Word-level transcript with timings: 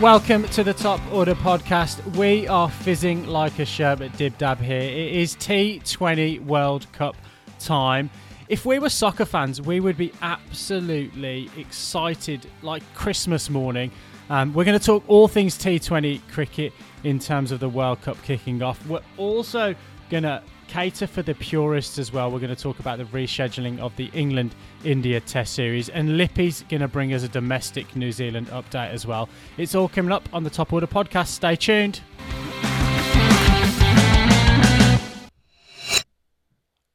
Welcome 0.00 0.44
to 0.50 0.62
the 0.62 0.74
Top 0.74 1.00
Order 1.12 1.34
podcast. 1.34 2.16
We 2.16 2.46
are 2.46 2.70
fizzing 2.70 3.26
like 3.26 3.58
a 3.58 3.64
sherbet 3.64 4.16
dib 4.16 4.38
dab 4.38 4.60
here. 4.60 4.78
It 4.78 5.12
is 5.12 5.34
T20 5.34 6.44
World 6.44 6.86
Cup 6.92 7.16
time. 7.58 8.08
If 8.48 8.64
we 8.64 8.78
were 8.78 8.90
soccer 8.90 9.24
fans, 9.24 9.60
we 9.60 9.80
would 9.80 9.96
be 9.96 10.12
absolutely 10.22 11.50
excited 11.56 12.46
like 12.62 12.84
Christmas 12.94 13.50
morning. 13.50 13.90
Um, 14.30 14.54
we're 14.54 14.64
going 14.64 14.78
to 14.78 14.86
talk 14.86 15.02
all 15.08 15.26
things 15.26 15.58
T20 15.58 16.20
cricket 16.30 16.72
in 17.02 17.18
terms 17.18 17.50
of 17.50 17.58
the 17.58 17.68
World 17.68 18.00
Cup 18.00 18.22
kicking 18.22 18.62
off. 18.62 18.86
We're 18.86 19.02
also 19.16 19.74
going 20.10 20.22
to 20.22 20.44
cater 20.68 21.06
for 21.06 21.22
the 21.22 21.34
purists 21.34 21.98
as 21.98 22.12
well. 22.12 22.30
We're 22.30 22.38
going 22.38 22.54
to 22.54 22.62
talk 22.62 22.78
about 22.78 22.98
the 22.98 23.04
rescheduling 23.04 23.80
of 23.80 23.96
the 23.96 24.10
England 24.14 24.54
India 24.84 25.20
Test 25.20 25.54
Series, 25.54 25.88
and 25.88 26.16
Lippy's 26.16 26.62
going 26.68 26.82
to 26.82 26.88
bring 26.88 27.12
us 27.12 27.24
a 27.24 27.28
domestic 27.28 27.96
New 27.96 28.12
Zealand 28.12 28.46
update 28.48 28.90
as 28.90 29.06
well. 29.06 29.28
It's 29.56 29.74
all 29.74 29.88
coming 29.88 30.12
up 30.12 30.28
on 30.32 30.44
the 30.44 30.50
Top 30.50 30.72
Order 30.72 30.86
podcast. 30.86 31.28
Stay 31.28 31.56
tuned. 31.56 32.00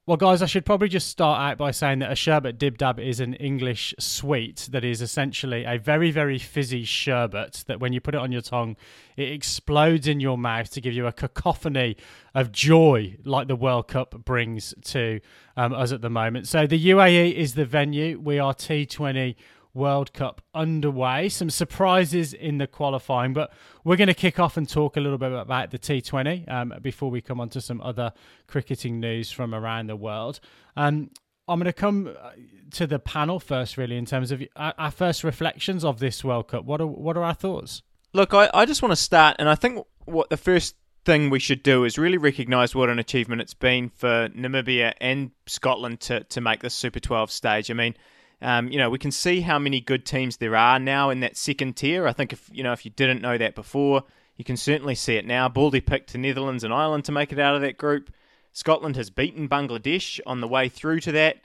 Well, 0.05 0.17
guys, 0.17 0.41
I 0.41 0.48
should 0.48 0.66
probably 0.66 0.89
just 0.89 1.07
start 1.07 1.39
out 1.39 1.57
by 1.57 1.71
saying 1.71 1.99
that 1.99 2.12
a 2.12 2.16
sherbet 2.16 2.57
dib 2.57 2.77
dab 2.77 2.99
is 2.99 3.21
an 3.21 3.35
English 3.35 3.95
sweet 3.99 4.67
that 4.73 4.84
is 4.84 5.02
essentially 5.02 5.63
a 5.63 5.77
very, 5.77 6.12
very 6.12 6.38
fizzy 6.38 6.84
sherbet 6.84 7.63
that 7.67 7.79
when 7.79 7.93
you 7.93 8.02
put 8.02 8.13
it 8.13 8.17
on 8.20 8.29
your 8.29 8.41
tongue, 8.41 8.76
it 9.16 9.31
explodes 9.31 10.05
in 10.05 10.20
your 10.20 10.38
mouth 10.38 10.70
to 10.71 10.81
give 10.81 10.93
you 10.93 11.07
a 11.07 11.13
cacophony 11.13 11.95
of 12.35 12.52
joy 12.52 13.16
like 13.23 13.48
the 13.48 13.55
World 13.55 13.88
Cup 13.88 14.26
brings 14.26 14.73
to 14.84 15.21
um, 15.55 15.71
us 15.71 15.93
at 15.93 16.01
the 16.01 16.10
moment. 16.10 16.49
So 16.49 16.67
the 16.67 16.90
UAE 16.90 17.34
is 17.35 17.54
the 17.54 17.63
venue. 17.63 18.20
We 18.20 18.40
are 18.40 18.54
T20 18.54 19.35
World 19.74 20.13
Cup 20.13 20.41
underway. 20.54 21.29
Some 21.29 21.49
surprises 21.49 22.34
in 22.34 22.57
the 22.57 22.68
qualifying, 22.68 23.34
but 23.34 23.52
we're 23.84 23.96
going 23.96 24.07
to 24.07 24.13
kick 24.13 24.40
off 24.40 24.57
and 24.57 24.68
talk 24.68 24.98
a 24.98 24.99
little 24.99 25.18
bit 25.18 25.32
about 25.32 25.71
the 25.71 25.79
T20 25.79 26.52
um, 26.52 26.74
before 26.82 27.10
we 27.10 27.21
come 27.21 27.40
on 27.40 27.49
to 27.49 27.62
some 27.62 27.82
other 27.82 28.13
cricketing 28.48 28.99
news 28.99 29.32
from 29.32 29.54
around 29.54 29.88
the 29.88 29.96
world. 29.96 30.40
Um, 30.76 31.10
I'm 31.48 31.60
going 31.60 31.66
to 31.66 31.74
come 31.74 32.07
uh, 32.07 32.32
to 32.71 32.88
the 32.88 32.99
panel 32.99 33.40
first, 33.40 33.77
really, 33.77 33.98
in 33.98 34.05
terms 34.05 34.32
of 34.32 34.41
our 34.55 34.91
first 34.91 35.24
reflections 35.24 35.84
of 35.84 35.99
this 35.99 36.24
World 36.24 36.48
Cup. 36.48 36.66
What 36.66 36.79
are 36.79 36.88
what 36.88 37.18
are 37.18 37.24
our 37.24 37.34
thoughts? 37.34 37.82
Look, 38.13 38.34
I, 38.34 38.49
I 38.54 38.66
just 38.66 38.82
want 38.82 38.91
to 38.91 38.98
start, 38.98 39.38
and 39.40 39.49
I 39.49 39.55
think 39.55 39.85
what 40.05 40.29
the 40.29 40.38
first 40.38 40.76
thing 41.04 41.29
we 41.29 41.40
should 41.40 41.63
do 41.63 41.84
is 41.84 41.98
really 41.98 42.18
recognise 42.18 42.74
what 42.74 42.90
an 42.90 42.99
achievement 42.99 43.41
it's 43.41 43.54
been 43.54 43.90
for 43.90 44.29
Namibia 44.29 44.94
and 45.01 45.32
Scotland 45.48 45.99
to, 46.01 46.24
to 46.24 46.41
make 46.41 46.62
this 46.62 46.74
Super 46.74 46.99
12 46.99 47.29
stage. 47.32 47.70
I 47.70 47.74
mean, 47.74 47.96
um, 48.44 48.68
you 48.68 48.77
know, 48.77 48.90
we 48.90 48.99
can 48.99 49.12
see 49.12 49.40
how 49.40 49.58
many 49.58 49.80
good 49.80 50.05
teams 50.05 50.36
there 50.38 50.55
are 50.55 50.77
now 50.77 51.10
in 51.10 51.22
that 51.22 51.38
second 51.38 51.77
tier. 51.77 52.05
I 52.05 52.12
think 52.12 52.34
if 52.34 52.50
you 52.52 52.62
know 52.62 52.74
if 52.74 52.84
you 52.84 52.91
didn't 52.91 53.22
know 53.22 53.38
that 53.38 53.55
before, 53.55 54.04
you 54.35 54.44
can 54.44 54.58
certainly 54.58 54.96
see 54.96 55.16
it 55.16 55.26
now. 55.26 55.48
Baldy 55.48 55.80
picked 55.80 56.12
the 56.12 56.18
Netherlands 56.18 56.66
and 56.66 56.74
Ireland 56.74 57.05
to 57.05 57.13
make 57.13 57.32
it 57.32 57.40
out 57.40 57.55
of 57.55 57.62
that 57.62 57.77
group. 57.77 58.12
Scotland 58.52 58.98
has 58.98 59.10
beaten 59.10 59.48
Bangladesh 59.48 60.20
on 60.27 60.41
the 60.41 60.48
way 60.48 60.68
through 60.68 61.00
to 61.02 61.13
that. 61.13 61.38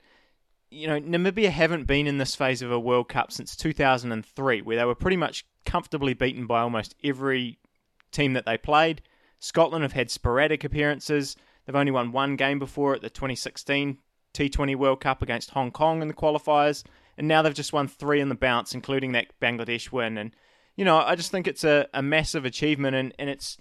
You 0.69 0.87
know, 0.87 0.99
Namibia 0.99 1.49
haven't 1.49 1.87
been 1.87 2.05
in 2.05 2.17
this 2.17 2.35
phase 2.35 2.61
of 2.61 2.71
a 2.71 2.79
World 2.79 3.07
Cup 3.07 3.31
since 3.31 3.55
2003, 3.55 4.61
where 4.61 4.77
they 4.77 4.85
were 4.85 4.93
pretty 4.93 5.17
much 5.17 5.45
comfortably 5.65 6.13
beaten 6.13 6.47
by 6.47 6.59
almost 6.59 6.95
every 7.01 7.59
team 8.11 8.33
that 8.33 8.45
they 8.45 8.57
played. 8.57 9.01
Scotland 9.39 9.83
have 9.83 9.93
had 9.93 10.11
sporadic 10.11 10.65
appearances. 10.65 11.37
They've 11.65 11.75
only 11.75 11.93
won 11.93 12.11
one 12.11 12.35
game 12.35 12.59
before 12.59 12.93
at 12.93 13.01
the 13.01 13.09
2016 13.09 13.99
T20 14.33 14.75
World 14.75 15.01
Cup 15.01 15.21
against 15.21 15.51
Hong 15.51 15.71
Kong 15.71 16.01
in 16.01 16.07
the 16.07 16.13
qualifiers, 16.13 16.83
and 17.17 17.27
now 17.27 17.41
they've 17.41 17.53
just 17.53 17.73
won 17.73 17.87
three 17.87 18.21
in 18.21 18.29
the 18.29 18.35
bounce, 18.35 18.73
including 18.73 19.11
that 19.13 19.27
Bangladesh 19.41 19.91
win. 19.91 20.17
And 20.17 20.31
you 20.75 20.85
know, 20.85 20.97
I 20.97 21.15
just 21.15 21.31
think 21.31 21.47
it's 21.47 21.63
a, 21.63 21.87
a 21.93 22.01
massive 22.01 22.45
achievement, 22.45 22.95
and, 22.95 23.13
and 23.19 23.29
it's 23.29 23.57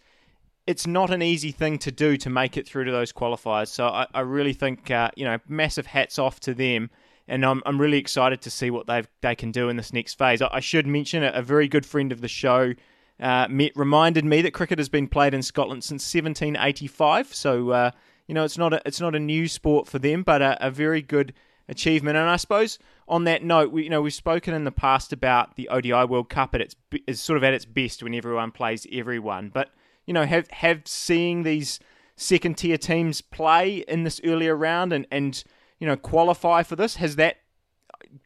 it's 0.68 0.86
not 0.86 1.10
an 1.10 1.22
easy 1.22 1.50
thing 1.50 1.78
to 1.78 1.90
do 1.90 2.18
to 2.18 2.28
make 2.28 2.58
it 2.58 2.68
through 2.68 2.84
to 2.84 2.92
those 2.92 3.10
qualifiers. 3.10 3.68
So 3.68 3.88
I, 3.88 4.06
I 4.12 4.20
really 4.20 4.52
think 4.52 4.90
uh, 4.90 5.10
you 5.16 5.24
know, 5.24 5.38
massive 5.48 5.86
hats 5.86 6.18
off 6.18 6.40
to 6.40 6.52
them. 6.52 6.90
And 7.26 7.44
I'm, 7.44 7.62
I'm 7.64 7.80
really 7.80 7.96
excited 7.96 8.42
to 8.42 8.50
see 8.50 8.70
what 8.70 8.86
they 8.86 9.02
they 9.22 9.34
can 9.34 9.50
do 9.50 9.70
in 9.70 9.76
this 9.76 9.92
next 9.92 10.18
phase. 10.18 10.42
I, 10.42 10.48
I 10.52 10.60
should 10.60 10.86
mention 10.86 11.22
a, 11.22 11.30
a, 11.30 11.42
very 11.42 11.68
good 11.68 11.86
friend 11.86 12.12
of 12.12 12.20
the 12.20 12.28
show 12.28 12.74
uh, 13.18 13.46
met, 13.48 13.72
reminded 13.76 14.26
me 14.26 14.42
that 14.42 14.52
cricket 14.52 14.78
has 14.78 14.90
been 14.90 15.08
played 15.08 15.34
in 15.34 15.42
Scotland 15.42 15.84
since 15.84 16.02
1785. 16.02 17.34
So 17.34 17.70
uh, 17.70 17.90
you 18.28 18.34
know, 18.34 18.44
it's 18.44 18.58
not 18.58 18.72
a, 18.72 18.82
it's 18.86 19.00
not 19.00 19.16
a 19.16 19.18
new 19.18 19.48
sport 19.48 19.88
for 19.88 19.98
them, 19.98 20.22
but 20.22 20.40
a, 20.40 20.66
a 20.66 20.70
very 20.70 21.02
good 21.02 21.32
achievement. 21.68 22.16
And 22.16 22.28
I 22.28 22.36
suppose 22.36 22.78
on 23.08 23.24
that 23.24 23.42
note, 23.42 23.72
we, 23.72 23.84
you 23.84 23.90
know, 23.90 24.02
we've 24.02 24.14
spoken 24.14 24.54
in 24.54 24.64
the 24.64 24.72
past 24.72 25.12
about 25.12 25.56
the 25.56 25.68
ODI 25.68 26.04
World 26.04 26.28
Cup 26.28 26.54
at 26.54 26.60
its 26.60 26.76
is 27.06 27.20
sort 27.20 27.36
of 27.36 27.44
at 27.44 27.54
its 27.54 27.64
best 27.64 28.02
when 28.02 28.14
everyone 28.14 28.52
plays 28.52 28.86
everyone. 28.92 29.50
But 29.52 29.70
you 30.06 30.14
know, 30.14 30.26
have 30.26 30.48
have 30.50 30.82
seeing 30.86 31.42
these 31.42 31.80
second 32.16 32.58
tier 32.58 32.78
teams 32.78 33.20
play 33.20 33.78
in 33.88 34.04
this 34.04 34.20
earlier 34.24 34.56
round 34.56 34.92
and 34.92 35.06
and 35.10 35.42
you 35.78 35.86
know 35.86 35.96
qualify 35.96 36.62
for 36.62 36.76
this 36.76 36.96
has 36.96 37.16
that 37.16 37.36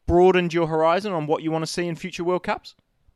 broadened 0.07 0.53
your 0.53 0.67
horizon 0.67 1.13
on 1.13 1.27
what 1.27 1.43
you 1.43 1.51
want 1.51 1.63
to 1.63 1.71
see 1.71 1.87
in 1.87 1.95
future 1.95 2.25
World 2.25 2.43
Cups? 2.43 2.75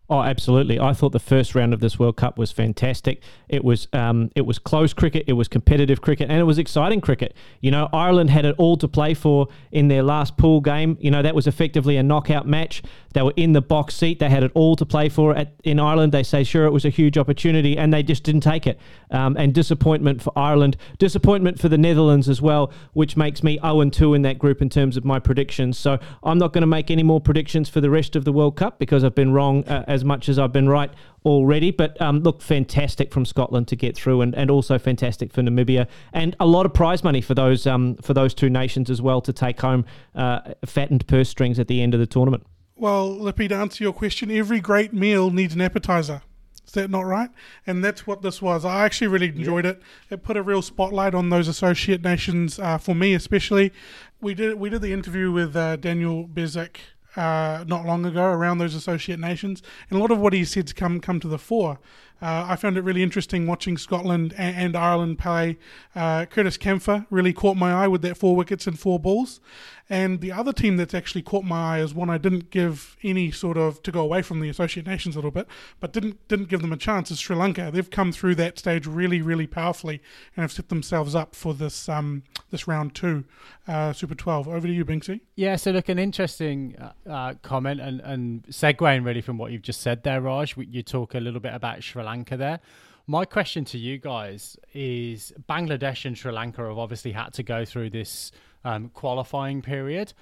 Oh, 0.09 0.23
absolutely! 0.23 0.79
I 0.79 0.93
thought 0.93 1.11
the 1.11 1.19
first 1.19 1.57
round 1.57 1.75
of 1.75 1.81
this 1.81 1.99
World 1.99 2.17
Cup 2.17 2.39
was 2.39 2.53
fantastic. 2.53 3.23
It 3.49 3.65
was 3.65 3.89
um, 3.93 4.31
it 4.37 4.43
was 4.43 4.57
close 4.59 4.93
cricket, 4.93 5.25
it 5.27 5.33
was 5.33 5.49
competitive 5.49 6.01
cricket, 6.01 6.31
and 6.31 6.39
it 6.39 6.45
was 6.45 6.59
exciting 6.59 7.01
cricket. 7.01 7.35
You 7.61 7.73
know, 7.73 7.89
Ireland 7.93 8.31
had 8.31 8.45
it 8.45 8.55
all 8.57 8.77
to 8.77 8.87
play 8.87 9.15
for 9.15 9.49
in 9.73 9.89
their 9.89 10.05
last 10.05 10.37
pool 10.37 10.61
game. 10.61 10.97
You 11.01 11.11
know, 11.11 11.23
that 11.23 11.35
was 11.35 11.49
effectively 11.49 11.97
a 11.97 12.05
knockout 12.05 12.47
match. 12.47 12.85
They 13.17 13.23
were 13.23 13.33
in 13.35 13.55
the 13.55 13.63
box 13.63 13.95
seat. 13.95 14.19
They 14.19 14.29
had 14.29 14.45
it 14.45 14.51
all 14.53 14.77
to 14.77 14.85
play 14.85 15.09
for 15.09 15.35
at, 15.35 15.55
in 15.65 15.81
Ireland. 15.81 16.13
They 16.13 16.23
say, 16.23 16.45
sure, 16.45 16.67
it 16.67 16.71
was 16.71 16.85
a 16.85 16.91
huge 16.91 17.17
opportunity, 17.17 17.79
and 17.79 17.91
they 17.91 18.03
just 18.03 18.25
didn't 18.25 18.43
take 18.43 18.67
it. 18.67 18.79
Um, 19.11 19.39
and 19.39 19.55
disappointment 19.55 20.21
for 20.21 20.35
Ireland, 20.37 20.77
disappointment 20.99 21.59
for 21.59 21.71
the 21.71 21.79
Netherlands 21.79 22.29
as 22.29 22.43
well, 22.43 22.71
which 22.93 23.17
makes 23.17 23.43
me 23.43 23.59
0 23.63 23.89
2 23.89 24.13
in 24.13 24.21
that 24.21 24.39
group 24.39 24.61
in 24.61 24.69
terms 24.69 24.99
of 24.99 25.07
my 25.07 25.19
predictions. 25.19 25.79
So 25.79 25.99
I'm 26.25 26.37
not 26.37 26.53
going 26.53 26.61
to 26.61 26.67
make 26.67 26.91
any 26.91 27.03
more 27.03 27.19
predictions 27.19 27.71
for 27.71 27.81
the 27.81 27.89
rest 27.89 28.17
of 28.17 28.27
the 28.27 28.33
World 28.33 28.55
Cup 28.55 28.79
because 28.79 29.03
I've 29.03 29.15
been 29.15 29.33
wrong 29.33 29.65
uh, 29.65 29.87
as 29.89 30.05
much 30.05 30.29
as 30.29 30.39
I've 30.39 30.53
been 30.53 30.69
right 30.69 30.91
already. 31.25 31.71
But 31.71 31.99
um, 32.03 32.21
look, 32.21 32.43
fantastic 32.43 33.15
from 33.15 33.25
Scotland 33.25 33.67
to 33.69 33.77
get 33.77 33.97
through, 33.97 34.21
and, 34.21 34.35
and 34.35 34.51
also 34.51 34.79
fantastic 34.79 35.33
for 35.33 35.41
Namibia, 35.41 35.87
and 36.13 36.37
a 36.39 36.45
lot 36.45 36.67
of 36.67 36.75
prize 36.75 37.03
money 37.03 37.23
for 37.23 37.33
those 37.33 37.67
um, 37.67 37.97
for 38.03 38.13
those 38.13 38.35
two 38.35 38.51
nations 38.51 38.91
as 38.91 39.01
well 39.01 39.23
to 39.23 39.33
take 39.33 39.59
home 39.63 39.87
uh, 40.15 40.53
fattened 40.67 41.07
purse 41.07 41.31
strings 41.31 41.59
at 41.59 41.67
the 41.67 41.81
end 41.81 41.95
of 41.95 42.01
the 42.01 42.07
tournament. 42.07 42.45
Well, 42.79 43.09
Lippy, 43.09 43.49
to 43.49 43.55
answer 43.55 43.83
your 43.83 43.95
question, 43.95 44.31
every 44.31 44.61
great 44.61 44.93
meal 44.93 45.31
needs 45.31 45.55
an 45.55 45.63
appetizer. 45.63 46.21
Is 46.67 46.73
that 46.73 46.91
not 46.91 47.07
right? 47.07 47.31
And 47.67 47.83
that's 47.83 48.07
what 48.07 48.21
this 48.21 48.43
was. 48.43 48.67
I 48.67 48.85
actually 48.85 49.07
really 49.07 49.29
enjoyed 49.29 49.65
yeah. 49.65 49.73
it. 49.73 49.83
It 50.11 50.23
put 50.23 50.37
a 50.37 50.43
real 50.43 50.61
spotlight 50.61 51.15
on 51.15 51.31
those 51.31 51.49
associate 51.49 52.03
nations 52.03 52.59
uh, 52.59 52.77
for 52.77 52.95
me, 52.95 53.15
especially. 53.15 53.73
We 54.21 54.35
did 54.35 54.57
we 54.57 54.69
did 54.69 54.83
the 54.83 54.93
interview 54.93 55.33
with 55.33 55.57
uh, 55.57 55.77
Daniel 55.77 56.29
Bezic 56.29 56.79
uh, 57.17 57.65
not 57.67 57.87
long 57.87 58.05
ago 58.05 58.25
around 58.25 58.59
those 58.59 58.75
associate 58.75 59.21
nations, 59.21 59.63
and 59.89 59.99
a 59.99 60.03
lot 60.03 60.11
of 60.11 60.19
what 60.19 60.35
he 60.35 60.45
said's 60.45 60.73
come 60.75 61.01
come 61.01 61.19
to 61.21 61.29
the 61.29 61.39
fore. 61.39 61.79
Uh, 62.21 62.47
I 62.49 62.57
found 62.57 62.79
it 62.79 62.83
really 62.83 63.03
interesting 63.03 63.47
watching 63.47 63.77
Scotland 63.77 64.35
and, 64.39 64.57
and 64.57 64.77
Ireland 64.77 65.19
play. 65.19 65.59
Uh, 65.95 66.25
Curtis 66.27 66.57
Campher 66.57 67.07
really 67.11 67.33
caught 67.33 67.57
my 67.57 67.73
eye 67.73 67.89
with 67.89 68.03
that 68.03 68.17
four 68.17 68.35
wickets 68.35 68.67
and 68.67 68.79
four 68.79 68.99
balls. 68.99 69.41
And 69.89 70.21
the 70.21 70.33
other 70.33 70.53
team 70.53 70.77
that's 70.77 70.95
actually 70.95 71.23
caught 71.23 71.45
my 71.45 71.77
eye 71.77 71.81
is 71.81 71.95
one 71.95 72.11
I 72.11 72.19
didn't 72.19 72.51
give 72.51 72.97
any 73.05 73.31
sort 73.31 73.57
of 73.57 73.83
to 73.85 73.93
go 73.93 74.01
away 74.01 74.21
from 74.21 74.41
the 74.41 74.49
Associate 74.49 74.85
Nations 74.85 75.15
a 75.15 75.19
little 75.19 75.31
bit, 75.31 75.47
but 75.79 75.93
didn't 75.93 76.27
didn't 76.27 76.49
give 76.49 76.61
them 76.61 76.73
a 76.73 76.77
chance. 76.77 77.11
Is 77.13 77.21
Sri 77.21 77.37
Lanka? 77.37 77.71
They've 77.73 77.89
come 77.89 78.11
through 78.11 78.35
that 78.37 78.59
stage 78.59 78.87
really, 78.87 79.23
really 79.23 79.47
powerfully 79.47 80.03
and 80.37 80.43
have 80.43 80.51
set 80.51 80.71
themselves 80.71 81.15
up 81.15 81.37
for 81.37 81.55
this 81.55 81.89
um, 81.89 82.25
this 82.51 82.67
round 82.67 82.97
two, 82.97 83.25
uh, 83.69 83.93
Super 83.93 84.17
Twelve. 84.17 84.49
Over 84.49 84.67
to 84.67 84.73
you, 84.73 84.85
Binksy. 84.85 85.21
Yeah. 85.37 85.55
So 85.55 85.71
look, 85.71 85.89
an 85.89 86.01
interesting 86.01 86.77
uh, 86.81 87.09
uh 87.09 87.35
comment 87.43 87.81
and 87.81 88.01
and 88.01 88.45
segueing 88.47 89.05
really 89.05 89.21
from 89.21 89.39
what 89.39 89.53
you've 89.53 89.63
just 89.63 89.83
said 89.83 90.03
there, 90.03 90.21
Raj. 90.21 90.57
You 90.57 90.83
talk 90.83 91.15
a 91.15 91.21
little 91.21 91.41
bit 91.41 91.55
about 91.55 91.85
Sri 91.85 92.03
Lanka 92.07 92.37
there. 92.37 92.61
My 93.09 93.25
question 93.25 93.65
to 93.67 93.79
you 93.79 93.99
guys 93.99 94.57
is 94.75 95.33
Bangladesh 95.49 96.05
and 96.07 96.19
Sri 96.19 96.33
Lanka 96.33 96.67
have 96.67 96.79
obviously 96.79 97.13
had 97.13 97.33
to 97.35 97.43
go 97.43 97.65
through 97.65 97.91
this 97.91 98.33
um, 98.65 98.89
qualifying 98.89 99.63
period. 99.63 100.13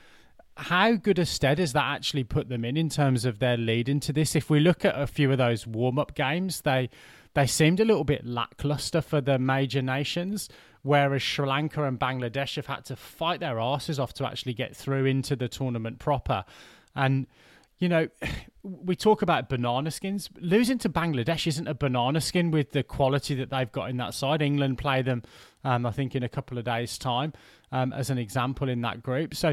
How 0.56 0.92
good 0.92 1.18
a 1.18 1.24
stead 1.24 1.58
has 1.58 1.72
that 1.72 1.84
actually 1.84 2.24
put 2.24 2.48
them 2.48 2.64
in 2.64 2.76
in 2.76 2.88
terms 2.90 3.24
of 3.24 3.38
their 3.38 3.56
lead 3.56 3.88
into 3.88 4.12
this? 4.12 4.36
If 4.36 4.50
we 4.50 4.60
look 4.60 4.84
at 4.84 5.00
a 5.00 5.06
few 5.06 5.32
of 5.32 5.38
those 5.38 5.66
warm 5.66 5.98
up 5.98 6.14
games, 6.14 6.60
they 6.60 6.90
they 7.34 7.46
seemed 7.46 7.80
a 7.80 7.84
little 7.84 8.04
bit 8.04 8.24
lackluster 8.24 9.00
for 9.00 9.20
the 9.20 9.38
major 9.38 9.82
nations, 9.82 10.48
whereas 10.82 11.22
Sri 11.22 11.46
Lanka 11.46 11.84
and 11.84 11.98
Bangladesh 11.98 12.56
have 12.56 12.66
had 12.66 12.84
to 12.84 12.96
fight 12.96 13.40
their 13.40 13.58
asses 13.58 13.98
off 13.98 14.12
to 14.14 14.26
actually 14.26 14.54
get 14.54 14.76
through 14.76 15.06
into 15.06 15.34
the 15.34 15.48
tournament 15.48 15.98
proper. 15.98 16.44
And 16.94 17.26
you 17.84 17.90
know, 17.90 18.08
we 18.62 18.96
talk 18.96 19.20
about 19.20 19.50
banana 19.50 19.90
skins. 19.90 20.30
Losing 20.40 20.78
to 20.78 20.88
Bangladesh 20.88 21.46
isn't 21.46 21.68
a 21.68 21.74
banana 21.74 22.20
skin 22.20 22.50
with 22.50 22.72
the 22.72 22.82
quality 22.82 23.34
that 23.34 23.50
they've 23.50 23.70
got 23.70 23.90
in 23.90 23.98
that 23.98 24.14
side. 24.14 24.40
England 24.40 24.78
play 24.78 25.02
them, 25.02 25.22
um, 25.64 25.84
I 25.84 25.90
think, 25.90 26.16
in 26.16 26.22
a 26.22 26.28
couple 26.28 26.56
of 26.56 26.64
days' 26.64 26.96
time 26.96 27.34
um, 27.72 27.92
as 27.92 28.08
an 28.08 28.16
example 28.16 28.70
in 28.70 28.80
that 28.80 29.02
group. 29.02 29.34
So, 29.34 29.52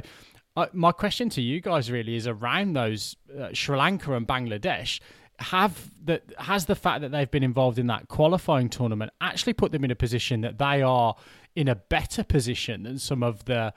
uh, 0.55 0.67
my 0.73 0.91
question 0.91 1.29
to 1.29 1.41
you 1.41 1.61
guys 1.61 1.91
really 1.91 2.15
is 2.15 2.25
around 2.25 2.73
those 2.73 3.15
uh, 3.37 3.49
Sri 3.53 3.77
Lanka 3.77 4.13
and 4.13 4.27
Bangladesh. 4.27 5.01
have 5.39 5.91
that 6.05 6.23
has 6.37 6.65
the 6.65 6.75
fact 6.75 7.01
that 7.01 7.11
they've 7.11 7.31
been 7.31 7.43
involved 7.43 7.79
in 7.79 7.87
that 7.87 8.07
qualifying 8.07 8.69
tournament 8.69 9.11
actually 9.21 9.53
put 9.53 9.71
them 9.71 9.83
in 9.83 9.91
a 9.91 9.95
position 9.95 10.41
that 10.41 10.57
they 10.57 10.81
are 10.81 11.15
in 11.55 11.67
a 11.67 11.75
better 11.75 12.23
position 12.23 12.83
than 12.83 12.97
some 12.97 13.21
of 13.21 13.45
the 13.45 13.73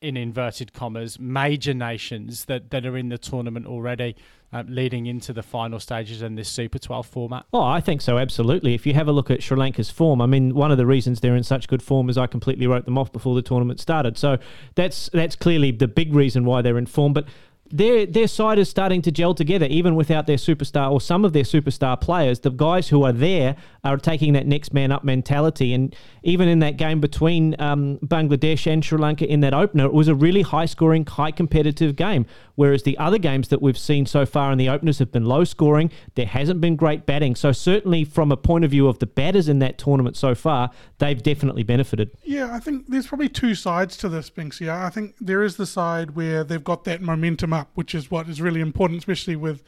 in 0.00 0.16
inverted 0.16 0.72
commas 0.72 1.18
major 1.18 1.72
nations 1.72 2.46
that, 2.46 2.70
that 2.70 2.84
are 2.84 2.96
in 2.96 3.08
the 3.08 3.18
tournament 3.18 3.66
already 3.66 4.16
uh, 4.52 4.62
leading 4.68 5.06
into 5.06 5.32
the 5.32 5.42
final 5.42 5.78
stages 5.80 6.22
in 6.22 6.34
this 6.34 6.48
super 6.48 6.78
12 6.78 7.06
format? 7.06 7.46
Oh 7.52 7.62
i 7.62 7.80
think 7.80 8.00
so 8.00 8.18
absolutely. 8.18 8.74
If 8.74 8.86
you 8.86 8.94
have 8.94 9.08
a 9.08 9.12
look 9.12 9.30
at 9.30 9.42
sri 9.42 9.56
lanka's 9.56 9.90
form 9.90 10.20
i 10.20 10.26
mean 10.26 10.54
one 10.54 10.72
of 10.72 10.78
the 10.78 10.86
reasons 10.86 11.20
they're 11.20 11.36
in 11.36 11.44
such 11.44 11.68
good 11.68 11.82
form 11.82 12.08
is 12.08 12.18
i 12.18 12.26
completely 12.26 12.66
wrote 12.66 12.84
them 12.84 12.98
off 12.98 13.12
before 13.12 13.34
the 13.34 13.42
tournament 13.42 13.80
started. 13.80 14.18
So 14.18 14.38
that's 14.74 15.08
that's 15.12 15.36
clearly 15.36 15.70
the 15.70 15.88
big 15.88 16.14
reason 16.14 16.44
why 16.44 16.62
they're 16.62 16.78
in 16.78 16.86
form. 16.86 17.12
But 17.12 17.28
their 17.70 18.06
their 18.06 18.28
side 18.28 18.58
is 18.58 18.68
starting 18.68 19.02
to 19.02 19.10
gel 19.10 19.34
together, 19.34 19.66
even 19.66 19.94
without 19.94 20.26
their 20.26 20.36
superstar 20.36 20.90
or 20.90 21.00
some 21.00 21.24
of 21.24 21.32
their 21.32 21.42
superstar 21.42 22.00
players. 22.00 22.40
The 22.40 22.50
guys 22.50 22.88
who 22.88 23.02
are 23.04 23.12
there 23.12 23.56
are 23.82 23.96
taking 23.96 24.34
that 24.34 24.46
next 24.46 24.74
man 24.74 24.92
up 24.92 25.04
mentality, 25.04 25.72
and 25.72 25.94
even 26.22 26.48
in 26.48 26.58
that 26.60 26.76
game 26.76 27.00
between 27.00 27.56
um, 27.58 27.98
Bangladesh 27.98 28.70
and 28.70 28.84
Sri 28.84 28.98
Lanka 28.98 29.26
in 29.26 29.40
that 29.40 29.54
opener, 29.54 29.86
it 29.86 29.92
was 29.92 30.08
a 30.08 30.14
really 30.14 30.42
high 30.42 30.66
scoring, 30.66 31.06
high 31.06 31.30
competitive 31.30 31.96
game. 31.96 32.26
Whereas 32.56 32.84
the 32.84 32.96
other 32.98 33.18
games 33.18 33.48
that 33.48 33.60
we've 33.60 33.78
seen 33.78 34.06
so 34.06 34.24
far 34.24 34.52
in 34.52 34.58
the 34.58 34.68
openers 34.68 34.98
have 34.98 35.10
been 35.10 35.24
low 35.24 35.44
scoring. 35.44 35.90
There 36.14 36.26
hasn't 36.26 36.60
been 36.60 36.76
great 36.76 37.04
batting. 37.06 37.34
So 37.34 37.50
certainly 37.50 38.04
from 38.04 38.30
a 38.30 38.36
point 38.36 38.64
of 38.64 38.70
view 38.70 38.86
of 38.86 39.00
the 39.00 39.06
batters 39.06 39.48
in 39.48 39.58
that 39.58 39.78
tournament 39.78 40.16
so 40.16 40.34
far, 40.34 40.70
they've 40.98 41.20
definitely 41.20 41.64
benefited. 41.64 42.10
Yeah, 42.22 42.54
I 42.54 42.60
think 42.60 42.86
there's 42.88 43.06
probably 43.06 43.28
two 43.28 43.54
sides 43.54 43.96
to 43.98 44.08
this, 44.08 44.30
Binksy. 44.30 44.68
I 44.68 44.90
think 44.90 45.16
there 45.20 45.42
is 45.42 45.56
the 45.56 45.66
side 45.66 46.12
where 46.12 46.44
they've 46.44 46.62
got 46.62 46.84
that 46.84 47.02
momentum 47.02 47.52
up, 47.54 47.70
which 47.74 47.94
is 47.94 48.10
what 48.10 48.28
is 48.28 48.40
really 48.40 48.60
important, 48.60 48.98
especially 48.98 49.36
with 49.36 49.62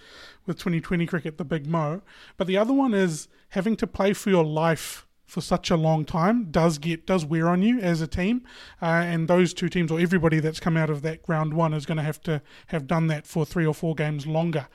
with 0.46 0.58
2020 0.58 1.06
cricket, 1.06 1.38
the 1.38 1.44
big 1.44 1.66
mo. 1.66 2.02
But 2.36 2.46
the 2.46 2.56
other 2.56 2.72
one 2.72 2.94
is 2.94 3.28
having 3.50 3.76
to 3.76 3.86
play 3.86 4.12
for 4.12 4.30
your 4.30 4.44
life 4.44 5.06
for 5.26 5.40
such 5.40 5.70
a 5.70 5.76
long 5.76 6.04
time 6.04 6.44
does 6.50 6.78
get 6.78 7.04
does 7.04 7.24
wear 7.24 7.48
on 7.48 7.60
you 7.60 7.80
as 7.80 8.00
a 8.00 8.06
team, 8.06 8.42
uh, 8.80 8.86
and 8.86 9.26
those 9.28 9.52
two 9.52 9.68
teams 9.68 9.90
or 9.90 9.98
everybody 9.98 10.38
that's 10.38 10.60
come 10.60 10.76
out 10.76 10.88
of 10.88 11.02
that 11.02 11.20
round 11.26 11.52
one 11.52 11.74
is 11.74 11.84
going 11.84 11.96
to 11.96 12.02
have 12.02 12.20
to 12.22 12.40
have 12.68 12.86
done 12.86 13.08
that 13.08 13.26
for 13.26 13.44
three 13.44 13.66
or 13.66 13.74
four 13.74 13.94
games 13.94 14.26
longer 14.26 14.68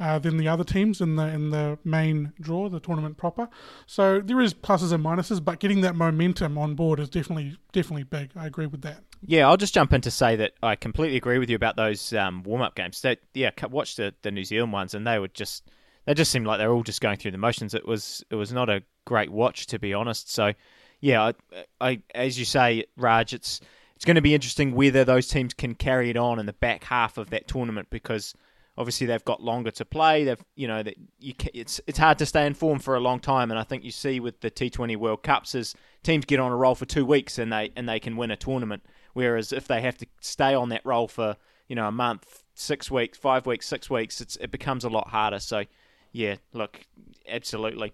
uh, 0.00 0.18
than 0.18 0.38
the 0.38 0.48
other 0.48 0.64
teams 0.64 1.00
in 1.00 1.16
the 1.16 1.26
in 1.28 1.50
the 1.50 1.78
main 1.84 2.32
draw, 2.40 2.68
the 2.68 2.80
tournament 2.80 3.18
proper. 3.18 3.48
So 3.86 4.20
there 4.20 4.40
is 4.40 4.54
pluses 4.54 4.92
and 4.92 5.04
minuses, 5.04 5.44
but 5.44 5.60
getting 5.60 5.82
that 5.82 5.94
momentum 5.94 6.56
on 6.56 6.74
board 6.74 7.00
is 7.00 7.10
definitely 7.10 7.58
definitely 7.72 8.04
big. 8.04 8.30
I 8.34 8.46
agree 8.46 8.66
with 8.66 8.80
that. 8.82 9.07
Yeah, 9.26 9.48
I'll 9.48 9.56
just 9.56 9.74
jump 9.74 9.92
in 9.92 10.00
to 10.02 10.10
say 10.10 10.36
that 10.36 10.52
I 10.62 10.76
completely 10.76 11.16
agree 11.16 11.38
with 11.38 11.50
you 11.50 11.56
about 11.56 11.76
those 11.76 12.12
um, 12.12 12.42
warm 12.42 12.62
up 12.62 12.74
games. 12.74 13.00
That 13.02 13.18
yeah, 13.34 13.50
watch 13.68 13.96
the 13.96 14.14
the 14.22 14.30
New 14.30 14.44
Zealand 14.44 14.72
ones, 14.72 14.94
and 14.94 15.06
they 15.06 15.18
were 15.18 15.28
just 15.28 15.70
they 16.06 16.14
just 16.14 16.30
seemed 16.30 16.46
like 16.46 16.58
they're 16.58 16.72
all 16.72 16.82
just 16.82 17.00
going 17.00 17.18
through 17.18 17.32
the 17.32 17.38
motions. 17.38 17.74
It 17.74 17.86
was 17.86 18.24
it 18.30 18.36
was 18.36 18.52
not 18.52 18.68
a 18.68 18.82
great 19.04 19.30
watch 19.30 19.66
to 19.68 19.78
be 19.78 19.92
honest. 19.92 20.32
So 20.32 20.52
yeah, 21.00 21.22
I, 21.22 21.34
I 21.80 22.02
as 22.14 22.38
you 22.38 22.44
say, 22.44 22.84
Raj, 22.96 23.34
it's 23.34 23.60
it's 23.96 24.04
going 24.04 24.14
to 24.14 24.22
be 24.22 24.34
interesting 24.34 24.74
whether 24.74 25.04
those 25.04 25.26
teams 25.26 25.54
can 25.54 25.74
carry 25.74 26.10
it 26.10 26.16
on 26.16 26.38
in 26.38 26.46
the 26.46 26.52
back 26.52 26.84
half 26.84 27.18
of 27.18 27.30
that 27.30 27.48
tournament 27.48 27.88
because 27.90 28.34
obviously 28.76 29.08
they've 29.08 29.24
got 29.24 29.42
longer 29.42 29.72
to 29.72 29.84
play. 29.84 30.24
They've 30.24 30.42
you 30.54 30.68
know 30.68 30.82
that 30.82 30.94
you 31.18 31.34
can, 31.34 31.50
it's 31.52 31.80
it's 31.86 31.98
hard 31.98 32.18
to 32.18 32.26
stay 32.26 32.46
in 32.46 32.54
form 32.54 32.78
for 32.78 32.94
a 32.94 33.00
long 33.00 33.18
time, 33.18 33.50
and 33.50 33.58
I 33.58 33.64
think 33.64 33.84
you 33.84 33.90
see 33.90 34.20
with 34.20 34.40
the 34.40 34.50
T20 34.50 34.96
World 34.96 35.22
Cups 35.24 35.54
as 35.54 35.74
teams 36.04 36.24
get 36.24 36.38
on 36.40 36.52
a 36.52 36.56
roll 36.56 36.76
for 36.76 36.86
two 36.86 37.04
weeks 37.04 37.38
and 37.38 37.52
they 37.52 37.72
and 37.76 37.88
they 37.88 37.98
can 38.00 38.16
win 38.16 38.30
a 38.30 38.36
tournament. 38.36 38.84
Whereas 39.12 39.52
if 39.52 39.66
they 39.66 39.80
have 39.80 39.98
to 39.98 40.06
stay 40.20 40.54
on 40.54 40.68
that 40.70 40.82
role 40.84 41.08
for 41.08 41.36
you 41.68 41.76
know 41.76 41.88
a 41.88 41.92
month, 41.92 42.42
six 42.54 42.90
weeks, 42.90 43.18
five 43.18 43.46
weeks, 43.46 43.66
six 43.66 43.88
weeks, 43.90 44.20
it 44.40 44.50
becomes 44.50 44.84
a 44.84 44.88
lot 44.88 45.08
harder. 45.08 45.38
So 45.38 45.64
yeah, 46.12 46.36
look, 46.52 46.80
absolutely. 47.28 47.92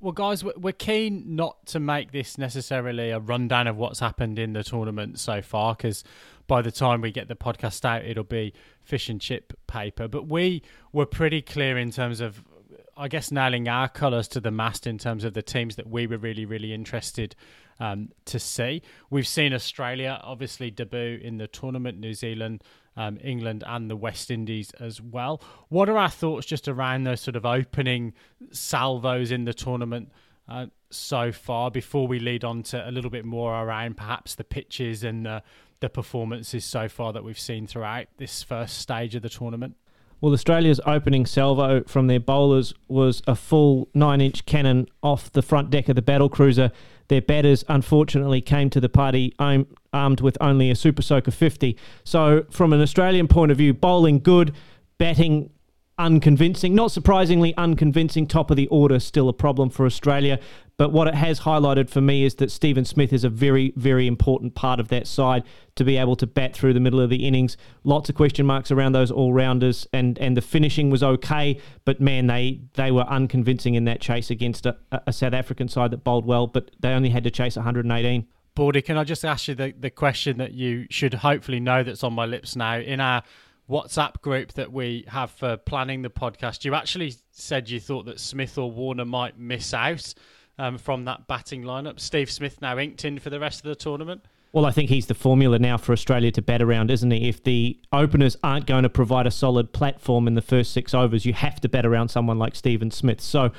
Well, 0.00 0.12
guys, 0.12 0.42
we're 0.42 0.72
keen 0.72 1.36
not 1.36 1.64
to 1.66 1.78
make 1.78 2.10
this 2.10 2.36
necessarily 2.36 3.10
a 3.10 3.20
rundown 3.20 3.68
of 3.68 3.76
what's 3.76 4.00
happened 4.00 4.36
in 4.36 4.52
the 4.52 4.64
tournament 4.64 5.20
so 5.20 5.40
far, 5.40 5.76
because 5.76 6.02
by 6.48 6.60
the 6.60 6.72
time 6.72 7.02
we 7.02 7.12
get 7.12 7.28
the 7.28 7.36
podcast 7.36 7.84
out, 7.84 8.04
it'll 8.04 8.24
be 8.24 8.52
fish 8.82 9.08
and 9.08 9.20
chip 9.20 9.52
paper. 9.68 10.08
But 10.08 10.26
we 10.26 10.62
were 10.92 11.06
pretty 11.06 11.40
clear 11.40 11.78
in 11.78 11.92
terms 11.92 12.20
of, 12.20 12.42
I 12.96 13.06
guess, 13.06 13.30
nailing 13.30 13.68
our 13.68 13.88
colours 13.88 14.26
to 14.28 14.40
the 14.40 14.50
mast 14.50 14.88
in 14.88 14.98
terms 14.98 15.22
of 15.22 15.34
the 15.34 15.42
teams 15.42 15.76
that 15.76 15.88
we 15.88 16.08
were 16.08 16.18
really, 16.18 16.46
really 16.46 16.74
interested 16.74 17.36
um, 17.80 18.10
to 18.26 18.38
see. 18.38 18.82
We've 19.10 19.26
seen 19.26 19.52
Australia 19.52 20.20
obviously 20.22 20.70
debut 20.70 21.20
in 21.22 21.38
the 21.38 21.46
tournament, 21.46 21.98
New 21.98 22.14
Zealand 22.14 22.62
um, 22.96 23.18
England 23.22 23.64
and 23.66 23.90
the 23.90 23.96
West 23.96 24.30
Indies 24.30 24.70
as 24.78 25.00
well. 25.00 25.42
What 25.68 25.88
are 25.88 25.98
our 25.98 26.10
thoughts 26.10 26.46
just 26.46 26.68
around 26.68 27.04
those 27.04 27.20
sort 27.20 27.36
of 27.36 27.46
opening 27.46 28.12
salvos 28.50 29.30
in 29.30 29.44
the 29.44 29.54
tournament 29.54 30.10
uh, 30.48 30.66
so 30.90 31.32
far 31.32 31.70
before 31.70 32.06
we 32.06 32.18
lead 32.18 32.44
on 32.44 32.62
to 32.64 32.88
a 32.88 32.90
little 32.90 33.10
bit 33.10 33.24
more 33.24 33.62
around 33.62 33.96
perhaps 33.96 34.34
the 34.34 34.44
pitches 34.44 35.04
and 35.04 35.24
the, 35.24 35.42
the 35.80 35.88
performances 35.88 36.64
so 36.64 36.88
far 36.88 37.12
that 37.12 37.24
we've 37.24 37.38
seen 37.38 37.66
throughout 37.66 38.06
this 38.18 38.42
first 38.42 38.78
stage 38.78 39.14
of 39.14 39.22
the 39.22 39.30
tournament? 39.30 39.76
Well, 40.20 40.32
Australia's 40.32 40.80
opening 40.86 41.26
salvo 41.26 41.82
from 41.84 42.06
their 42.06 42.20
bowlers 42.20 42.72
was 42.86 43.22
a 43.26 43.34
full 43.34 43.88
nine 43.92 44.20
inch 44.20 44.46
cannon 44.46 44.86
off 45.02 45.32
the 45.32 45.42
front 45.42 45.70
deck 45.70 45.88
of 45.88 45.96
the 45.96 46.02
battle 46.02 46.28
cruiser 46.28 46.70
their 47.12 47.20
batters, 47.20 47.64
unfortunately, 47.68 48.40
came 48.40 48.70
to 48.70 48.80
the 48.80 48.88
party 48.88 49.34
armed 49.38 50.20
with 50.20 50.38
only 50.40 50.70
a 50.70 50.74
Super 50.74 51.02
Soaker 51.02 51.30
50. 51.30 51.76
So, 52.04 52.46
from 52.50 52.72
an 52.72 52.80
Australian 52.80 53.28
point 53.28 53.52
of 53.52 53.58
view, 53.58 53.74
bowling 53.74 54.18
good, 54.18 54.54
batting 54.98 55.50
unconvincing. 55.98 56.74
Not 56.74 56.90
surprisingly, 56.90 57.54
unconvincing. 57.56 58.26
Top 58.26 58.50
of 58.50 58.56
the 58.56 58.66
order, 58.68 58.98
still 58.98 59.28
a 59.28 59.32
problem 59.34 59.68
for 59.68 59.84
Australia. 59.84 60.40
But 60.82 60.90
what 60.90 61.06
it 61.06 61.14
has 61.14 61.38
highlighted 61.38 61.88
for 61.88 62.00
me 62.00 62.24
is 62.24 62.34
that 62.34 62.50
Steven 62.50 62.84
Smith 62.84 63.12
is 63.12 63.22
a 63.22 63.28
very, 63.28 63.72
very 63.76 64.08
important 64.08 64.56
part 64.56 64.80
of 64.80 64.88
that 64.88 65.06
side 65.06 65.44
to 65.76 65.84
be 65.84 65.96
able 65.96 66.16
to 66.16 66.26
bat 66.26 66.54
through 66.54 66.74
the 66.74 66.80
middle 66.80 66.98
of 67.00 67.08
the 67.08 67.24
innings. 67.24 67.56
Lots 67.84 68.08
of 68.08 68.16
question 68.16 68.46
marks 68.46 68.72
around 68.72 68.90
those 68.90 69.12
all 69.12 69.32
rounders, 69.32 69.86
and, 69.92 70.18
and 70.18 70.36
the 70.36 70.40
finishing 70.40 70.90
was 70.90 71.04
okay, 71.04 71.60
but 71.84 72.00
man, 72.00 72.26
they, 72.26 72.62
they 72.74 72.90
were 72.90 73.04
unconvincing 73.04 73.76
in 73.76 73.84
that 73.84 74.00
chase 74.00 74.28
against 74.28 74.66
a, 74.66 74.76
a 74.90 75.12
South 75.12 75.34
African 75.34 75.68
side 75.68 75.92
that 75.92 76.02
bowled 76.02 76.26
well, 76.26 76.48
but 76.48 76.72
they 76.80 76.88
only 76.88 77.10
had 77.10 77.22
to 77.22 77.30
chase 77.30 77.54
118. 77.54 78.26
Bordy, 78.56 78.84
can 78.84 78.98
I 78.98 79.04
just 79.04 79.24
ask 79.24 79.46
you 79.46 79.54
the, 79.54 79.72
the 79.78 79.88
question 79.88 80.38
that 80.38 80.50
you 80.50 80.88
should 80.90 81.14
hopefully 81.14 81.60
know 81.60 81.84
that's 81.84 82.02
on 82.02 82.12
my 82.12 82.26
lips 82.26 82.56
now? 82.56 82.80
In 82.80 82.98
our 82.98 83.22
WhatsApp 83.70 84.20
group 84.20 84.54
that 84.54 84.72
we 84.72 85.04
have 85.06 85.30
for 85.30 85.56
planning 85.58 86.02
the 86.02 86.10
podcast, 86.10 86.64
you 86.64 86.74
actually 86.74 87.14
said 87.30 87.70
you 87.70 87.78
thought 87.78 88.06
that 88.06 88.18
Smith 88.18 88.58
or 88.58 88.68
Warner 88.68 89.04
might 89.04 89.38
miss 89.38 89.72
out 89.72 90.12
um, 90.58 90.78
from 90.78 91.04
that 91.04 91.26
batting 91.26 91.62
lineup. 91.62 92.00
Steve 92.00 92.30
Smith 92.30 92.60
now 92.60 92.78
inked 92.78 93.04
in 93.04 93.18
for 93.18 93.30
the 93.30 93.40
rest 93.40 93.60
of 93.60 93.68
the 93.68 93.74
tournament. 93.74 94.24
Well, 94.52 94.66
I 94.66 94.70
think 94.70 94.90
he's 94.90 95.06
the 95.06 95.14
formula 95.14 95.58
now 95.58 95.78
for 95.78 95.92
Australia 95.92 96.30
to 96.32 96.42
bat 96.42 96.60
around, 96.60 96.90
isn't 96.90 97.10
he? 97.10 97.26
If 97.26 97.42
the 97.42 97.78
openers 97.90 98.36
aren't 98.44 98.66
going 98.66 98.82
to 98.82 98.90
provide 98.90 99.26
a 99.26 99.30
solid 99.30 99.72
platform 99.72 100.28
in 100.28 100.34
the 100.34 100.42
first 100.42 100.72
six 100.72 100.92
overs, 100.92 101.24
you 101.24 101.32
have 101.32 101.58
to 101.62 101.70
bat 101.70 101.86
around 101.86 102.08
someone 102.08 102.38
like 102.38 102.54
Steven 102.54 102.90
Smith. 102.90 103.22
So, 103.22 103.52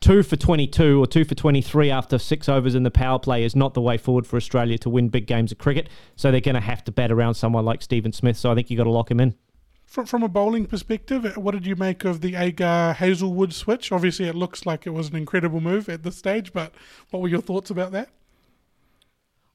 two 0.00 0.24
for 0.24 0.34
22 0.34 1.00
or 1.00 1.06
two 1.06 1.24
for 1.24 1.36
23 1.36 1.92
after 1.92 2.18
six 2.18 2.48
overs 2.48 2.74
in 2.74 2.82
the 2.82 2.90
power 2.90 3.20
play 3.20 3.44
is 3.44 3.54
not 3.54 3.74
the 3.74 3.80
way 3.80 3.96
forward 3.96 4.26
for 4.26 4.36
Australia 4.36 4.78
to 4.78 4.90
win 4.90 5.10
big 5.10 5.28
games 5.28 5.52
of 5.52 5.58
cricket. 5.58 5.88
So, 6.16 6.32
they're 6.32 6.40
going 6.40 6.56
to 6.56 6.60
have 6.60 6.82
to 6.84 6.92
bat 6.92 7.12
around 7.12 7.34
someone 7.34 7.64
like 7.64 7.80
Steven 7.80 8.12
Smith. 8.12 8.36
So, 8.36 8.50
I 8.50 8.56
think 8.56 8.68
you've 8.68 8.78
got 8.78 8.84
to 8.84 8.90
lock 8.90 9.12
him 9.12 9.20
in. 9.20 9.36
From, 9.92 10.06
from 10.06 10.22
a 10.22 10.28
bowling 10.28 10.64
perspective, 10.64 11.26
uh, 11.26 11.38
what 11.38 11.52
did 11.52 11.66
you 11.66 11.76
make 11.76 12.06
of 12.06 12.22
the 12.22 12.34
Agar 12.34 12.94
Hazlewood 12.94 13.52
switch? 13.52 13.92
Obviously, 13.92 14.26
it 14.26 14.34
looks 14.34 14.64
like 14.64 14.86
it 14.86 14.94
was 14.94 15.10
an 15.10 15.16
incredible 15.16 15.60
move 15.60 15.86
at 15.90 16.02
this 16.02 16.16
stage, 16.16 16.54
but 16.54 16.72
what 17.10 17.20
were 17.20 17.28
your 17.28 17.42
thoughts 17.42 17.68
about 17.68 17.92
that? 17.92 18.08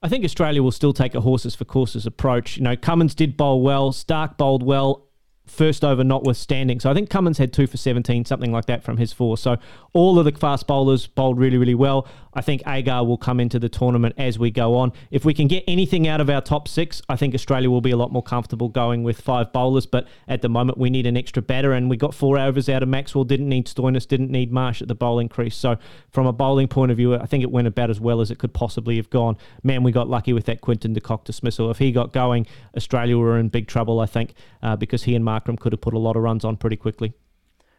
I 0.03 0.10
think 0.10 0.24
Australia 0.24 0.62
will 0.62 0.70
still 0.70 0.94
take 0.94 1.15
a 1.15 1.22
horses 1.22 1.56
for 1.56 1.65
courses 1.65 2.06
approach. 2.06 2.58
You 2.58 2.62
know, 2.62 2.75
Cummins 2.75 3.15
did 3.15 3.36
bowl 3.36 3.63
well, 3.63 3.91
Stark 3.91 4.38
bowled 4.38 4.62
well 4.62 5.06
first 5.47 5.83
over 5.83 6.03
notwithstanding. 6.03 6.79
So 6.79 6.91
I 6.91 6.93
think 6.93 7.09
Cummins 7.09 7.37
had 7.37 7.53
two 7.53 7.67
for 7.67 7.77
17, 7.77 8.25
something 8.25 8.51
like 8.51 8.65
that 8.65 8.83
from 8.83 8.97
his 8.97 9.13
four. 9.13 9.37
So 9.37 9.57
all 9.93 10.19
of 10.19 10.25
the 10.25 10.31
fast 10.31 10.67
bowlers 10.67 11.07
bowled 11.07 11.39
really, 11.39 11.57
really 11.57 11.75
well. 11.75 12.07
I 12.33 12.41
think 12.41 12.61
Agar 12.67 13.03
will 13.03 13.17
come 13.17 13.39
into 13.39 13.57
the 13.57 13.67
tournament 13.67 14.13
as 14.17 14.37
we 14.37 14.51
go 14.51 14.75
on. 14.75 14.93
If 15.09 15.25
we 15.25 15.33
can 15.33 15.47
get 15.47 15.63
anything 15.67 16.07
out 16.07 16.21
of 16.21 16.29
our 16.29 16.41
top 16.41 16.67
six, 16.67 17.01
I 17.09 17.15
think 17.15 17.33
Australia 17.33 17.69
will 17.71 17.81
be 17.81 17.89
a 17.89 17.97
lot 17.97 18.11
more 18.11 18.21
comfortable 18.21 18.69
going 18.69 19.01
with 19.01 19.19
five 19.19 19.51
bowlers. 19.51 19.87
But 19.87 20.07
at 20.27 20.43
the 20.43 20.49
moment, 20.49 20.77
we 20.77 20.91
need 20.91 21.07
an 21.07 21.17
extra 21.17 21.41
batter, 21.41 21.73
and 21.73 21.89
we 21.89 21.97
got 21.97 22.13
four 22.13 22.37
overs 22.37 22.69
out 22.69 22.83
of 22.83 22.89
Maxwell. 22.89 23.23
Didn't 23.23 23.49
need 23.49 23.65
Stoinis, 23.65 24.07
didn't 24.07 24.29
need 24.29 24.51
Marsh 24.51 24.83
at 24.83 24.87
the 24.87 24.93
bowling 24.93 25.29
crease. 25.29 25.55
So 25.55 25.77
from 26.11 26.27
a 26.27 26.33
bowling 26.33 26.67
point 26.67 26.91
of 26.91 26.97
view, 26.97 27.15
I 27.15 27.25
think 27.25 27.41
it 27.41 27.49
went 27.49 27.67
about 27.67 27.89
as 27.89 27.99
well 27.99 28.21
as 28.21 28.29
it 28.29 28.37
could 28.37 28.53
possibly 28.53 28.97
have 28.97 29.09
gone. 29.09 29.35
Man, 29.63 29.81
we 29.81 29.91
got 29.91 30.07
lucky 30.07 30.31
with 30.31 30.45
that 30.45 30.61
Quinton 30.61 30.93
de 30.93 31.01
Kock 31.01 31.25
dismissal. 31.25 31.71
If 31.71 31.79
he 31.79 31.91
got 31.91 32.13
going, 32.13 32.45
Australia 32.75 33.17
were 33.17 33.39
in 33.39 33.49
big 33.49 33.67
trouble, 33.67 33.99
I 33.99 34.05
think, 34.05 34.35
uh, 34.61 34.75
because 34.75 35.03
he 35.03 35.15
and 35.15 35.25
Markram 35.38 35.60
could 35.60 35.74
have 35.74 35.82
put 35.82 35.94
a 35.94 36.00
lot 36.00 36.15
of 36.15 36.24
runs 36.24 36.44
on 36.46 36.58
pretty 36.58 36.77
quickly. 36.77 37.13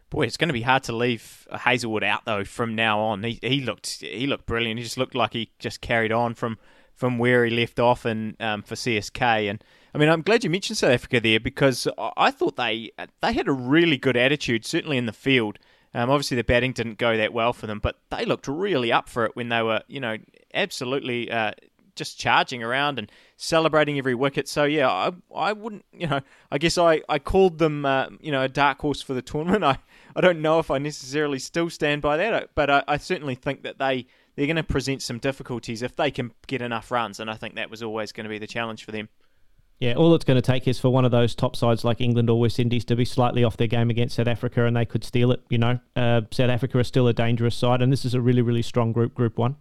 Boy, 0.09 0.23
it's 0.23 0.37
going 0.37 0.49
to 0.49 0.53
be 0.53 0.63
hard 0.63 0.83
to 0.83 0.95
leave 0.95 1.47
Hazlewood 1.51 2.03
out 2.03 2.25
though 2.25 2.43
from 2.43 2.73
now 2.73 2.99
on. 2.99 3.23
He 3.23 3.39
he 3.41 3.61
looked 3.61 4.01
he 4.01 4.25
looked 4.25 4.47
brilliant. 4.47 4.79
He 4.79 4.83
just 4.83 4.97
looked 4.97 5.13
like 5.13 5.33
he 5.33 5.51
just 5.59 5.81
carried 5.81 6.11
on 6.11 6.33
from 6.33 6.57
from 6.95 7.17
where 7.17 7.45
he 7.45 7.55
left 7.55 7.79
off 7.79 8.05
and 8.05 8.35
um, 8.41 8.63
for 8.63 8.75
CSK. 8.75 9.49
And 9.49 9.63
I 9.93 9.97
mean, 9.97 10.09
I'm 10.09 10.21
glad 10.21 10.43
you 10.43 10.49
mentioned 10.49 10.77
South 10.77 10.91
Africa 10.91 11.19
there 11.19 11.39
because 11.39 11.87
I 12.17 12.31
thought 12.31 12.55
they 12.55 12.91
they 13.21 13.33
had 13.33 13.47
a 13.47 13.53
really 13.53 13.97
good 13.97 14.17
attitude, 14.17 14.65
certainly 14.65 14.97
in 14.97 15.05
the 15.05 15.13
field. 15.13 15.59
Um, 15.93 16.09
obviously, 16.09 16.37
the 16.37 16.43
batting 16.43 16.73
didn't 16.73 16.97
go 16.97 17.17
that 17.17 17.33
well 17.33 17.53
for 17.53 17.67
them, 17.67 17.79
but 17.79 17.99
they 18.09 18.25
looked 18.25 18.47
really 18.47 18.91
up 18.91 19.09
for 19.09 19.25
it 19.25 19.35
when 19.35 19.49
they 19.49 19.61
were, 19.61 19.81
you 19.87 19.99
know, 19.99 20.17
absolutely 20.53 21.31
uh, 21.31 21.51
just 21.99 22.17
charging 22.17 22.63
around 22.63 22.97
and 22.97 23.11
celebrating 23.37 23.99
every 23.99 24.15
wicket. 24.15 24.47
So 24.47 24.63
yeah, 24.63 24.89
I 24.89 25.11
I 25.35 25.53
wouldn't, 25.53 25.85
you 25.93 26.07
know, 26.07 26.21
I 26.51 26.57
guess 26.57 26.79
I 26.79 27.01
I 27.07 27.19
called 27.19 27.59
them, 27.59 27.85
uh, 27.85 28.07
you 28.19 28.31
know, 28.31 28.41
a 28.41 28.49
dark 28.49 28.79
horse 28.79 29.03
for 29.03 29.13
the 29.13 29.21
tournament. 29.21 29.63
I 29.63 29.77
I 30.15 30.21
don't 30.21 30.41
know 30.41 30.57
if 30.57 30.71
I 30.71 30.79
necessarily 30.79 31.37
still 31.37 31.69
stand 31.69 32.01
by 32.01 32.17
that, 32.17 32.49
but 32.55 32.71
I, 32.71 32.83
I 32.87 32.97
certainly 32.97 33.35
think 33.35 33.61
that 33.61 33.77
they 33.77 34.07
they're 34.35 34.47
going 34.47 34.55
to 34.55 34.63
present 34.63 35.01
some 35.03 35.19
difficulties 35.19 35.81
if 35.83 35.95
they 35.95 36.09
can 36.09 36.31
get 36.47 36.61
enough 36.61 36.89
runs, 36.89 37.19
and 37.19 37.29
I 37.29 37.35
think 37.35 37.55
that 37.55 37.69
was 37.69 37.83
always 37.83 38.11
going 38.11 38.23
to 38.23 38.29
be 38.29 38.39
the 38.39 38.47
challenge 38.47 38.85
for 38.85 38.91
them. 38.91 39.09
Yeah, 39.79 39.93
all 39.93 40.13
it's 40.13 40.25
going 40.25 40.35
to 40.35 40.41
take 40.41 40.67
is 40.67 40.77
for 40.77 40.89
one 40.89 41.05
of 41.05 41.11
those 41.11 41.33
top 41.33 41.55
sides 41.55 41.85
like 41.85 42.01
England 42.01 42.29
or 42.29 42.37
West 42.37 42.59
Indies 42.59 42.83
to 42.85 42.97
be 42.97 43.05
slightly 43.05 43.45
off 43.45 43.55
their 43.55 43.67
game 43.67 43.89
against 43.89 44.15
South 44.15 44.27
Africa, 44.27 44.65
and 44.65 44.75
they 44.75 44.85
could 44.85 45.05
steal 45.05 45.31
it. 45.31 45.41
You 45.49 45.57
know, 45.57 45.79
uh, 45.95 46.21
South 46.31 46.49
Africa 46.49 46.79
is 46.79 46.87
still 46.87 47.07
a 47.07 47.13
dangerous 47.13 47.55
side, 47.55 47.81
and 47.81 47.91
this 47.91 48.03
is 48.03 48.13
a 48.13 48.21
really, 48.21 48.41
really 48.41 48.61
strong 48.61 48.91
group, 48.91 49.13
Group 49.13 49.37
One. 49.37 49.55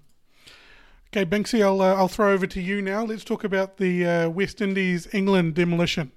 Okay, 1.11 1.25
Banksy, 1.25 1.63
I'll 1.63 1.81
uh, 1.81 1.95
I'll 1.95 2.09
throw 2.09 2.33
over 2.33 2.47
to 2.47 2.61
you 2.61 2.83
now. 2.83 3.03
Let's 3.03 3.25
talk 3.25 3.43
about 3.43 3.79
the 3.79 4.07
uh, 4.07 4.29
West 4.29 4.61
Indies 4.61 5.09
England 5.15 5.55
demolition. 5.55 6.13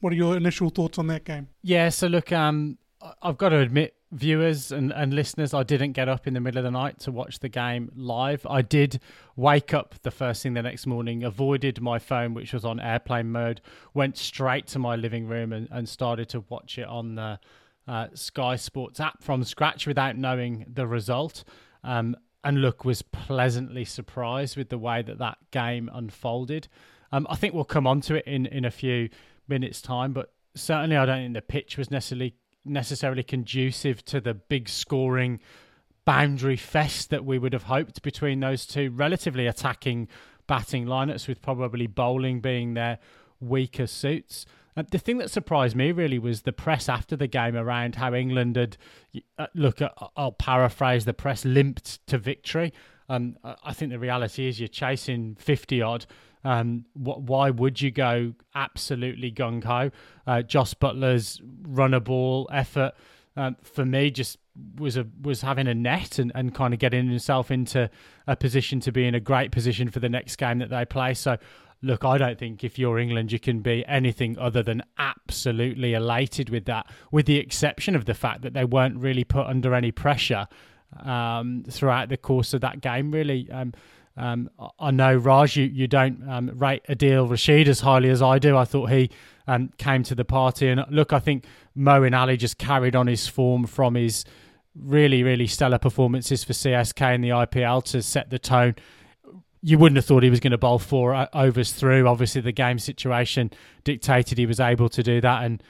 What 0.00 0.12
are 0.12 0.16
your 0.16 0.36
initial 0.36 0.68
thoughts 0.68 0.98
on 0.98 1.06
that 1.06 1.24
game? 1.24 1.48
Yeah, 1.62 1.88
so 1.88 2.08
look, 2.08 2.30
um, 2.30 2.76
I've 3.22 3.38
got 3.38 3.50
to 3.50 3.58
admit, 3.58 3.94
viewers 4.12 4.70
and, 4.70 4.92
and 4.92 5.14
listeners, 5.14 5.54
I 5.54 5.62
didn't 5.62 5.92
get 5.92 6.10
up 6.10 6.26
in 6.26 6.34
the 6.34 6.40
middle 6.40 6.58
of 6.58 6.64
the 6.64 6.70
night 6.70 6.98
to 7.00 7.10
watch 7.10 7.38
the 7.38 7.48
game 7.48 7.90
live. 7.96 8.46
I 8.48 8.60
did 8.60 9.00
wake 9.34 9.72
up 9.72 9.94
the 10.02 10.10
first 10.10 10.42
thing 10.42 10.52
the 10.54 10.62
next 10.62 10.86
morning, 10.86 11.24
avoided 11.24 11.80
my 11.80 11.98
phone, 11.98 12.34
which 12.34 12.52
was 12.52 12.66
on 12.66 12.80
airplane 12.80 13.32
mode, 13.32 13.62
went 13.94 14.18
straight 14.18 14.66
to 14.68 14.78
my 14.78 14.94
living 14.94 15.26
room 15.26 15.52
and, 15.54 15.68
and 15.70 15.88
started 15.88 16.28
to 16.30 16.44
watch 16.50 16.78
it 16.78 16.86
on 16.86 17.14
the 17.14 17.38
uh, 17.88 18.08
Sky 18.14 18.56
Sports 18.56 19.00
app 19.00 19.22
from 19.22 19.42
scratch 19.42 19.86
without 19.86 20.16
knowing 20.16 20.66
the 20.72 20.86
result. 20.86 21.44
Um, 21.82 22.16
and 22.44 22.60
look, 22.60 22.84
was 22.84 23.02
pleasantly 23.02 23.84
surprised 23.84 24.56
with 24.56 24.68
the 24.68 24.78
way 24.78 25.02
that 25.02 25.18
that 25.18 25.38
game 25.50 25.90
unfolded. 25.92 26.68
Um, 27.12 27.26
I 27.30 27.36
think 27.36 27.54
we'll 27.54 27.64
come 27.64 27.86
on 27.86 28.00
to 28.02 28.16
it 28.16 28.26
in, 28.26 28.46
in 28.46 28.64
a 28.64 28.70
few 28.70 29.08
minutes' 29.48 29.80
time, 29.80 30.12
but 30.12 30.32
certainly 30.54 30.96
I 30.96 31.06
don't 31.06 31.18
think 31.18 31.34
the 31.34 31.42
pitch 31.42 31.78
was 31.78 31.90
necessarily 31.90 32.36
necessarily 32.66 33.22
conducive 33.22 34.02
to 34.06 34.22
the 34.22 34.32
big 34.32 34.70
scoring 34.70 35.38
boundary 36.06 36.56
fest 36.56 37.10
that 37.10 37.22
we 37.22 37.38
would 37.38 37.52
have 37.52 37.64
hoped 37.64 38.02
between 38.02 38.40
those 38.40 38.66
two 38.66 38.90
relatively 38.90 39.46
attacking 39.46 40.08
batting 40.46 40.86
lineups, 40.86 41.28
with 41.28 41.42
probably 41.42 41.86
bowling 41.86 42.40
being 42.40 42.74
their 42.74 42.98
weaker 43.40 43.86
suits. 43.86 44.46
Uh, 44.76 44.82
the 44.90 44.98
thing 44.98 45.18
that 45.18 45.30
surprised 45.30 45.76
me 45.76 45.92
really 45.92 46.18
was 46.18 46.42
the 46.42 46.52
press 46.52 46.88
after 46.88 47.16
the 47.16 47.26
game 47.26 47.56
around 47.56 47.94
how 47.94 48.14
England 48.14 48.56
had, 48.56 48.76
uh, 49.38 49.46
look, 49.54 49.80
uh, 49.80 49.90
I'll 50.16 50.32
paraphrase 50.32 51.04
the 51.04 51.14
press, 51.14 51.44
limped 51.44 52.04
to 52.08 52.18
victory. 52.18 52.72
Um, 53.08 53.36
I 53.62 53.72
think 53.72 53.92
the 53.92 53.98
reality 53.98 54.48
is 54.48 54.58
you're 54.58 54.68
chasing 54.68 55.36
50 55.38 55.82
odd 55.82 56.06
um, 56.44 56.84
wh- 56.92 57.18
why 57.18 57.50
would 57.50 57.80
you 57.80 57.90
go 57.90 58.34
absolutely 58.54 59.32
gung 59.32 59.64
ho? 59.64 59.90
Uh, 60.26 60.42
Jos 60.42 60.74
Buttler's 60.74 61.40
run 61.62 61.94
a 61.94 62.00
ball 62.00 62.48
effort 62.52 62.92
um, 63.36 63.56
for 63.62 63.84
me 63.84 64.10
just 64.10 64.38
was 64.78 64.96
a 64.96 65.06
was 65.20 65.40
having 65.40 65.66
a 65.66 65.74
net 65.74 66.20
and, 66.20 66.30
and 66.34 66.54
kind 66.54 66.72
of 66.72 66.78
getting 66.78 67.08
himself 67.08 67.50
into 67.50 67.90
a 68.28 68.36
position 68.36 68.78
to 68.80 68.92
be 68.92 69.04
in 69.04 69.14
a 69.14 69.20
great 69.20 69.50
position 69.50 69.88
for 69.90 69.98
the 69.98 70.08
next 70.08 70.36
game 70.36 70.58
that 70.58 70.70
they 70.70 70.84
play. 70.84 71.14
So 71.14 71.38
look, 71.84 72.04
I 72.04 72.18
don't 72.18 72.38
think 72.38 72.64
if 72.64 72.78
you're 72.78 72.98
England, 72.98 73.30
you 73.30 73.38
can 73.38 73.60
be 73.60 73.84
anything 73.86 74.38
other 74.38 74.62
than 74.62 74.82
absolutely 74.98 75.94
elated 75.94 76.48
with 76.50 76.64
that, 76.64 76.86
with 77.10 77.26
the 77.26 77.38
exception 77.38 77.94
of 77.94 78.06
the 78.06 78.14
fact 78.14 78.42
that 78.42 78.54
they 78.54 78.64
weren't 78.64 78.98
really 78.98 79.24
put 79.24 79.46
under 79.46 79.74
any 79.74 79.92
pressure 79.92 80.48
um, 81.02 81.64
throughout 81.68 82.08
the 82.08 82.16
course 82.16 82.54
of 82.54 82.60
that 82.62 82.80
game. 82.80 83.10
Really, 83.10 83.50
um, 83.50 83.72
um, 84.16 84.50
I 84.78 84.90
know 84.90 85.14
Raj, 85.14 85.56
you, 85.56 85.64
you 85.64 85.86
don't 85.86 86.28
um, 86.28 86.50
rate 86.54 86.82
Adil 86.88 87.28
Rashid 87.28 87.68
as 87.68 87.80
highly 87.80 88.10
as 88.10 88.22
I 88.22 88.38
do. 88.38 88.56
I 88.56 88.64
thought 88.64 88.90
he 88.90 89.10
um, 89.46 89.70
came 89.76 90.02
to 90.04 90.14
the 90.14 90.24
party, 90.24 90.68
and 90.68 90.84
look, 90.90 91.12
I 91.12 91.18
think 91.18 91.44
Moeen 91.76 92.16
Ali 92.18 92.36
just 92.36 92.58
carried 92.58 92.96
on 92.96 93.06
his 93.06 93.26
form 93.26 93.66
from 93.66 93.94
his 93.94 94.24
really, 94.74 95.22
really 95.22 95.46
stellar 95.46 95.78
performances 95.78 96.44
for 96.44 96.52
CSK 96.52 97.14
in 97.14 97.20
the 97.20 97.28
IPL 97.30 97.84
to 97.84 98.02
set 98.02 98.30
the 98.30 98.38
tone. 98.38 98.74
You 99.66 99.78
wouldn't 99.78 99.96
have 99.96 100.04
thought 100.04 100.22
he 100.22 100.28
was 100.30 100.40
going 100.40 100.50
to 100.50 100.58
bowl 100.58 100.78
four 100.78 101.26
overs 101.32 101.72
through. 101.72 102.06
Obviously, 102.06 102.42
the 102.42 102.52
game 102.52 102.78
situation 102.78 103.50
dictated 103.82 104.36
he 104.36 104.44
was 104.44 104.60
able 104.60 104.90
to 104.90 105.02
do 105.02 105.22
that, 105.22 105.44
and 105.44 105.62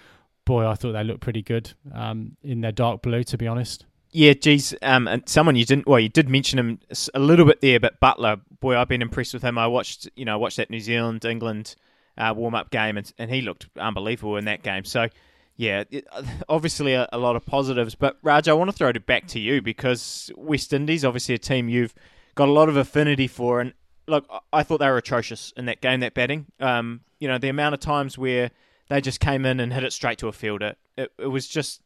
boy, 0.44 0.66
I 0.66 0.74
thought 0.74 0.92
they 0.92 1.04
looked 1.04 1.20
pretty 1.20 1.42
good 1.42 1.72
um, 1.92 2.36
in 2.42 2.60
their 2.60 2.72
dark 2.72 3.02
blue, 3.02 3.22
to 3.24 3.38
be 3.38 3.46
honest. 3.46 3.86
Yeah, 4.10 4.32
geez, 4.32 4.74
um, 4.82 5.08
and 5.08 5.28
someone 5.28 5.56
you 5.56 5.64
didn't 5.64 5.86
well, 5.86 5.98
you 5.98 6.08
did 6.08 6.28
mention 6.28 6.58
him 6.58 6.78
a 7.14 7.18
little 7.18 7.46
bit 7.46 7.60
there, 7.60 7.80
but 7.80 8.00
Buttler, 8.00 8.40
boy, 8.60 8.76
I've 8.76 8.88
been 8.88 9.02
impressed 9.02 9.34
with 9.34 9.42
him. 9.42 9.58
I 9.58 9.66
watched, 9.66 10.08
you 10.16 10.24
know, 10.24 10.38
watched 10.38 10.56
that 10.58 10.70
New 10.70 10.80
Zealand 10.80 11.24
England 11.24 11.74
uh, 12.16 12.32
warm 12.36 12.54
up 12.54 12.70
game, 12.70 12.96
and, 12.96 13.12
and 13.18 13.30
he 13.30 13.42
looked 13.42 13.68
unbelievable 13.78 14.36
in 14.36 14.44
that 14.44 14.62
game. 14.62 14.84
So, 14.84 15.08
yeah, 15.56 15.84
it, 15.90 16.06
obviously 16.48 16.94
a, 16.94 17.08
a, 17.12 17.18
lot 17.18 17.36
of 17.36 17.44
positives. 17.44 17.94
But 17.94 18.18
Raj, 18.22 18.48
I 18.48 18.52
want 18.52 18.70
to 18.70 18.76
throw 18.76 18.88
it 18.88 19.06
back 19.06 19.26
to 19.28 19.40
you 19.40 19.60
because 19.62 20.30
West 20.36 20.72
Indies, 20.72 21.04
obviously 21.04 21.34
a 21.34 21.38
team 21.38 21.68
you've 21.68 21.94
got 22.34 22.48
a 22.48 22.52
lot 22.52 22.68
of 22.68 22.76
affinity 22.76 23.26
for, 23.26 23.60
and 23.60 23.72
look, 24.06 24.26
I 24.52 24.62
thought 24.62 24.78
they 24.78 24.88
were 24.88 24.96
atrocious 24.96 25.52
in 25.56 25.66
that 25.66 25.80
game, 25.80 26.00
that 26.00 26.14
batting. 26.14 26.46
Um, 26.60 27.00
you 27.18 27.28
know, 27.28 27.38
the 27.38 27.48
amount 27.48 27.74
of 27.74 27.80
times 27.80 28.18
where 28.18 28.50
they 28.88 29.00
just 29.00 29.20
came 29.20 29.44
in 29.44 29.60
and 29.60 29.72
hit 29.72 29.84
it 29.84 29.92
straight 29.92 30.18
to 30.18 30.28
a 30.28 30.32
fielder, 30.32 30.74
it, 30.96 31.12
it 31.18 31.26
was 31.28 31.48
just 31.48 31.82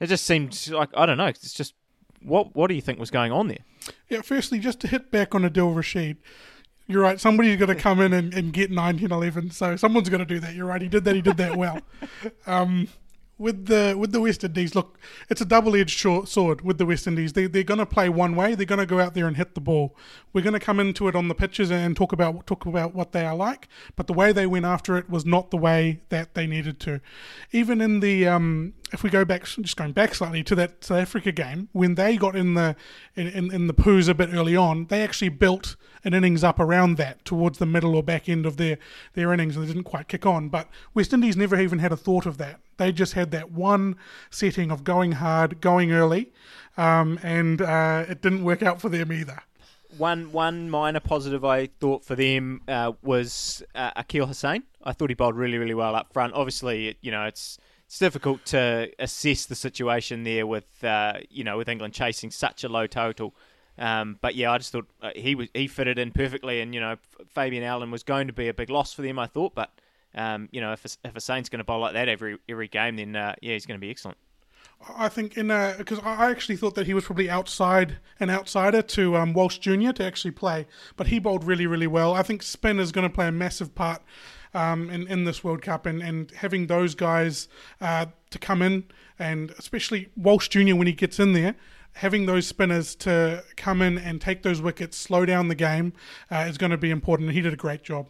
it 0.00 0.06
just 0.06 0.26
seemed 0.26 0.68
like 0.70 0.90
I 0.94 1.06
don't 1.06 1.18
know. 1.18 1.26
It's 1.26 1.52
just 1.52 1.74
what 2.22 2.54
what 2.54 2.68
do 2.68 2.74
you 2.74 2.80
think 2.80 2.98
was 2.98 3.10
going 3.10 3.32
on 3.32 3.48
there? 3.48 3.64
Yeah, 4.08 4.22
firstly, 4.22 4.58
just 4.58 4.80
to 4.80 4.88
hit 4.88 5.10
back 5.10 5.34
on 5.34 5.42
Adil 5.42 5.74
Rashid, 5.74 6.16
you're 6.86 7.02
right. 7.02 7.20
Somebody's 7.20 7.58
got 7.58 7.66
to 7.66 7.74
come 7.74 8.00
in 8.00 8.12
and, 8.12 8.32
and 8.34 8.52
get 8.52 8.70
1911. 8.70 9.50
So 9.50 9.76
someone's 9.76 10.08
going 10.08 10.20
to 10.20 10.26
do 10.26 10.40
that. 10.40 10.54
You're 10.54 10.66
right. 10.66 10.80
He 10.80 10.88
did 10.88 11.04
that. 11.04 11.14
He 11.14 11.22
did 11.22 11.36
that 11.38 11.56
well. 11.56 11.80
Um, 12.46 12.88
with 13.36 13.66
the 13.66 13.96
with 13.98 14.12
the 14.12 14.20
West 14.20 14.44
Indies, 14.44 14.74
look, 14.74 14.98
it's 15.28 15.40
a 15.40 15.44
double 15.44 15.74
edged 15.74 15.98
sword 15.98 16.60
with 16.60 16.78
the 16.78 16.86
West 16.86 17.06
Indies. 17.06 17.32
They 17.32 17.46
they're 17.46 17.64
going 17.64 17.78
to 17.78 17.86
play 17.86 18.08
one 18.08 18.36
way. 18.36 18.54
They're 18.54 18.66
going 18.66 18.78
to 18.78 18.86
go 18.86 19.00
out 19.00 19.14
there 19.14 19.26
and 19.26 19.36
hit 19.36 19.54
the 19.54 19.60
ball. 19.60 19.96
We're 20.32 20.42
going 20.42 20.54
to 20.54 20.60
come 20.60 20.78
into 20.78 21.08
it 21.08 21.16
on 21.16 21.28
the 21.28 21.34
pitches 21.34 21.70
and 21.70 21.96
talk 21.96 22.12
about 22.12 22.46
talk 22.46 22.64
about 22.66 22.94
what 22.94 23.12
they 23.12 23.24
are 23.26 23.34
like. 23.34 23.68
But 23.96 24.06
the 24.06 24.12
way 24.12 24.32
they 24.32 24.46
went 24.46 24.66
after 24.66 24.96
it 24.96 25.10
was 25.10 25.26
not 25.26 25.50
the 25.50 25.56
way 25.56 26.02
that 26.10 26.34
they 26.34 26.46
needed 26.46 26.78
to. 26.80 27.00
Even 27.52 27.80
in 27.80 28.00
the 28.00 28.26
um, 28.26 28.74
if 28.94 29.02
we 29.02 29.10
go 29.10 29.24
back, 29.24 29.44
just 29.44 29.76
going 29.76 29.92
back 29.92 30.14
slightly 30.14 30.44
to 30.44 30.54
that 30.54 30.84
South 30.84 30.98
Africa 30.98 31.32
game, 31.32 31.68
when 31.72 31.96
they 31.96 32.16
got 32.16 32.36
in 32.36 32.54
the 32.54 32.76
in, 33.16 33.26
in, 33.26 33.52
in 33.52 33.66
the 33.66 33.74
poos 33.74 34.08
a 34.08 34.14
bit 34.14 34.30
early 34.32 34.56
on, 34.56 34.86
they 34.86 35.02
actually 35.02 35.28
built 35.28 35.76
an 36.04 36.14
innings 36.14 36.44
up 36.44 36.60
around 36.60 36.96
that 36.96 37.24
towards 37.24 37.58
the 37.58 37.66
middle 37.66 37.96
or 37.96 38.02
back 38.02 38.28
end 38.28 38.46
of 38.46 38.56
their 38.56 38.78
their 39.14 39.32
innings, 39.32 39.56
and 39.56 39.64
they 39.64 39.68
didn't 39.68 39.84
quite 39.84 40.06
kick 40.06 40.24
on. 40.24 40.48
But 40.48 40.68
West 40.94 41.12
Indies 41.12 41.36
never 41.36 41.60
even 41.60 41.80
had 41.80 41.92
a 41.92 41.96
thought 41.96 42.24
of 42.24 42.38
that. 42.38 42.60
They 42.76 42.92
just 42.92 43.14
had 43.14 43.32
that 43.32 43.50
one 43.50 43.96
setting 44.30 44.70
of 44.70 44.84
going 44.84 45.12
hard, 45.12 45.60
going 45.60 45.92
early, 45.92 46.32
um, 46.76 47.18
and 47.22 47.60
uh, 47.60 48.06
it 48.08 48.22
didn't 48.22 48.44
work 48.44 48.62
out 48.62 48.80
for 48.80 48.88
them 48.88 49.12
either. 49.12 49.42
One 49.98 50.30
one 50.30 50.70
minor 50.70 51.00
positive 51.00 51.44
I 51.44 51.66
thought 51.66 52.04
for 52.04 52.14
them 52.14 52.62
uh, 52.68 52.92
was 53.02 53.62
uh, 53.74 53.90
Akeal 54.00 54.28
Hosein. 54.28 54.62
I 54.84 54.92
thought 54.92 55.10
he 55.10 55.14
bowled 55.14 55.36
really 55.36 55.58
really 55.58 55.74
well 55.74 55.96
up 55.96 56.12
front. 56.12 56.32
Obviously, 56.34 56.96
you 57.00 57.10
know 57.10 57.24
it's 57.24 57.58
it's 57.94 58.00
difficult 58.00 58.44
to 58.44 58.90
assess 58.98 59.46
the 59.46 59.54
situation 59.54 60.24
there 60.24 60.48
with 60.48 60.82
uh, 60.82 61.12
you 61.30 61.44
know 61.44 61.56
with 61.56 61.68
England 61.68 61.94
chasing 61.94 62.28
such 62.28 62.64
a 62.64 62.68
low 62.68 62.88
total. 62.88 63.36
Um, 63.78 64.18
but 64.20 64.34
yeah, 64.34 64.50
I 64.50 64.58
just 64.58 64.72
thought 64.72 64.88
uh, 65.00 65.10
he 65.14 65.36
was 65.36 65.46
he 65.54 65.68
fitted 65.68 65.96
in 65.96 66.10
perfectly, 66.10 66.60
and 66.60 66.74
you 66.74 66.80
know 66.80 66.96
Fabian 67.28 67.62
Allen 67.62 67.92
was 67.92 68.02
going 68.02 68.26
to 68.26 68.32
be 68.32 68.48
a 68.48 68.54
big 68.54 68.68
loss 68.68 68.92
for 68.92 69.02
them. 69.02 69.16
I 69.20 69.28
thought, 69.28 69.54
but 69.54 69.70
um, 70.12 70.48
you 70.50 70.60
know 70.60 70.72
if 70.72 70.84
a, 70.84 70.88
if 71.04 71.14
Hosein's 71.14 71.48
going 71.48 71.58
to 71.58 71.64
bowl 71.64 71.78
like 71.78 71.92
that 71.92 72.08
every 72.08 72.36
every 72.48 72.66
game, 72.66 72.96
then 72.96 73.14
uh, 73.14 73.36
yeah, 73.40 73.52
he's 73.52 73.64
going 73.64 73.78
to 73.78 73.80
be 73.80 73.90
excellent. 73.90 74.18
I 74.96 75.08
think 75.08 75.38
in 75.38 75.46
because 75.78 76.00
I 76.00 76.32
actually 76.32 76.56
thought 76.56 76.74
that 76.74 76.86
he 76.86 76.94
was 76.94 77.04
probably 77.04 77.30
outside 77.30 77.98
an 78.18 78.28
outsider 78.28 78.82
to 78.82 79.16
um, 79.16 79.34
Walsh 79.34 79.58
Jr. 79.58 79.92
to 79.92 80.04
actually 80.04 80.32
play, 80.32 80.66
but 80.96 81.06
he 81.06 81.20
bowled 81.20 81.44
really 81.44 81.68
really 81.68 81.86
well. 81.86 82.12
I 82.12 82.24
think 82.24 82.42
spin 82.42 82.80
is 82.80 82.90
going 82.90 83.08
to 83.08 83.14
play 83.14 83.28
a 83.28 83.32
massive 83.32 83.76
part 83.76 84.02
um, 84.54 84.88
in, 84.90 85.06
in 85.08 85.24
this 85.24 85.42
World 85.42 85.62
Cup 85.62 85.86
and, 85.86 86.02
and 86.02 86.30
having 86.30 86.66
those 86.66 86.94
guys 86.94 87.48
uh, 87.80 88.06
to 88.30 88.38
come 88.38 88.62
in 88.62 88.84
and 89.18 89.52
especially 89.58 90.08
Walsh 90.16 90.48
Jr. 90.48 90.74
when 90.74 90.86
he 90.86 90.92
gets 90.92 91.18
in 91.18 91.32
there, 91.32 91.54
having 91.94 92.26
those 92.26 92.46
spinners 92.46 92.94
to 92.96 93.44
come 93.56 93.82
in 93.82 93.98
and 93.98 94.20
take 94.20 94.42
those 94.42 94.60
wickets, 94.60 94.96
slow 94.96 95.24
down 95.24 95.48
the 95.48 95.54
game 95.54 95.92
uh, 96.30 96.46
is 96.48 96.58
going 96.58 96.70
to 96.70 96.78
be 96.78 96.90
important. 96.90 97.30
He 97.32 97.40
did 97.40 97.52
a 97.52 97.56
great 97.56 97.82
job. 97.82 98.08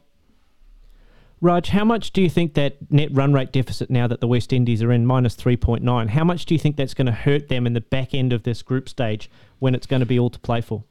Raj, 1.41 1.69
how 1.69 1.85
much 1.85 2.13
do 2.13 2.23
you 2.23 2.31
think 2.31 2.55
that 2.55 2.91
net 2.91 3.11
run 3.13 3.35
rate 3.35 3.53
deficit 3.53 3.91
now 3.91 4.07
that 4.07 4.21
the 4.21 4.29
West 4.29 4.53
Indies 4.53 4.83
are 4.83 4.91
in 4.91 5.05
minus 5.05 5.37
3.9, 5.37 6.09
how 6.09 6.25
much 6.25 6.47
do 6.47 6.55
you 6.55 6.59
think 6.59 6.77
that's 6.77 6.95
going 6.95 7.07
to 7.07 7.13
hurt 7.13 7.49
them 7.49 7.67
in 7.67 7.75
the 7.75 7.83
back 7.83 8.15
end 8.15 8.33
of 8.33 8.45
this 8.45 8.63
group 8.63 8.89
stage 8.89 9.31
when 9.59 9.75
it's 9.75 9.87
going 9.87 10.01
to 10.01 10.07
be 10.07 10.19
all 10.19 10.31
to 10.31 10.39
play 10.39 10.63
for? 10.63 10.85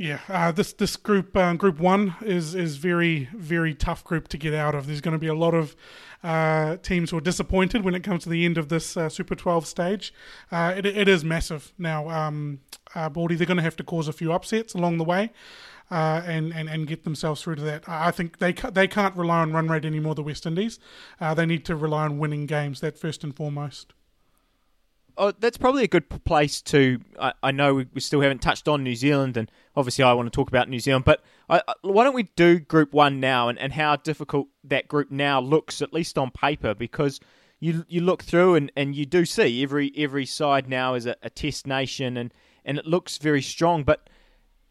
Yeah, 0.00 0.20
uh, 0.28 0.52
this 0.52 0.72
this 0.74 0.96
group 0.96 1.36
uh, 1.36 1.54
group 1.54 1.80
one 1.80 2.14
is 2.22 2.54
is 2.54 2.76
very 2.76 3.28
very 3.34 3.74
tough 3.74 4.04
group 4.04 4.28
to 4.28 4.38
get 4.38 4.54
out 4.54 4.76
of. 4.76 4.86
There's 4.86 5.00
going 5.00 5.12
to 5.12 5.18
be 5.18 5.26
a 5.26 5.34
lot 5.34 5.54
of 5.54 5.74
uh, 6.22 6.76
teams 6.76 7.10
who 7.10 7.18
are 7.18 7.20
disappointed 7.20 7.84
when 7.84 7.96
it 7.96 8.04
comes 8.04 8.22
to 8.22 8.28
the 8.28 8.44
end 8.44 8.58
of 8.58 8.68
this 8.68 8.96
uh, 8.96 9.08
Super 9.08 9.34
12 9.34 9.66
stage. 9.66 10.14
Uh, 10.52 10.74
it, 10.76 10.86
it 10.86 11.08
is 11.08 11.24
massive 11.24 11.72
now. 11.78 12.08
Um, 12.10 12.60
uh, 12.94 13.08
Baldy, 13.08 13.34
they're 13.34 13.46
going 13.46 13.56
to 13.56 13.62
have 13.64 13.76
to 13.76 13.84
cause 13.84 14.06
a 14.06 14.12
few 14.12 14.32
upsets 14.32 14.72
along 14.72 14.98
the 14.98 15.04
way. 15.04 15.32
Uh, 15.90 16.22
and, 16.26 16.52
and, 16.52 16.68
and 16.68 16.86
get 16.86 17.04
themselves 17.04 17.40
through 17.40 17.54
to 17.54 17.62
that. 17.62 17.88
I 17.88 18.10
think 18.10 18.40
they 18.40 18.52
ca- 18.52 18.68
they 18.68 18.86
can't 18.86 19.16
rely 19.16 19.38
on 19.38 19.54
run 19.54 19.68
rate 19.68 19.86
anymore. 19.86 20.14
The 20.14 20.22
West 20.22 20.44
Indies, 20.44 20.78
uh, 21.18 21.32
they 21.32 21.46
need 21.46 21.64
to 21.64 21.74
rely 21.74 22.04
on 22.04 22.18
winning 22.18 22.44
games. 22.44 22.80
That 22.80 22.98
first 22.98 23.24
and 23.24 23.34
foremost. 23.34 23.94
Oh, 25.20 25.32
that's 25.32 25.58
probably 25.58 25.82
a 25.82 25.88
good 25.88 26.08
place 26.24 26.62
to. 26.62 27.00
I, 27.18 27.32
I 27.42 27.50
know 27.50 27.74
we, 27.74 27.86
we, 27.92 28.00
still 28.00 28.20
haven't 28.20 28.40
touched 28.40 28.68
on 28.68 28.84
New 28.84 28.94
Zealand, 28.94 29.36
and 29.36 29.50
obviously 29.74 30.04
I 30.04 30.12
want 30.12 30.26
to 30.26 30.30
talk 30.34 30.48
about 30.48 30.68
New 30.68 30.78
Zealand. 30.78 31.04
But 31.04 31.24
I, 31.50 31.60
I, 31.66 31.74
why 31.82 32.04
don't 32.04 32.14
we 32.14 32.22
do 32.36 32.60
Group 32.60 32.92
One 32.92 33.18
now, 33.18 33.48
and, 33.48 33.58
and 33.58 33.72
how 33.72 33.96
difficult 33.96 34.46
that 34.62 34.86
group 34.86 35.10
now 35.10 35.40
looks, 35.40 35.82
at 35.82 35.92
least 35.92 36.18
on 36.18 36.30
paper, 36.30 36.72
because 36.72 37.18
you 37.58 37.84
you 37.88 38.00
look 38.00 38.22
through 38.22 38.54
and, 38.54 38.70
and 38.76 38.94
you 38.94 39.04
do 39.06 39.24
see 39.24 39.60
every 39.60 39.92
every 39.96 40.24
side 40.24 40.68
now 40.68 40.94
is 40.94 41.04
a, 41.04 41.16
a 41.24 41.30
test 41.30 41.66
nation, 41.66 42.16
and, 42.16 42.32
and 42.64 42.78
it 42.78 42.86
looks 42.86 43.18
very 43.18 43.42
strong. 43.42 43.82
But 43.82 44.08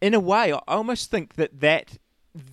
in 0.02 0.14
a 0.14 0.20
way, 0.20 0.54
I 0.54 0.62
almost 0.70 1.12
think 1.12 1.36
that 1.36 1.60
that 1.60 1.98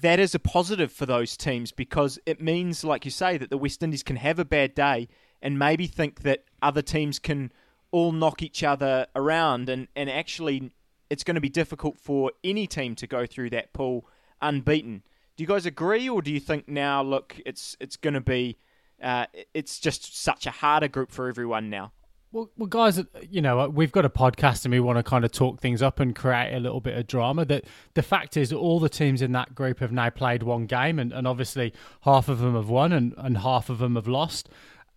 that 0.03 0.19
is 0.19 0.35
a 0.35 0.41
positive 0.41 0.91
for 0.91 1.07
those 1.07 1.37
teams 1.37 1.71
because 1.71 2.19
it 2.27 2.41
means, 2.41 2.83
like 2.83 3.05
you 3.05 3.13
say, 3.13 3.39
that 3.39 3.51
the 3.51 3.59
West 3.59 3.85
Indies 3.85 4.03
can 4.03 4.17
have 4.17 4.41
a 4.41 4.45
bad 4.45 4.75
day 4.75 5.07
and 5.41 5.59
maybe 5.59 5.87
think 5.87 6.23
that 6.23 6.45
other 6.61 6.83
teams 6.83 7.21
can 7.21 7.53
all 7.95 8.11
knock 8.11 8.43
each 8.43 8.65
other 8.65 9.07
around, 9.15 9.69
and, 9.69 9.87
and 9.95 10.11
actually, 10.11 10.73
it's 11.11 11.23
going 11.23 11.37
to 11.37 11.41
be 11.41 11.49
difficult 11.49 11.97
for 11.97 12.33
any 12.43 12.67
team 12.67 12.97
to 12.97 13.07
go 13.07 13.25
through 13.25 13.51
that 13.51 13.73
pool 13.73 14.05
unbeaten. 14.43 15.05
Do 15.37 15.45
you 15.45 15.47
guys 15.47 15.65
agree, 15.65 16.09
or 16.09 16.21
do 16.21 16.33
you 16.33 16.41
think 16.41 16.69
now, 16.69 17.05
look, 17.05 17.37
it's 17.47 17.77
it's 17.79 17.97
going 17.97 18.15
to 18.15 18.21
be, 18.21 18.57
uh, 19.01 19.27
it's 19.53 19.79
just 19.79 20.21
such 20.21 20.45
a 20.45 20.51
harder 20.51 20.89
group 20.89 21.13
for 21.13 21.29
everyone 21.29 21.71
now? 21.71 21.93
Well, 22.33 22.51
well, 22.57 22.67
guys, 22.67 23.01
you 23.31 23.41
know 23.41 23.69
we've 23.69 23.93
got 23.93 24.05
a 24.05 24.11
podcast 24.11 24.65
and 24.65 24.73
we 24.73 24.81
want 24.81 24.99
to 24.99 25.05
kind 25.05 25.25
of 25.25 25.31
talk 25.31 25.61
things 25.61 25.83
up 25.83 26.01
and 26.01 26.17
create 26.17 26.53
a 26.53 26.59
little 26.59 26.81
bit 26.81 26.99
of 26.99 27.07
drama. 27.07 27.45
That 27.45 27.65
the 27.95 28.03
fact 28.03 28.37
is, 28.37 28.53
all 28.53 28.81
the 28.81 28.89
teams 28.89 29.23
in 29.23 29.31
that 29.33 29.55
group 29.55 29.79
have 29.79 29.93
now 29.93 30.11
played 30.11 30.43
one 30.43 30.67
game, 30.67 30.99
and, 30.99 31.13
and 31.13 31.29
obviously 31.29 31.73
half 32.01 32.29
of 32.29 32.41
them 32.41 32.57
have 32.57 32.69
won 32.69 32.93
and, 32.93 33.15
and 33.19 33.39
half 33.39 33.71
of 33.71 33.79
them 33.79 33.95
have 33.95 34.09
lost. 34.09 34.49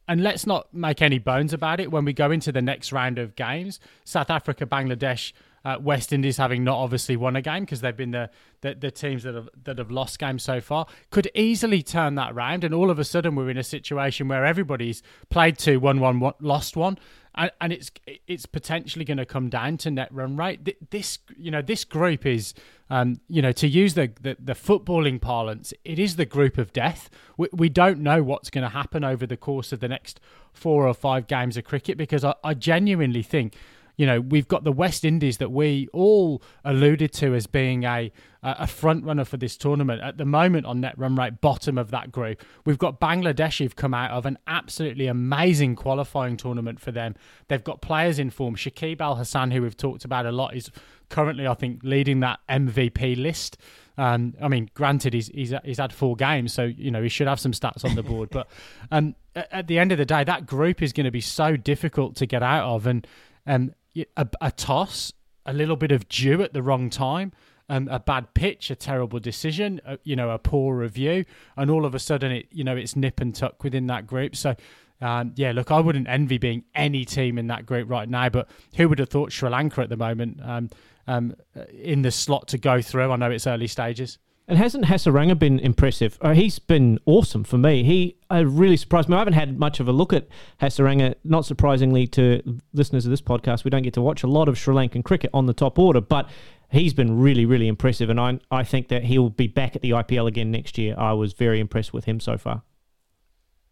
And 0.07 0.23
let's 0.23 0.47
not 0.47 0.73
make 0.73 1.01
any 1.01 1.19
bones 1.19 1.53
about 1.53 1.79
it. 1.79 1.91
When 1.91 2.05
we 2.05 2.13
go 2.13 2.31
into 2.31 2.51
the 2.51 2.61
next 2.61 2.91
round 2.91 3.19
of 3.19 3.35
games, 3.35 3.79
South 4.05 4.29
Africa, 4.29 4.65
Bangladesh, 4.65 5.33
uh, 5.65 5.77
West 5.81 6.13
Indies 6.13 6.37
having 6.37 6.63
not 6.63 6.77
obviously 6.77 7.17
won 7.17 7.35
a 7.35 7.41
game 7.41 7.63
because 7.63 7.81
they've 7.81 7.97
been 7.97 8.11
the, 8.11 8.29
the, 8.61 8.75
the 8.75 8.89
teams 8.89 9.23
that 9.23 9.35
have 9.35 9.49
that 9.65 9.77
have 9.79 9.91
lost 9.91 10.17
games 10.17 10.41
so 10.43 10.61
far 10.61 10.85
could 11.09 11.29
easily 11.35 11.83
turn 11.83 12.15
that 12.15 12.33
round, 12.33 12.63
and 12.63 12.73
all 12.73 12.89
of 12.89 12.99
a 12.99 13.03
sudden 13.03 13.35
we're 13.35 13.49
in 13.49 13.57
a 13.57 13.63
situation 13.63 14.29
where 14.29 14.45
everybody's 14.45 15.03
played 15.29 15.57
two, 15.57 15.77
one, 15.79 15.99
one 15.99 16.21
lost 16.39 16.77
one, 16.77 16.97
and, 17.37 17.51
and 17.61 17.71
it's 17.71 17.91
it's 18.25 18.45
potentially 18.45 19.05
going 19.05 19.17
to 19.17 19.25
come 19.25 19.49
down 19.49 19.77
to 19.77 19.91
net 19.91 20.09
run 20.11 20.35
rate. 20.35 20.89
This 20.89 21.19
you 21.37 21.51
know 21.51 21.61
this 21.61 21.83
group 21.83 22.25
is 22.25 22.53
um, 22.89 23.19
you 23.29 23.41
know 23.41 23.51
to 23.53 23.67
use 23.67 23.93
the, 23.93 24.11
the, 24.21 24.35
the 24.39 24.53
footballing 24.53 25.21
parlance, 25.21 25.73
it 25.85 25.99
is 25.99 26.15
the 26.15 26.25
group 26.25 26.57
of 26.57 26.73
death. 26.73 27.09
We, 27.37 27.47
we 27.53 27.69
don't 27.69 27.99
know 27.99 28.23
what's 28.23 28.49
going 28.49 28.63
to 28.63 28.69
happen 28.69 29.03
over 29.03 29.25
the 29.25 29.37
course 29.37 29.71
of 29.71 29.79
the 29.79 29.87
next 29.87 30.19
four 30.51 30.87
or 30.87 30.93
five 30.93 31.27
games 31.27 31.55
of 31.55 31.63
cricket 31.63 31.97
because 31.97 32.23
I, 32.23 32.33
I 32.43 32.53
genuinely 32.55 33.21
think 33.23 33.55
you 33.97 34.05
know, 34.05 34.21
we've 34.21 34.47
got 34.47 34.63
the 34.63 34.71
West 34.71 35.03
Indies 35.03 35.37
that 35.37 35.51
we 35.51 35.87
all 35.91 36.41
alluded 36.63 37.11
to 37.13 37.33
as 37.35 37.47
being 37.47 37.83
a 37.83 38.11
a 38.43 38.67
front 38.67 39.03
runner 39.03 39.25
for 39.25 39.35
this 39.35 39.57
tournament 39.57 40.01
at 40.01 40.17
the 40.17 40.23
moment 40.23 40.65
on 40.65 40.79
net 40.79 40.97
run 40.97 41.15
rate, 41.15 41.41
bottom 41.41 41.77
of 41.77 41.91
that 41.91 42.11
group. 42.11 42.43
We've 42.65 42.77
got 42.77 43.01
Bangladesh 43.01 43.57
who've 43.57 43.75
come 43.75 43.93
out 43.93 44.11
of 44.11 44.25
an 44.25 44.37
absolutely 44.47 45.07
amazing 45.07 45.75
qualifying 45.75 46.37
tournament 46.37 46.79
for 46.79 46.91
them. 46.91 47.15
They've 47.49 47.63
got 47.63 47.81
players 47.81 48.19
in 48.19 48.29
form. 48.29 48.55
Shakib 48.55 49.01
Al 49.01 49.17
Hasan, 49.17 49.51
who 49.51 49.63
we've 49.63 49.75
talked 49.75 50.05
about 50.05 50.25
a 50.25 50.31
lot, 50.31 50.55
is 50.55 50.71
currently, 51.09 51.47
I 51.47 51.55
think, 51.55 51.81
leading 51.83 52.21
that 52.21 52.39
MVP 52.47 53.21
list. 53.21 53.57
Um, 53.97 54.35
I 54.41 54.47
mean, 54.47 54.69
granted, 54.75 55.13
he's, 55.13 55.27
he's 55.29 55.53
he's 55.65 55.79
had 55.79 55.91
four 55.91 56.15
games, 56.15 56.53
so 56.53 56.63
you 56.63 56.91
know 56.91 57.01
he 57.01 57.09
should 57.09 57.27
have 57.27 57.39
some 57.39 57.51
stats 57.51 57.83
on 57.83 57.95
the 57.95 58.03
board. 58.03 58.29
but 58.29 58.47
um, 58.91 59.15
at 59.35 59.67
the 59.67 59.79
end 59.79 59.91
of 59.91 59.97
the 59.97 60.05
day, 60.05 60.23
that 60.23 60.45
group 60.45 60.81
is 60.81 60.93
going 60.93 61.05
to 61.05 61.11
be 61.11 61.21
so 61.21 61.57
difficult 61.57 62.15
to 62.17 62.27
get 62.27 62.43
out 62.43 62.75
of, 62.75 62.85
and 62.85 63.07
um, 63.47 63.71
a, 64.15 64.27
a 64.41 64.51
toss, 64.51 65.13
a 65.45 65.53
little 65.53 65.75
bit 65.75 65.91
of 65.91 66.07
dew 66.09 66.41
at 66.41 66.53
the 66.53 66.61
wrong 66.61 66.89
time, 66.89 67.31
um, 67.69 67.87
a 67.89 67.99
bad 67.99 68.33
pitch, 68.33 68.71
a 68.71 68.75
terrible 68.75 69.19
decision, 69.19 69.81
a, 69.85 69.97
you 70.03 70.15
know, 70.15 70.29
a 70.29 70.39
poor 70.39 70.75
review, 70.75 71.25
and 71.55 71.69
all 71.69 71.85
of 71.85 71.93
a 71.93 71.99
sudden 71.99 72.31
it, 72.31 72.47
you 72.51 72.63
know, 72.63 72.75
it's 72.75 72.95
nip 72.95 73.19
and 73.19 73.35
tuck 73.35 73.63
within 73.63 73.87
that 73.87 74.07
group. 74.07 74.35
So, 74.35 74.55
um, 75.01 75.33
yeah, 75.35 75.51
look, 75.51 75.69
I 75.71 75.79
wouldn't 75.79 76.07
envy 76.07 76.37
being 76.37 76.63
any 76.73 77.05
team 77.05 77.37
in 77.37 77.47
that 77.47 77.65
group 77.65 77.89
right 77.89 78.09
now, 78.09 78.29
but 78.29 78.49
who 78.75 78.89
would 78.89 78.99
have 78.99 79.09
thought 79.09 79.31
Sri 79.31 79.49
Lanka 79.49 79.81
at 79.81 79.89
the 79.89 79.97
moment 79.97 80.39
um, 80.43 80.69
um, 81.07 81.35
in 81.71 82.01
the 82.01 82.11
slot 82.11 82.47
to 82.49 82.57
go 82.57 82.81
through? 82.81 83.11
I 83.11 83.15
know 83.15 83.29
it's 83.29 83.47
early 83.47 83.67
stages. 83.67 84.17
And 84.49 84.57
hasn't 84.57 84.85
Hasaranga 84.85 85.37
been 85.37 85.59
impressive? 85.59 86.17
Uh, 86.21 86.33
he's 86.33 86.57
been 86.57 86.99
awesome 87.05 87.43
for 87.43 87.57
me. 87.57 87.83
He 87.83 88.15
uh, 88.31 88.45
really 88.45 88.77
surprised 88.77 89.09
me. 89.09 89.15
I 89.15 89.19
haven't 89.19 89.33
had 89.33 89.59
much 89.59 89.81
of 89.81 89.89
a 89.89 89.91
look 89.91 90.13
at 90.13 90.27
Hasaranga. 90.61 91.15
Not 91.25 91.45
surprisingly 91.45 92.07
to 92.07 92.41
listeners 92.71 93.05
of 93.05 93.09
this 93.09 93.21
podcast, 93.21 93.65
we 93.65 93.69
don't 93.69 93.81
get 93.83 93.93
to 93.95 94.01
watch 94.01 94.23
a 94.23 94.27
lot 94.27 94.47
of 94.47 94.57
Sri 94.57 94.73
Lankan 94.73 95.03
cricket 95.03 95.31
on 95.33 95.47
the 95.47 95.53
top 95.53 95.77
order, 95.77 95.99
but 95.99 96.29
he's 96.71 96.93
been 96.93 97.19
really, 97.19 97.45
really 97.45 97.67
impressive. 97.67 98.09
And 98.09 98.21
I, 98.21 98.39
I 98.49 98.63
think 98.63 98.87
that 98.87 99.03
he'll 99.03 99.29
be 99.29 99.47
back 99.47 99.75
at 99.75 99.81
the 99.81 99.89
IPL 99.89 100.27
again 100.27 100.49
next 100.49 100.77
year. 100.77 100.95
I 100.97 101.11
was 101.11 101.33
very 101.33 101.59
impressed 101.59 101.91
with 101.91 102.05
him 102.05 102.21
so 102.21 102.37
far. 102.37 102.61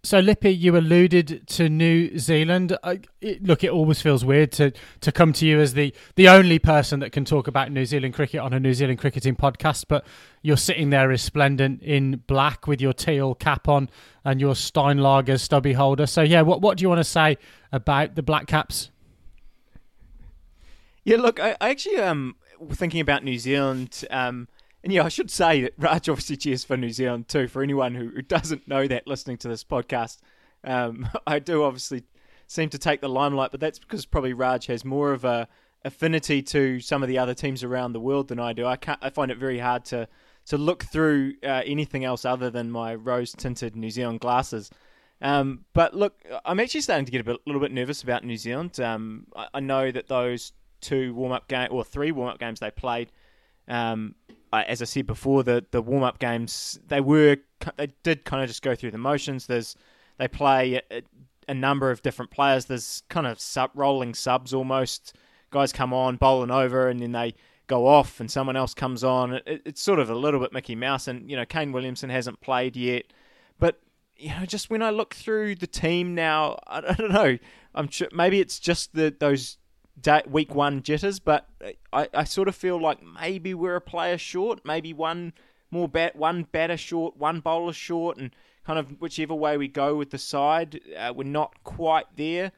So 0.06 0.20
Lippy, 0.20 0.54
you 0.54 0.78
alluded 0.78 1.48
to 1.48 1.68
New 1.68 2.20
Zealand. 2.20 2.78
I, 2.84 3.00
it, 3.22 3.44
look, 3.44 3.64
it 3.64 3.72
always 3.72 4.04
feels 4.04 4.24
weird 4.24 4.52
to 4.52 4.72
to 5.02 5.12
come 5.12 5.34
to 5.34 5.48
you 5.48 5.60
as 5.60 5.74
the 5.74 5.96
the 6.14 6.30
only 6.30 6.60
person 6.60 7.00
that 7.00 7.12
can 7.12 7.26
talk 7.26 7.48
about 7.48 7.72
New 7.72 7.86
Zealand 7.86 8.14
cricket 8.14 8.40
on 8.40 8.54
a 8.54 8.60
New 8.60 8.76
Zealand 8.76 9.00
cricketing 9.00 9.36
podcast. 9.36 9.86
But 9.88 10.06
you're 10.44 10.58
sitting 10.58 10.92
there 10.92 11.08
resplendent 11.08 11.82
in 11.82 12.22
black 12.28 12.68
with 12.68 12.82
your 12.82 12.94
teal 12.94 13.34
cap 13.34 13.68
on 13.68 13.90
and 14.24 14.40
your 14.40 14.54
Steinlager 14.54 15.40
stubby 15.40 15.74
holder. 15.74 16.06
So 16.06 16.22
yeah, 16.22 16.44
what 16.44 16.62
what 16.62 16.78
do 16.78 16.84
you 16.84 16.90
want 16.90 17.00
to 17.00 17.04
say 17.04 17.40
about 17.72 18.14
the 18.14 18.22
Black 18.22 18.46
Caps? 18.46 18.92
Yeah, 21.04 21.18
look, 21.18 21.40
I, 21.40 21.58
I 21.60 21.72
actually 21.72 21.98
um 21.98 22.36
thinking 22.74 23.02
about 23.02 23.24
New 23.24 23.40
Zealand. 23.40 24.06
Um, 24.12 24.50
and 24.86 24.94
yeah, 24.94 25.04
I 25.04 25.10
should 25.10 25.32
say 25.32 25.62
that 25.62 25.74
Raj 25.80 26.08
obviously 26.08 26.38
cheers 26.38 26.64
for 26.64 26.78
New 26.78 26.92
Zealand 26.92 27.28
too. 27.28 27.48
For 27.48 27.64
anyone 27.64 27.96
who, 27.96 28.22
doesn't 28.22 28.68
know 28.68 28.88
that 28.88 29.08
listening 29.08 29.38
to 29.38 29.48
this 29.48 29.64
podcast, 29.64 30.20
um, 30.64 31.10
I 31.28 31.40
do 31.40 31.64
obviously 31.64 32.04
seem 32.46 32.70
to 32.70 32.78
take 32.78 33.02
the 33.02 33.10
limelight, 33.10 33.50
but 33.50 33.60
that's 33.60 33.80
because 33.80 34.06
probably 34.06 34.34
Raj 34.34 34.68
has 34.68 34.86
more 34.86 35.12
of 35.12 35.26
a 35.26 35.48
affinity 35.84 36.44
to 36.44 36.80
some 36.80 37.02
of 37.02 37.10
the 37.10 37.18
other 37.18 37.34
teams 37.34 37.64
around 37.64 37.94
the 37.94 38.00
world 38.00 38.28
than 38.28 38.40
I 38.40 38.54
do. 38.54 38.68
I 38.68 38.76
can't. 38.76 39.00
I 39.02 39.10
find 39.10 39.32
it 39.32 39.40
very 39.40 39.58
hard 39.58 39.86
to 39.86 40.08
to 40.46 40.58
look 40.60 40.84
through 40.84 41.34
uh, 41.44 41.64
anything 41.66 42.06
else 42.06 42.24
other 42.24 42.52
than 42.52 42.70
my 42.70 42.94
rose 42.94 43.32
tinted 43.32 43.76
New 43.76 43.90
Zealand 43.90 44.20
glasses. 44.20 44.70
Um, 45.20 45.66
but 45.74 45.96
look, 45.96 46.14
I'm 46.46 46.60
actually 46.60 46.82
starting 46.82 47.06
to 47.06 47.12
get 47.12 47.22
a 47.22 47.24
bit, 47.24 47.40
little 47.48 47.62
bit 47.62 47.72
nervous 47.72 48.04
about 48.04 48.24
New 48.24 48.38
Zealand. 48.38 48.80
Um, 48.80 49.26
I, 49.36 49.48
I, 49.56 49.60
know 49.62 49.90
that 49.90 50.08
those 50.08 50.52
two 50.82 51.16
warm 51.16 51.32
up 51.32 51.48
game 51.48 51.70
or 51.72 51.84
three 51.84 52.12
warm 52.12 52.30
up 52.30 52.38
games 52.38 52.60
they 52.60 52.70
played 52.70 53.12
um, 53.68 54.16
as 54.54 54.82
I 54.82 54.86
said 54.86 55.06
before, 55.08 55.44
the 55.44 55.66
the 55.72 55.82
warm 55.82 56.04
up 56.04 56.20
games 56.20 56.80
they 56.88 57.02
were 57.02 57.38
they 57.78 57.94
did 58.04 58.26
kind 58.26 58.44
of 58.44 58.48
just 58.48 58.62
go 58.62 58.76
through 58.76 58.92
the 58.92 58.98
motions. 58.98 59.48
There's 59.48 59.76
they 60.18 60.28
play 60.28 60.82
a, 60.92 61.02
a 61.48 61.54
number 61.54 61.92
of 61.92 62.02
different 62.02 62.32
players. 62.32 62.66
There's 62.66 63.04
kind 63.10 63.28
of 63.28 63.40
sub 63.40 63.72
rolling 63.74 64.14
subs 64.14 64.54
almost. 64.54 65.16
Guys 65.52 65.72
come 65.72 65.94
on 65.94 66.18
bowling 66.18 66.52
over 66.52 66.90
and 66.90 67.00
then 67.00 67.12
they 67.12 67.36
go 67.68 67.88
off 67.88 68.20
and 68.20 68.30
someone 68.30 68.56
else 68.56 68.74
comes 68.74 69.04
on. 69.04 69.34
It, 69.34 69.62
it's 69.66 69.82
sort 69.82 70.00
of 70.00 70.10
a 70.10 70.16
little 70.16 70.40
bit 70.40 70.54
Mickey 70.54 70.76
Mouse. 70.76 71.08
And 71.08 71.30
you 71.30 71.36
know 71.36 71.46
Kane 71.46 71.72
Williamson 71.72 72.10
hasn't 72.10 72.42
played 72.42 72.76
yet, 72.76 73.06
but 73.60 73.82
you 74.16 74.30
know 74.30 74.46
just 74.46 74.70
when 74.70 74.82
I 74.82 74.90
look 74.90 75.14
through 75.16 75.56
the 75.56 75.68
team 75.68 76.16
now, 76.16 76.60
I, 76.68 76.78
I 76.78 76.94
don't 76.94 77.12
know. 77.12 77.38
I'm 77.74 77.90
sure 77.90 78.08
maybe 78.14 78.40
it's 78.40 78.60
just 78.60 78.94
the 78.94 79.14
those 79.18 79.58
day, 80.00 80.22
week 80.28 80.54
one 80.54 80.82
jitters, 80.84 81.20
but 81.20 81.48
I, 81.94 82.08
I 82.14 82.24
sort 82.24 82.48
of 82.48 82.56
feel 82.56 82.82
like 82.82 83.00
maybe 83.02 83.54
we're 83.54 83.76
a 83.76 83.82
player 83.82 84.18
short, 84.18 84.62
maybe 84.66 84.94
one 84.94 85.34
more 85.72 85.88
bat, 85.88 86.16
one 86.16 86.44
batter 86.44 86.78
short, 86.78 87.18
one 87.18 87.40
bowler 87.40 87.74
short, 87.74 88.18
and 88.18 88.32
kind 88.66 88.80
of 88.80 89.00
whichever 89.00 89.34
way 89.36 89.58
we 89.58 89.68
go 89.68 89.96
with 89.96 90.12
the 90.12 90.18
side, 90.18 90.80
uh, 90.98 91.14
we're 91.16 91.24
not 91.24 91.64
quite 91.64 92.06
there. 92.16 92.52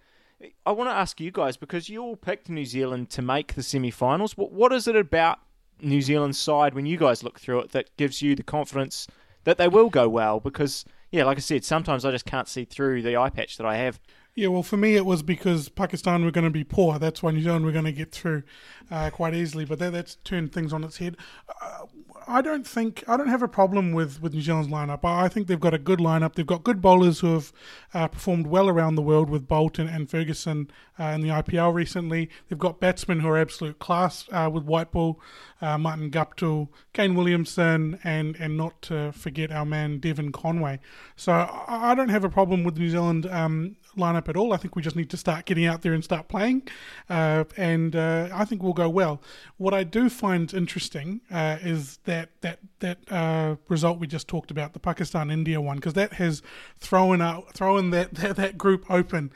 I 0.66 0.72
want 0.72 0.90
to 0.90 0.94
ask 0.94 1.20
you 1.20 1.32
guys 1.32 1.58
because 1.58 1.90
you 1.90 2.02
all 2.02 2.16
picked 2.16 2.50
New 2.50 2.66
Zealand 2.66 3.10
to 3.12 3.22
make 3.22 3.56
the 3.56 3.64
semi-finals. 3.64 4.38
What 4.38 4.52
what 4.52 4.72
is 4.72 4.88
it 4.88 4.96
about 4.96 5.40
New 5.82 6.02
Zealand's 6.02 6.38
side 6.38 6.76
when 6.76 6.86
you 6.86 6.98
guys 6.98 7.24
look 7.24 7.40
through 7.40 7.62
it 7.62 7.72
that 7.72 7.96
gives 7.98 8.22
you 8.22 8.36
the 8.36 8.44
confidence 8.44 9.08
that 9.46 9.58
they 9.58 9.68
will 9.68 9.90
go 9.90 10.08
well? 10.08 10.40
Because 10.40 10.86
yeah, 11.12 11.24
like 11.24 11.38
I 11.38 11.42
said, 11.42 11.66
sometimes 11.66 12.06
I 12.06 12.12
just 12.12 12.26
can't 12.26 12.48
see 12.48 12.66
through 12.66 13.02
the 13.02 13.18
eye 13.18 13.30
patch 13.30 13.58
that 13.58 13.66
I 13.66 13.78
have. 13.78 14.00
Yeah, 14.38 14.50
well, 14.50 14.62
for 14.62 14.78
me, 14.78 14.96
it 14.96 15.04
was 15.04 15.24
because 15.24 15.68
Pakistan 15.68 16.24
were 16.24 16.30
going 16.30 16.44
to 16.44 16.52
be 16.52 16.64
poor. 16.64 17.00
That's 17.00 17.24
why 17.24 17.32
New 17.32 17.42
Zealand 17.42 17.66
were 17.66 17.72
going 17.72 17.86
to 17.86 17.92
get 17.92 18.12
through 18.12 18.44
uh, 18.92 19.10
quite 19.10 19.34
easily. 19.34 19.66
But 19.66 19.80
that, 19.80 19.94
that's 19.94 20.14
turned 20.18 20.54
things 20.54 20.72
on 20.72 20.84
its 20.84 20.98
head. 20.98 21.18
Uh, 21.60 21.88
I 22.28 22.42
don't 22.42 22.68
think 22.68 23.04
I 23.08 23.18
don't 23.18 23.30
have 23.30 23.42
a 23.42 23.48
problem 23.48 23.94
with, 23.94 24.22
with 24.22 24.36
New 24.36 24.42
Zealand's 24.42 24.70
lineup. 24.70 25.00
I 25.04 25.28
think 25.28 25.48
they've 25.48 25.60
got 25.60 25.74
a 25.74 25.80
good 25.80 25.98
lineup. 25.98 26.36
They've 26.36 26.46
got 26.46 26.64
good 26.64 26.84
bowlers 26.84 27.22
who 27.22 27.34
have 27.34 27.54
uh, 27.96 28.08
performed 28.10 28.46
well 28.46 28.70
around 28.70 28.94
the 28.94 29.02
world 29.02 29.28
with 29.28 29.48
Bolton 29.48 29.88
and 29.88 30.08
Ferguson 30.08 30.70
uh, 31.00 31.06
in 31.06 31.22
the 31.22 31.30
IPL 31.30 31.74
recently. 31.74 32.30
They've 32.48 32.60
got 32.60 32.80
batsmen 32.80 33.22
who 33.22 33.30
are 33.30 33.38
absolute 33.40 33.80
class 33.80 34.30
uh, 34.32 34.52
with 34.54 34.66
White 34.66 34.92
Ball, 34.92 35.20
uh, 35.62 35.80
Martin 35.80 36.12
Guptill, 36.12 36.68
Kane 36.94 37.16
Williamson, 37.16 37.98
and 38.04 38.36
and 38.36 38.56
not 38.56 38.84
to 38.84 39.14
forget 39.14 39.52
our 39.52 39.66
man 39.66 39.98
Devon 39.98 40.32
Conway. 40.32 40.80
So 41.16 41.32
I, 41.32 41.92
I 41.92 41.96
don't 41.96 42.10
have 42.10 42.24
a 42.24 42.30
problem 42.30 42.64
with 42.64 42.78
New 42.78 42.90
Zealand 42.90 43.26
um, 43.26 43.78
lineup 43.98 44.30
at 44.30 44.38
all. 44.38 44.54
I 44.54 44.58
think 44.58 44.76
we 44.76 44.82
just 44.82 44.96
need 44.96 45.10
to 45.10 45.18
start 45.18 45.46
getting 45.46 45.66
out 45.66 45.82
there 45.82 45.94
and 45.94 46.04
start 46.04 46.28
playing, 46.28 46.68
uh, 47.10 47.46
and 47.56 47.96
uh, 47.96 48.30
I 48.34 48.46
think 48.46 48.64
we'll 48.64 48.74
go 48.74 48.90
well. 48.90 49.22
What 49.58 49.74
I 49.74 49.84
do 49.84 50.10
find 50.10 50.54
interesting 50.54 51.22
uh, 51.32 51.58
is 51.62 52.00
that 52.06 52.30
that 52.42 52.60
that 52.80 53.00
uh, 53.12 53.56
result 53.68 54.00
we 54.00 54.08
just 54.08 54.28
talked 54.28 54.52
about, 54.52 54.74
the 54.74 54.80
Pakistan 54.80 55.32
India 55.32 55.60
one, 55.60 55.78
because 55.78 55.94
that 55.94 56.14
has 56.14 56.42
thrown 56.80 57.22
out 57.22 57.54
thrown 57.54 57.90
that 57.92 58.14
that, 58.16 58.36
that 58.36 58.58
group 58.58 58.90
open. 58.90 59.32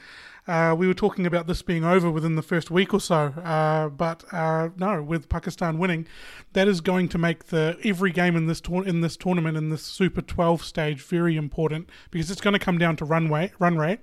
Uh, 0.48 0.74
we 0.76 0.88
were 0.88 0.94
talking 0.94 1.24
about 1.24 1.46
this 1.46 1.62
being 1.62 1.84
over 1.84 2.10
within 2.10 2.34
the 2.34 2.42
first 2.42 2.68
week 2.68 2.92
or 2.92 3.00
so, 3.00 3.26
uh, 3.44 3.88
but 3.88 4.24
uh, 4.32 4.70
no, 4.76 5.00
with 5.00 5.28
Pakistan 5.28 5.78
winning, 5.78 6.04
that 6.52 6.66
is 6.66 6.80
going 6.80 7.08
to 7.08 7.16
make 7.16 7.44
the 7.46 7.78
every 7.84 8.10
game 8.10 8.34
in 8.34 8.46
this 8.46 8.60
in 8.84 9.02
this 9.02 9.16
tournament 9.16 9.56
in 9.56 9.70
this 9.70 9.82
Super 9.82 10.20
12 10.20 10.64
stage 10.64 11.00
very 11.00 11.36
important 11.36 11.88
because 12.10 12.28
it's 12.28 12.40
going 12.40 12.54
to 12.54 12.58
come 12.58 12.76
down 12.76 12.96
to 12.96 13.04
run 13.04 13.30
rate, 13.30 13.52
run 13.60 13.78
rate 13.78 14.00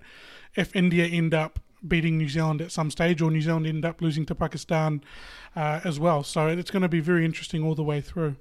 if 0.55 0.75
India 0.75 1.05
end 1.05 1.33
up 1.33 1.59
beating 1.87 2.17
New 2.17 2.29
Zealand 2.29 2.61
at 2.61 2.71
some 2.71 2.91
stage 2.91 3.21
or 3.21 3.31
New 3.31 3.41
Zealand 3.41 3.65
end 3.65 3.85
up 3.85 4.01
losing 4.01 4.25
to 4.25 4.35
Pakistan 4.35 5.01
uh, 5.55 5.79
as 5.83 5.99
well. 5.99 6.23
So 6.23 6.47
it's 6.47 6.71
going 6.71 6.81
to 6.81 6.89
be 6.89 6.99
very 6.99 7.25
interesting 7.25 7.63
all 7.63 7.75
the 7.75 7.83
way 7.83 8.01
through. 8.01 8.35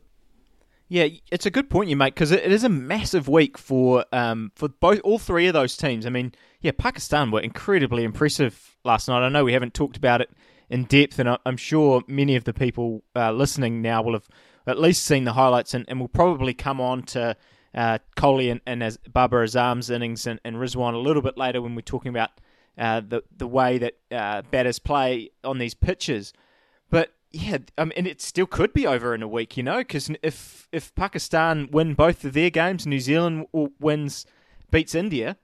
Yeah, 0.89 1.09
it's 1.31 1.45
a 1.45 1.51
good 1.51 1.69
point 1.69 1.91
you 1.91 1.97
make 1.97 2.15
because 2.15 2.31
it 2.31 2.51
is 2.51 2.65
a 2.65 2.69
massive 2.71 3.29
week 3.29 3.59
for 3.59 4.07
um, 4.11 4.53
for 4.55 4.69
both 4.69 5.01
all 5.05 5.19
three 5.19 5.47
of 5.47 5.53
those 5.53 5.77
teams. 5.77 6.07
I 6.07 6.09
mean, 6.09 6.33
yeah, 6.63 6.71
Pakistan 6.77 7.31
were 7.31 7.41
incredibly 7.41 8.05
impressive 8.05 8.77
last 8.85 9.07
night. 9.07 9.21
I 9.21 9.29
know 9.29 9.45
we 9.45 9.53
haven't 9.53 9.75
talked 9.75 9.99
about 9.99 10.23
it 10.23 10.31
in 10.71 10.85
depth, 10.85 11.19
and 11.19 11.37
I'm 11.45 11.59
sure 11.59 12.03
many 12.07 12.37
of 12.37 12.45
the 12.45 12.55
people 12.55 13.05
uh, 13.15 13.33
listening 13.33 13.83
now 13.83 14.03
will 14.03 14.15
have 14.15 14.29
at 14.67 14.81
least 14.81 15.05
seen 15.05 15.25
the 15.25 15.35
highlights 15.35 15.75
and, 15.75 15.85
and 15.89 16.01
will 16.01 16.09
probably 16.09 16.55
come 16.55 16.81
on 16.81 17.03
to 17.03 17.37
uh, 17.75 17.99
Kohli 18.17 18.51
and, 18.51 18.61
and 18.67 18.83
as 18.83 18.97
Babar 18.97 19.45
Azam's 19.45 19.91
innings 19.91 20.27
and, 20.27 20.41
and 20.45 20.57
Rizwan 20.57 20.95
a 20.95 20.99
little 20.99 21.23
bit 21.23 21.37
later 21.37 21.61
when 21.61 21.75
we're 21.75 21.83
talking 21.83 22.11
about 22.11 22.31
uh, 22.79 23.01
the 23.01 23.23
the 23.37 23.47
way 23.47 23.79
that 23.79 23.95
uh, 24.11 24.43
batters 24.51 24.79
play 24.79 25.31
on 25.45 25.59
these 25.59 25.75
pitches. 25.75 26.33
But 26.91 27.13
yeah, 27.31 27.59
I 27.77 27.85
mean, 27.85 28.07
it 28.07 28.23
still 28.23 28.47
could 28.47 28.73
be 28.73 28.87
over 28.87 29.15
in 29.15 29.23
a 29.23 29.29
week, 29.29 29.57
you 29.57 29.63
know, 29.63 29.79
because 29.79 30.11
if 30.23 30.69
if 30.73 30.95
Pakistan 30.95 31.69
win 31.71 31.95
both 31.95 32.25
of 32.25 32.33
their 32.33 32.51
games, 32.51 32.87
New 32.87 33.01
Zealand 33.01 33.47
wins 33.53 34.27
beats 34.71 34.95
India. 34.95 35.37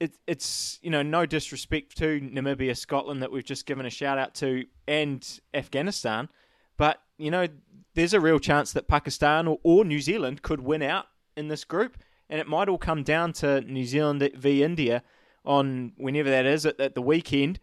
It, 0.00 0.16
it's 0.28 0.78
you 0.80 0.90
know 0.90 1.02
no 1.02 1.26
disrespect 1.26 1.96
to 1.98 2.20
Namibia, 2.20 2.76
Scotland 2.76 3.20
that 3.22 3.32
we've 3.32 3.44
just 3.44 3.66
given 3.66 3.84
a 3.84 3.90
shout 3.90 4.16
out 4.16 4.34
to, 4.36 4.64
and 4.86 5.40
Afghanistan, 5.52 6.28
but 6.76 7.02
you 7.18 7.30
know 7.32 7.48
there's 7.94 8.14
a 8.14 8.20
real 8.20 8.38
chance 8.38 8.72
that 8.72 8.86
Pakistan 8.86 9.48
or, 9.48 9.58
or 9.64 9.84
New 9.84 10.00
Zealand 10.00 10.42
could 10.42 10.60
win 10.60 10.82
out 10.82 11.06
in 11.38 11.48
this 11.48 11.64
group, 11.64 11.96
and 12.28 12.40
it 12.40 12.48
might 12.48 12.68
all 12.68 12.78
come 12.78 13.02
down 13.02 13.32
to 13.34 13.60
New 13.62 13.84
Zealand 13.84 14.28
v 14.34 14.62
India 14.62 15.02
on 15.44 15.92
whenever 15.96 16.28
that 16.30 16.44
is 16.44 16.66
at, 16.66 16.78
at 16.80 16.94
the 16.94 17.02
weekend, 17.02 17.58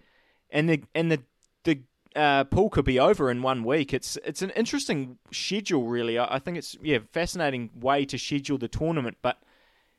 and 0.49 0.69
the 0.69 0.83
and 0.95 1.11
the 1.11 1.21
the 1.63 1.81
uh, 2.15 2.45
pool 2.45 2.69
could 2.69 2.85
be 2.85 2.99
over 2.99 3.29
in 3.29 3.41
one 3.41 3.63
week. 3.63 3.93
It's 3.93 4.17
it's 4.23 4.41
an 4.41 4.51
interesting 4.51 5.17
schedule, 5.31 5.85
really. 5.87 6.17
I, 6.17 6.35
I 6.35 6.39
think 6.39 6.57
it's 6.57 6.77
yeah 6.81 6.99
fascinating 7.11 7.69
way 7.79 8.05
to 8.05 8.17
schedule 8.17 8.57
the 8.57 8.67
tournament, 8.67 9.17
but 9.21 9.37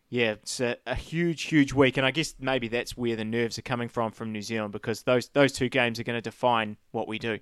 yeah, 0.09 0.33
it's 0.33 0.61
a, 0.61 0.77
a, 0.87 0.95
huge, 0.95 1.43
huge 1.43 1.73
week, 1.73 1.97
and 1.97 2.07
I 2.07 2.13
guess 2.13 2.35
maybe 2.39 2.69
that's 2.69 2.97
where 2.97 3.17
the 3.17 3.25
nerves 3.25 3.59
are 3.59 3.63
coming 3.63 3.89
from 3.89 4.13
from 4.13 4.31
New 4.33 4.43
Zealand 4.43 4.73
because 4.73 5.03
those 5.03 5.29
those 5.29 5.53
two 5.53 5.69
games 5.69 5.99
are 6.01 6.05
going 6.05 6.17
to 6.17 6.23
define 6.23 6.77
what 6.93 7.09
we 7.09 7.19
do. 7.19 7.39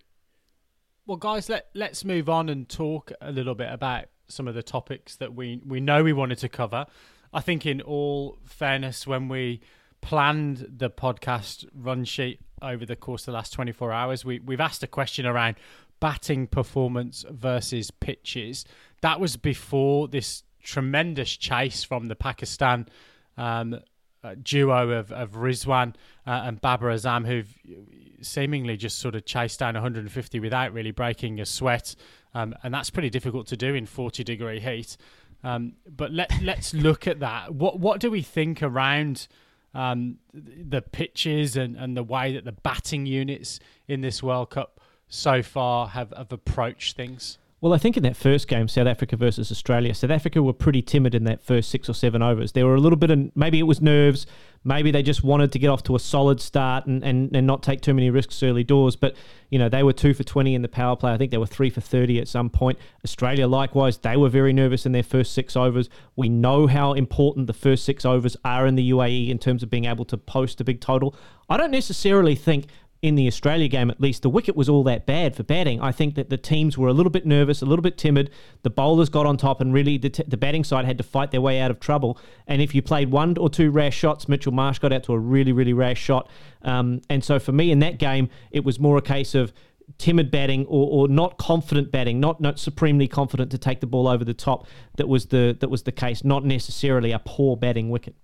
Well, 1.06 1.18
guys, 1.18 1.48
let 1.48 1.68
let's 1.74 2.04
move 2.04 2.28
on 2.28 2.48
and 2.48 2.68
talk 2.68 3.12
a 3.20 3.30
little 3.30 3.54
bit 3.54 3.70
about 3.70 4.06
some 4.28 4.48
of 4.48 4.54
the 4.54 4.62
topics 4.62 5.16
that 5.16 5.34
we 5.34 5.60
we 5.66 5.80
know 5.80 6.02
we 6.02 6.12
wanted 6.12 6.38
to 6.38 6.48
cover. 6.48 6.86
I 7.32 7.40
think, 7.40 7.66
in 7.66 7.80
all 7.80 8.38
fairness, 8.44 9.06
when 9.06 9.28
we 9.28 9.60
planned 10.00 10.66
the 10.76 10.90
podcast 10.90 11.66
run 11.74 12.04
sheet 12.04 12.40
over 12.62 12.84
the 12.86 12.96
course 12.96 13.22
of 13.22 13.26
the 13.26 13.32
last 13.32 13.52
24 13.52 13.92
hours, 13.92 14.24
we 14.24 14.38
we've 14.38 14.60
asked 14.60 14.82
a 14.82 14.86
question 14.86 15.26
around 15.26 15.56
batting 16.00 16.46
performance 16.46 17.24
versus 17.30 17.90
pitches. 17.90 18.64
That 19.00 19.20
was 19.20 19.36
before 19.36 20.08
this 20.08 20.42
tremendous 20.62 21.36
chase 21.36 21.84
from 21.84 22.08
the 22.08 22.16
Pakistan 22.16 22.86
um, 23.36 23.80
uh, 24.22 24.34
duo 24.42 24.90
of, 24.90 25.12
of 25.12 25.32
Rizwan 25.32 25.94
uh, 26.26 26.42
and 26.44 26.60
Babar 26.60 26.90
Azam, 26.90 27.26
who've 27.26 27.54
seemingly 28.22 28.76
just 28.76 28.98
sort 28.98 29.14
of 29.14 29.24
chased 29.24 29.60
down 29.60 29.74
150 29.74 30.40
without 30.40 30.72
really 30.72 30.90
breaking 30.90 31.40
a 31.40 31.46
sweat. 31.46 31.94
Um, 32.34 32.54
and 32.62 32.74
that's 32.74 32.90
pretty 32.90 33.10
difficult 33.10 33.46
to 33.48 33.56
do 33.56 33.74
in 33.74 33.86
40 33.86 34.24
degree 34.24 34.60
heat. 34.60 34.96
Um, 35.42 35.74
but 35.86 36.10
let, 36.10 36.30
let's 36.42 36.74
look 36.74 37.06
at 37.06 37.20
that. 37.20 37.54
What, 37.54 37.78
what 37.78 38.00
do 38.00 38.10
we 38.10 38.22
think 38.22 38.62
around 38.62 39.28
um, 39.74 40.18
the 40.32 40.82
pitches 40.82 41.56
and, 41.56 41.76
and 41.76 41.96
the 41.96 42.02
way 42.02 42.32
that 42.34 42.44
the 42.44 42.52
batting 42.52 43.06
units 43.06 43.60
in 43.86 44.00
this 44.00 44.22
World 44.22 44.50
Cup 44.50 44.80
so 45.08 45.42
far 45.42 45.88
have, 45.88 46.12
have 46.16 46.32
approached 46.32 46.96
things? 46.96 47.38
Well, 47.64 47.72
I 47.72 47.78
think 47.78 47.96
in 47.96 48.02
that 48.02 48.14
first 48.14 48.46
game, 48.46 48.68
South 48.68 48.86
Africa 48.86 49.16
versus 49.16 49.50
Australia, 49.50 49.94
South 49.94 50.10
Africa 50.10 50.42
were 50.42 50.52
pretty 50.52 50.82
timid 50.82 51.14
in 51.14 51.24
that 51.24 51.42
first 51.42 51.70
six 51.70 51.88
or 51.88 51.94
seven 51.94 52.20
overs. 52.20 52.52
There 52.52 52.66
were 52.66 52.74
a 52.74 52.78
little 52.78 52.98
bit 52.98 53.10
of 53.10 53.34
maybe 53.34 53.58
it 53.58 53.62
was 53.62 53.80
nerves, 53.80 54.26
maybe 54.64 54.90
they 54.90 55.02
just 55.02 55.24
wanted 55.24 55.50
to 55.52 55.58
get 55.58 55.68
off 55.68 55.82
to 55.84 55.96
a 55.96 55.98
solid 55.98 56.42
start 56.42 56.84
and, 56.84 57.02
and, 57.02 57.34
and 57.34 57.46
not 57.46 57.62
take 57.62 57.80
too 57.80 57.94
many 57.94 58.10
risks 58.10 58.42
early 58.42 58.64
doors. 58.64 58.96
But, 58.96 59.16
you 59.48 59.58
know, 59.58 59.70
they 59.70 59.82
were 59.82 59.94
two 59.94 60.12
for 60.12 60.24
20 60.24 60.54
in 60.54 60.60
the 60.60 60.68
power 60.68 60.94
play. 60.94 61.14
I 61.14 61.16
think 61.16 61.30
they 61.30 61.38
were 61.38 61.46
three 61.46 61.70
for 61.70 61.80
30 61.80 62.20
at 62.20 62.28
some 62.28 62.50
point. 62.50 62.78
Australia, 63.02 63.46
likewise, 63.46 63.96
they 63.96 64.18
were 64.18 64.28
very 64.28 64.52
nervous 64.52 64.84
in 64.84 64.92
their 64.92 65.02
first 65.02 65.32
six 65.32 65.56
overs. 65.56 65.88
We 66.16 66.28
know 66.28 66.66
how 66.66 66.92
important 66.92 67.46
the 67.46 67.54
first 67.54 67.86
six 67.86 68.04
overs 68.04 68.36
are 68.44 68.66
in 68.66 68.74
the 68.74 68.90
UAE 68.90 69.30
in 69.30 69.38
terms 69.38 69.62
of 69.62 69.70
being 69.70 69.86
able 69.86 70.04
to 70.04 70.18
post 70.18 70.60
a 70.60 70.64
big 70.64 70.82
total. 70.82 71.14
I 71.48 71.56
don't 71.56 71.70
necessarily 71.70 72.34
think 72.34 72.66
in 73.04 73.16
the 73.16 73.26
Australia 73.26 73.68
game, 73.68 73.90
at 73.90 74.00
least, 74.00 74.22
the 74.22 74.30
wicket 74.30 74.56
was 74.56 74.66
all 74.66 74.82
that 74.84 75.04
bad 75.04 75.36
for 75.36 75.42
batting. 75.42 75.78
I 75.78 75.92
think 75.92 76.14
that 76.14 76.30
the 76.30 76.38
teams 76.38 76.78
were 76.78 76.88
a 76.88 76.94
little 76.94 77.10
bit 77.10 77.26
nervous, 77.26 77.60
a 77.60 77.66
little 77.66 77.82
bit 77.82 77.98
timid. 77.98 78.30
The 78.62 78.70
bowlers 78.70 79.10
got 79.10 79.26
on 79.26 79.36
top, 79.36 79.60
and 79.60 79.74
really 79.74 79.98
the, 79.98 80.08
t- 80.08 80.24
the 80.26 80.38
batting 80.38 80.64
side 80.64 80.86
had 80.86 80.96
to 80.96 81.04
fight 81.04 81.30
their 81.30 81.42
way 81.42 81.60
out 81.60 81.70
of 81.70 81.80
trouble. 81.80 82.18
And 82.46 82.62
if 82.62 82.74
you 82.74 82.80
played 82.80 83.10
one 83.10 83.36
or 83.36 83.50
two 83.50 83.70
rash 83.70 83.94
shots, 83.94 84.26
Mitchell 84.26 84.52
Marsh 84.52 84.78
got 84.78 84.90
out 84.90 85.02
to 85.02 85.12
a 85.12 85.18
really, 85.18 85.52
really 85.52 85.74
rash 85.74 86.00
shot. 86.00 86.30
Um, 86.62 87.02
and 87.10 87.22
so 87.22 87.38
for 87.38 87.52
me 87.52 87.70
in 87.70 87.80
that 87.80 87.98
game, 87.98 88.30
it 88.50 88.64
was 88.64 88.80
more 88.80 88.96
a 88.96 89.02
case 89.02 89.34
of 89.34 89.52
timid 89.98 90.30
batting 90.30 90.64
or, 90.64 91.04
or 91.04 91.08
not 91.08 91.36
confident 91.36 91.92
batting, 91.92 92.20
not 92.20 92.40
not 92.40 92.58
supremely 92.58 93.06
confident 93.06 93.50
to 93.50 93.58
take 93.58 93.80
the 93.80 93.86
ball 93.86 94.08
over 94.08 94.24
the 94.24 94.32
top. 94.32 94.66
That 94.96 95.08
was 95.08 95.26
the 95.26 95.54
that 95.60 95.68
was 95.68 95.82
the 95.82 95.92
case, 95.92 96.24
not 96.24 96.42
necessarily 96.42 97.12
a 97.12 97.18
poor 97.18 97.54
batting 97.54 97.90
wicket. 97.90 98.14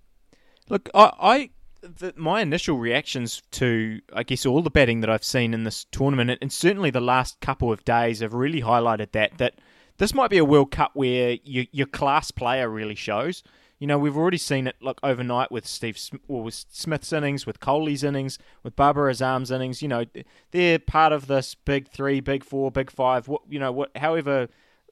Look, 0.69 0.89
I, 0.95 1.11
I 1.21 1.49
the, 1.81 2.13
my 2.15 2.41
initial 2.41 2.77
reactions 2.77 3.41
to, 3.51 4.01
I 4.13 4.23
guess, 4.23 4.45
all 4.45 4.61
the 4.61 4.69
betting 4.69 5.01
that 5.01 5.09
I've 5.09 5.23
seen 5.23 5.53
in 5.53 5.63
this 5.63 5.85
tournament, 5.85 6.37
and 6.41 6.51
certainly 6.51 6.91
the 6.91 7.01
last 7.01 7.39
couple 7.39 7.71
of 7.71 7.83
days 7.83 8.19
have 8.19 8.33
really 8.33 8.61
highlighted 8.61 9.11
that 9.11 9.37
that 9.37 9.55
this 9.97 10.13
might 10.13 10.29
be 10.29 10.37
a 10.37 10.45
World 10.45 10.71
Cup 10.71 10.91
where 10.93 11.37
you, 11.43 11.67
your 11.71 11.87
class 11.87 12.31
player 12.31 12.69
really 12.69 12.95
shows. 12.95 13.43
You 13.79 13.87
know, 13.87 13.97
we've 13.97 14.17
already 14.17 14.37
seen 14.37 14.67
it 14.67 14.75
look 14.79 14.99
overnight 15.01 15.51
with 15.51 15.65
Steve 15.65 15.99
well, 16.27 16.43
with 16.43 16.65
Smith's 16.69 17.11
innings, 17.11 17.47
with 17.47 17.59
Kohli's 17.59 18.03
innings, 18.03 18.37
with 18.61 18.75
Babar 18.75 19.09
Azam's 19.11 19.49
innings. 19.49 19.81
You 19.81 19.87
know, 19.87 20.05
they're 20.51 20.77
part 20.77 21.13
of 21.13 21.25
this 21.25 21.55
big 21.55 21.87
three, 21.87 22.19
big 22.19 22.43
four, 22.43 22.69
big 22.69 22.91
five. 22.91 23.27
What 23.27 23.41
you 23.49 23.59
know, 23.59 23.71
what 23.71 23.89
however 23.97 24.49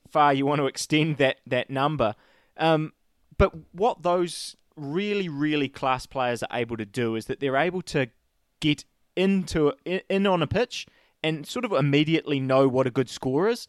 far 0.09 0.33
you 0.33 0.47
want 0.47 0.59
to 0.59 0.65
extend 0.65 1.17
that 1.17 1.37
that 1.45 1.69
number. 1.69 2.15
Um, 2.57 2.93
but 3.37 3.53
what 3.73 4.01
those 4.01 4.55
really, 4.79 5.29
really 5.29 5.69
class 5.69 6.05
players 6.05 6.43
are 6.43 6.57
able 6.57 6.77
to 6.77 6.85
do 6.85 7.15
is 7.15 7.25
that 7.25 7.39
they're 7.39 7.57
able 7.57 7.81
to 7.83 8.07
get 8.59 8.85
into 9.15 9.73
in, 9.85 10.25
on 10.27 10.41
a 10.41 10.47
pitch 10.47 10.87
and 11.23 11.45
sort 11.45 11.65
of 11.65 11.71
immediately 11.71 12.39
know 12.39 12.67
what 12.67 12.87
a 12.87 12.91
good 12.91 13.09
score 13.09 13.49
is. 13.49 13.67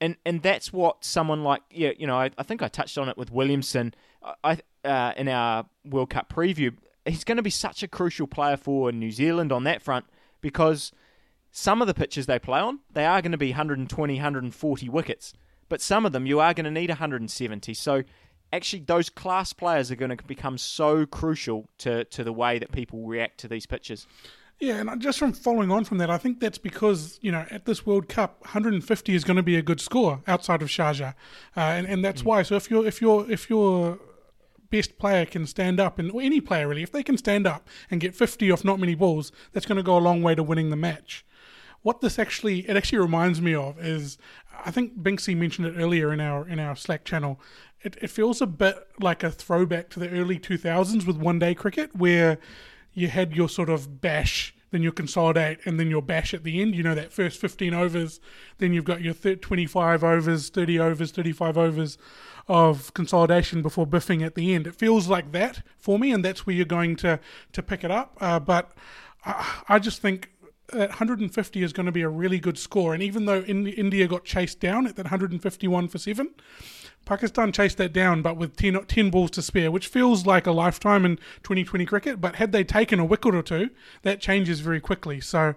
And, 0.00 0.16
and 0.26 0.42
that's 0.42 0.72
what 0.72 1.04
someone 1.04 1.44
like 1.44 1.62
yeah 1.70 1.92
you 1.96 2.08
know 2.08 2.16
I, 2.16 2.30
I 2.36 2.42
think 2.42 2.60
I 2.60 2.66
touched 2.66 2.98
on 2.98 3.08
it 3.08 3.16
with 3.16 3.30
Williamson 3.30 3.94
I 4.42 4.58
uh, 4.84 5.12
in 5.16 5.28
our 5.28 5.66
World 5.84 6.10
Cup 6.10 6.28
preview 6.28 6.74
he's 7.04 7.22
going 7.22 7.36
to 7.36 7.42
be 7.42 7.50
such 7.50 7.84
a 7.84 7.88
crucial 7.88 8.26
player 8.26 8.56
for 8.56 8.90
New 8.90 9.12
Zealand 9.12 9.52
on 9.52 9.62
that 9.62 9.80
front 9.80 10.06
because 10.40 10.90
some 11.52 11.80
of 11.80 11.86
the 11.86 11.94
pitches 11.94 12.26
they 12.26 12.40
play 12.40 12.58
on 12.58 12.80
they 12.92 13.04
are 13.04 13.22
going 13.22 13.30
to 13.30 13.38
be 13.38 13.50
120 13.50 14.14
140 14.14 14.88
wickets 14.88 15.34
but 15.68 15.80
some 15.80 16.04
of 16.04 16.10
them 16.10 16.26
you 16.26 16.40
are 16.40 16.52
going 16.52 16.64
to 16.64 16.70
need 16.72 16.90
170 16.90 17.72
so 17.72 18.02
actually 18.52 18.80
those 18.80 19.08
class 19.08 19.52
players 19.52 19.90
are 19.90 19.96
going 19.96 20.16
to 20.16 20.24
become 20.24 20.58
so 20.58 21.06
crucial 21.06 21.68
to, 21.78 22.04
to 22.04 22.22
the 22.22 22.32
way 22.32 22.58
that 22.58 22.72
people 22.72 23.06
react 23.06 23.38
to 23.40 23.48
these 23.48 23.66
pitches. 23.66 24.06
Yeah, 24.62 24.76
and 24.76 25.00
just 25.00 25.18
from 25.18 25.32
following 25.32 25.72
on 25.72 25.84
from 25.84 25.98
that, 25.98 26.08
I 26.08 26.18
think 26.18 26.38
that's 26.38 26.58
because 26.58 27.18
you 27.20 27.32
know 27.32 27.44
at 27.50 27.64
this 27.64 27.84
World 27.84 28.08
Cup, 28.08 28.42
150 28.42 29.12
is 29.12 29.24
going 29.24 29.36
to 29.36 29.42
be 29.42 29.56
a 29.56 29.62
good 29.62 29.80
score 29.80 30.22
outside 30.28 30.62
of 30.62 30.68
Sharjah, 30.68 31.14
uh, 31.56 31.60
and 31.60 31.84
and 31.84 32.04
that's 32.04 32.22
mm. 32.22 32.26
why. 32.26 32.42
So 32.42 32.54
if 32.54 32.70
you're 32.70 32.86
if 32.86 33.00
you're 33.00 33.28
if 33.28 33.50
your 33.50 33.98
best 34.70 34.98
player 34.98 35.26
can 35.26 35.46
stand 35.46 35.80
up, 35.80 35.98
and 35.98 36.12
or 36.12 36.22
any 36.22 36.40
player 36.40 36.68
really, 36.68 36.84
if 36.84 36.92
they 36.92 37.02
can 37.02 37.18
stand 37.18 37.44
up 37.44 37.68
and 37.90 38.00
get 38.00 38.14
50 38.14 38.52
off 38.52 38.64
not 38.64 38.78
many 38.78 38.94
balls, 38.94 39.32
that's 39.52 39.66
going 39.66 39.78
to 39.78 39.82
go 39.82 39.96
a 39.96 39.98
long 39.98 40.22
way 40.22 40.36
to 40.36 40.44
winning 40.44 40.70
the 40.70 40.76
match. 40.76 41.24
What 41.82 42.00
this 42.00 42.16
actually 42.16 42.60
it 42.68 42.76
actually 42.76 42.98
reminds 42.98 43.40
me 43.40 43.56
of 43.56 43.84
is 43.84 44.16
I 44.64 44.70
think 44.70 44.98
Binksy 45.02 45.36
mentioned 45.36 45.66
it 45.66 45.74
earlier 45.76 46.12
in 46.12 46.20
our 46.20 46.46
in 46.48 46.58
our 46.58 46.76
Slack 46.76 47.04
channel. 47.04 47.40
It, 47.82 47.96
it 48.00 48.10
feels 48.10 48.40
a 48.40 48.46
bit 48.46 48.86
like 49.00 49.22
a 49.22 49.30
throwback 49.30 49.90
to 49.90 50.00
the 50.00 50.08
early 50.10 50.38
2000s 50.38 51.04
with 51.06 51.16
one 51.16 51.38
day 51.38 51.54
cricket, 51.54 51.96
where 51.96 52.38
you 52.94 53.08
had 53.08 53.34
your 53.34 53.48
sort 53.48 53.68
of 53.68 54.00
bash, 54.00 54.54
then 54.70 54.82
your 54.82 54.92
consolidate, 54.92 55.58
and 55.64 55.80
then 55.80 55.90
your 55.90 56.02
bash 56.02 56.32
at 56.32 56.44
the 56.44 56.60
end. 56.62 56.74
You 56.74 56.82
know, 56.82 56.94
that 56.94 57.12
first 57.12 57.40
15 57.40 57.74
overs, 57.74 58.20
then 58.58 58.72
you've 58.72 58.84
got 58.84 59.00
your 59.00 59.14
25 59.14 60.04
overs, 60.04 60.48
30 60.48 60.78
overs, 60.78 61.10
35 61.10 61.58
overs 61.58 61.98
of 62.48 62.92
consolidation 62.94 63.62
before 63.62 63.86
biffing 63.86 64.24
at 64.24 64.34
the 64.34 64.54
end. 64.54 64.66
It 64.66 64.74
feels 64.74 65.08
like 65.08 65.32
that 65.32 65.62
for 65.78 65.98
me, 65.98 66.12
and 66.12 66.24
that's 66.24 66.46
where 66.46 66.54
you're 66.54 66.64
going 66.64 66.96
to, 66.96 67.18
to 67.52 67.62
pick 67.62 67.82
it 67.82 67.90
up. 67.90 68.16
Uh, 68.20 68.38
but 68.38 68.72
I, 69.24 69.62
I 69.68 69.78
just 69.78 70.00
think 70.00 70.31
Uh, 70.72 70.86
150 70.86 71.62
is 71.62 71.72
going 71.72 71.86
to 71.86 71.92
be 71.92 72.02
a 72.02 72.08
really 72.08 72.38
good 72.38 72.58
score. 72.58 72.94
And 72.94 73.02
even 73.02 73.26
though 73.26 73.40
in, 73.40 73.66
India 73.66 74.06
got 74.06 74.24
chased 74.24 74.58
down 74.60 74.86
at 74.86 74.96
that 74.96 75.04
151 75.04 75.88
for 75.88 75.98
7, 75.98 76.30
Pakistan 77.04 77.52
chased 77.52 77.78
that 77.78 77.92
down, 77.92 78.22
but 78.22 78.36
with 78.36 78.56
10, 78.56 78.84
10, 78.86 79.10
balls 79.10 79.30
to 79.32 79.42
spare, 79.42 79.70
which 79.70 79.88
feels 79.88 80.24
like 80.24 80.46
a 80.46 80.52
lifetime 80.52 81.04
in 81.04 81.16
2020 81.42 81.84
cricket. 81.84 82.20
But 82.20 82.36
had 82.36 82.52
they 82.52 82.64
taken 82.64 83.00
a 83.00 83.04
wicket 83.04 83.34
or 83.34 83.42
two, 83.42 83.70
that 84.02 84.20
changes 84.20 84.60
very 84.60 84.80
quickly. 84.80 85.20
So, 85.20 85.54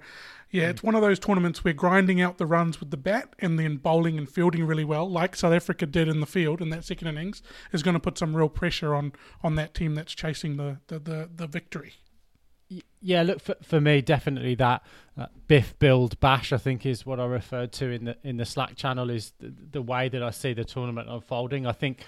yeah, 0.50 0.64
hmm. 0.66 0.70
it's 0.72 0.84
one 0.84 0.96
of 0.96 1.02
those 1.02 1.20
tournaments 1.20 1.64
where 1.64 1.74
grinding 1.74 2.20
out 2.22 2.38
the 2.38 2.46
runs 2.46 2.80
with 2.80 2.92
the 2.92 2.98
bat 2.98 3.34
and 3.40 3.60
then 3.60 3.78
bowling 3.78 4.18
and 4.18 4.30
fielding 4.30 4.66
really 4.66 4.86
well, 4.86 5.10
like 5.10 5.36
South 5.36 5.54
Africa 5.54 5.86
did 5.86 6.08
in 6.08 6.20
the 6.20 6.26
field 6.26 6.62
in 6.62 6.70
that 6.70 6.84
second 6.84 7.08
innings, 7.08 7.42
is 7.72 7.84
going 7.84 7.94
to 7.94 8.00
put 8.00 8.18
some 8.18 8.36
real 8.36 8.50
pressure 8.50 8.96
on 8.96 9.14
on 9.44 9.56
that 9.56 9.74
team 9.74 9.96
that's 9.96 10.14
chasing 10.14 10.58
the, 10.58 10.80
the, 10.88 11.00
the, 11.00 11.30
the 11.36 11.48
victory. 11.48 11.94
Yeah, 13.02 13.22
look 13.22 13.40
for 13.40 13.56
for 13.62 13.80
me, 13.80 14.02
definitely 14.02 14.56
that 14.56 14.84
uh, 15.18 15.28
biff 15.48 15.78
build 15.78 16.20
bash. 16.20 16.52
I 16.52 16.58
think 16.58 16.86
is 16.86 17.06
what 17.06 17.20
I 17.20 17.26
referred 17.26 17.72
to 17.74 17.92
in 17.92 18.06
the 18.06 18.18
in 18.24 18.38
the 18.38 18.46
Slack 18.46 18.76
channel 18.76 19.10
is 19.10 19.34
the, 19.40 19.54
the 19.72 19.82
way 19.82 20.10
that 20.10 20.24
I 20.24 20.32
see 20.32 20.54
the 20.54 20.64
tournament 20.64 21.10
unfolding. 21.10 21.68
I 21.68 21.72
think 21.72 22.04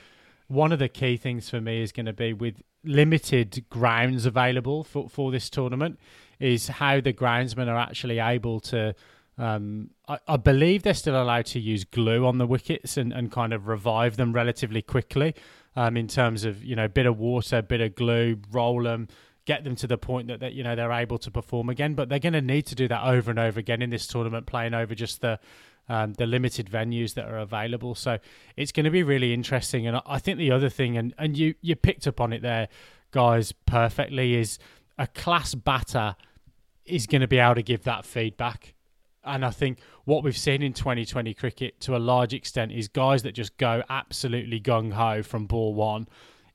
one 0.47 0.71
of 0.71 0.79
the 0.79 0.89
key 0.89 1.17
things 1.17 1.49
for 1.49 1.61
me 1.61 1.81
is 1.81 1.91
going 1.91 2.07
to 2.07 2.13
be 2.13 2.33
with 2.33 2.61
limited 2.83 3.65
grounds 3.69 4.25
available 4.25 4.83
for 4.83 5.07
for 5.09 5.31
this 5.31 5.49
tournament 5.49 5.99
is 6.39 6.67
how 6.67 7.01
the 7.01 7.13
groundsmen 7.13 7.67
are 7.67 7.77
actually 7.77 8.19
able 8.19 8.59
to. 8.59 8.95
Um, 9.39 9.91
I, 10.07 10.17
I, 10.27 10.37
believe 10.37 10.81
they're 10.81 10.95
still 10.95 11.21
allowed 11.21 11.45
to 11.47 11.59
use 11.59 11.83
glue 11.83 12.25
on 12.25 12.39
the 12.39 12.47
wickets 12.47 12.97
and, 12.97 13.13
and 13.13 13.31
kind 13.31 13.53
of 13.53 13.67
revive 13.67 14.17
them 14.17 14.33
relatively 14.33 14.81
quickly. 14.81 15.35
Um, 15.75 15.95
in 15.95 16.07
terms 16.07 16.43
of 16.43 16.63
you 16.63 16.75
know, 16.75 16.87
bit 16.87 17.05
of 17.05 17.19
water, 17.19 17.61
bit 17.61 17.81
of 17.81 17.93
glue, 17.93 18.39
roll 18.51 18.81
them, 18.81 19.09
get 19.47 19.63
them 19.63 19.75
to 19.77 19.87
the 19.87 19.97
point 19.97 20.27
that, 20.27 20.41
that 20.41 20.53
you 20.53 20.63
know 20.63 20.75
they're 20.75 20.91
able 20.91 21.17
to 21.17 21.31
perform 21.31 21.69
again. 21.69 21.95
But 21.95 22.09
they're 22.09 22.19
going 22.19 22.33
to 22.33 22.41
need 22.41 22.67
to 22.67 22.75
do 22.75 22.87
that 22.89 23.03
over 23.03 23.31
and 23.31 23.39
over 23.39 23.59
again 23.59 23.81
in 23.81 23.89
this 23.89 24.05
tournament, 24.05 24.45
playing 24.45 24.75
over 24.75 24.93
just 24.93 25.21
the 25.21 25.39
um, 25.89 26.13
the 26.13 26.27
limited 26.27 26.69
venues 26.69 27.15
that 27.15 27.25
are 27.25 27.39
available. 27.39 27.95
So 27.95 28.19
it's 28.55 28.71
going 28.71 28.83
to 28.83 28.91
be 28.91 29.01
really 29.01 29.33
interesting. 29.33 29.87
And 29.87 30.01
I 30.05 30.19
think 30.19 30.37
the 30.37 30.51
other 30.51 30.69
thing, 30.69 30.97
and 30.97 31.15
and 31.17 31.35
you 31.35 31.55
you 31.61 31.75
picked 31.75 32.05
up 32.05 32.21
on 32.21 32.33
it 32.33 32.43
there, 32.43 32.67
guys, 33.11 33.53
perfectly, 33.65 34.35
is 34.35 34.59
a 34.99 35.07
class 35.07 35.55
batter 35.55 36.15
is 36.85 37.07
going 37.07 37.21
to 37.21 37.27
be 37.27 37.39
able 37.39 37.55
to 37.55 37.63
give 37.63 37.83
that 37.83 38.05
feedback. 38.05 38.73
And 39.23 39.43
I 39.43 39.49
think 39.49 39.79
what 40.05 40.23
we've 40.23 40.37
seen 40.37 40.61
in 40.61 40.71
2020 40.71 41.33
cricket 41.33 41.81
to 41.81 41.97
a 41.97 41.99
large 41.99 42.33
extent 42.33 42.71
is 42.71 42.87
guys 42.87 43.23
that 43.23 43.33
just 43.33 43.57
go 43.57 43.83
absolutely 43.89 44.61
gung 44.61 44.93
ho 44.93 45.21
from 45.21 45.47
ball 45.47 45.73
one 45.73 46.07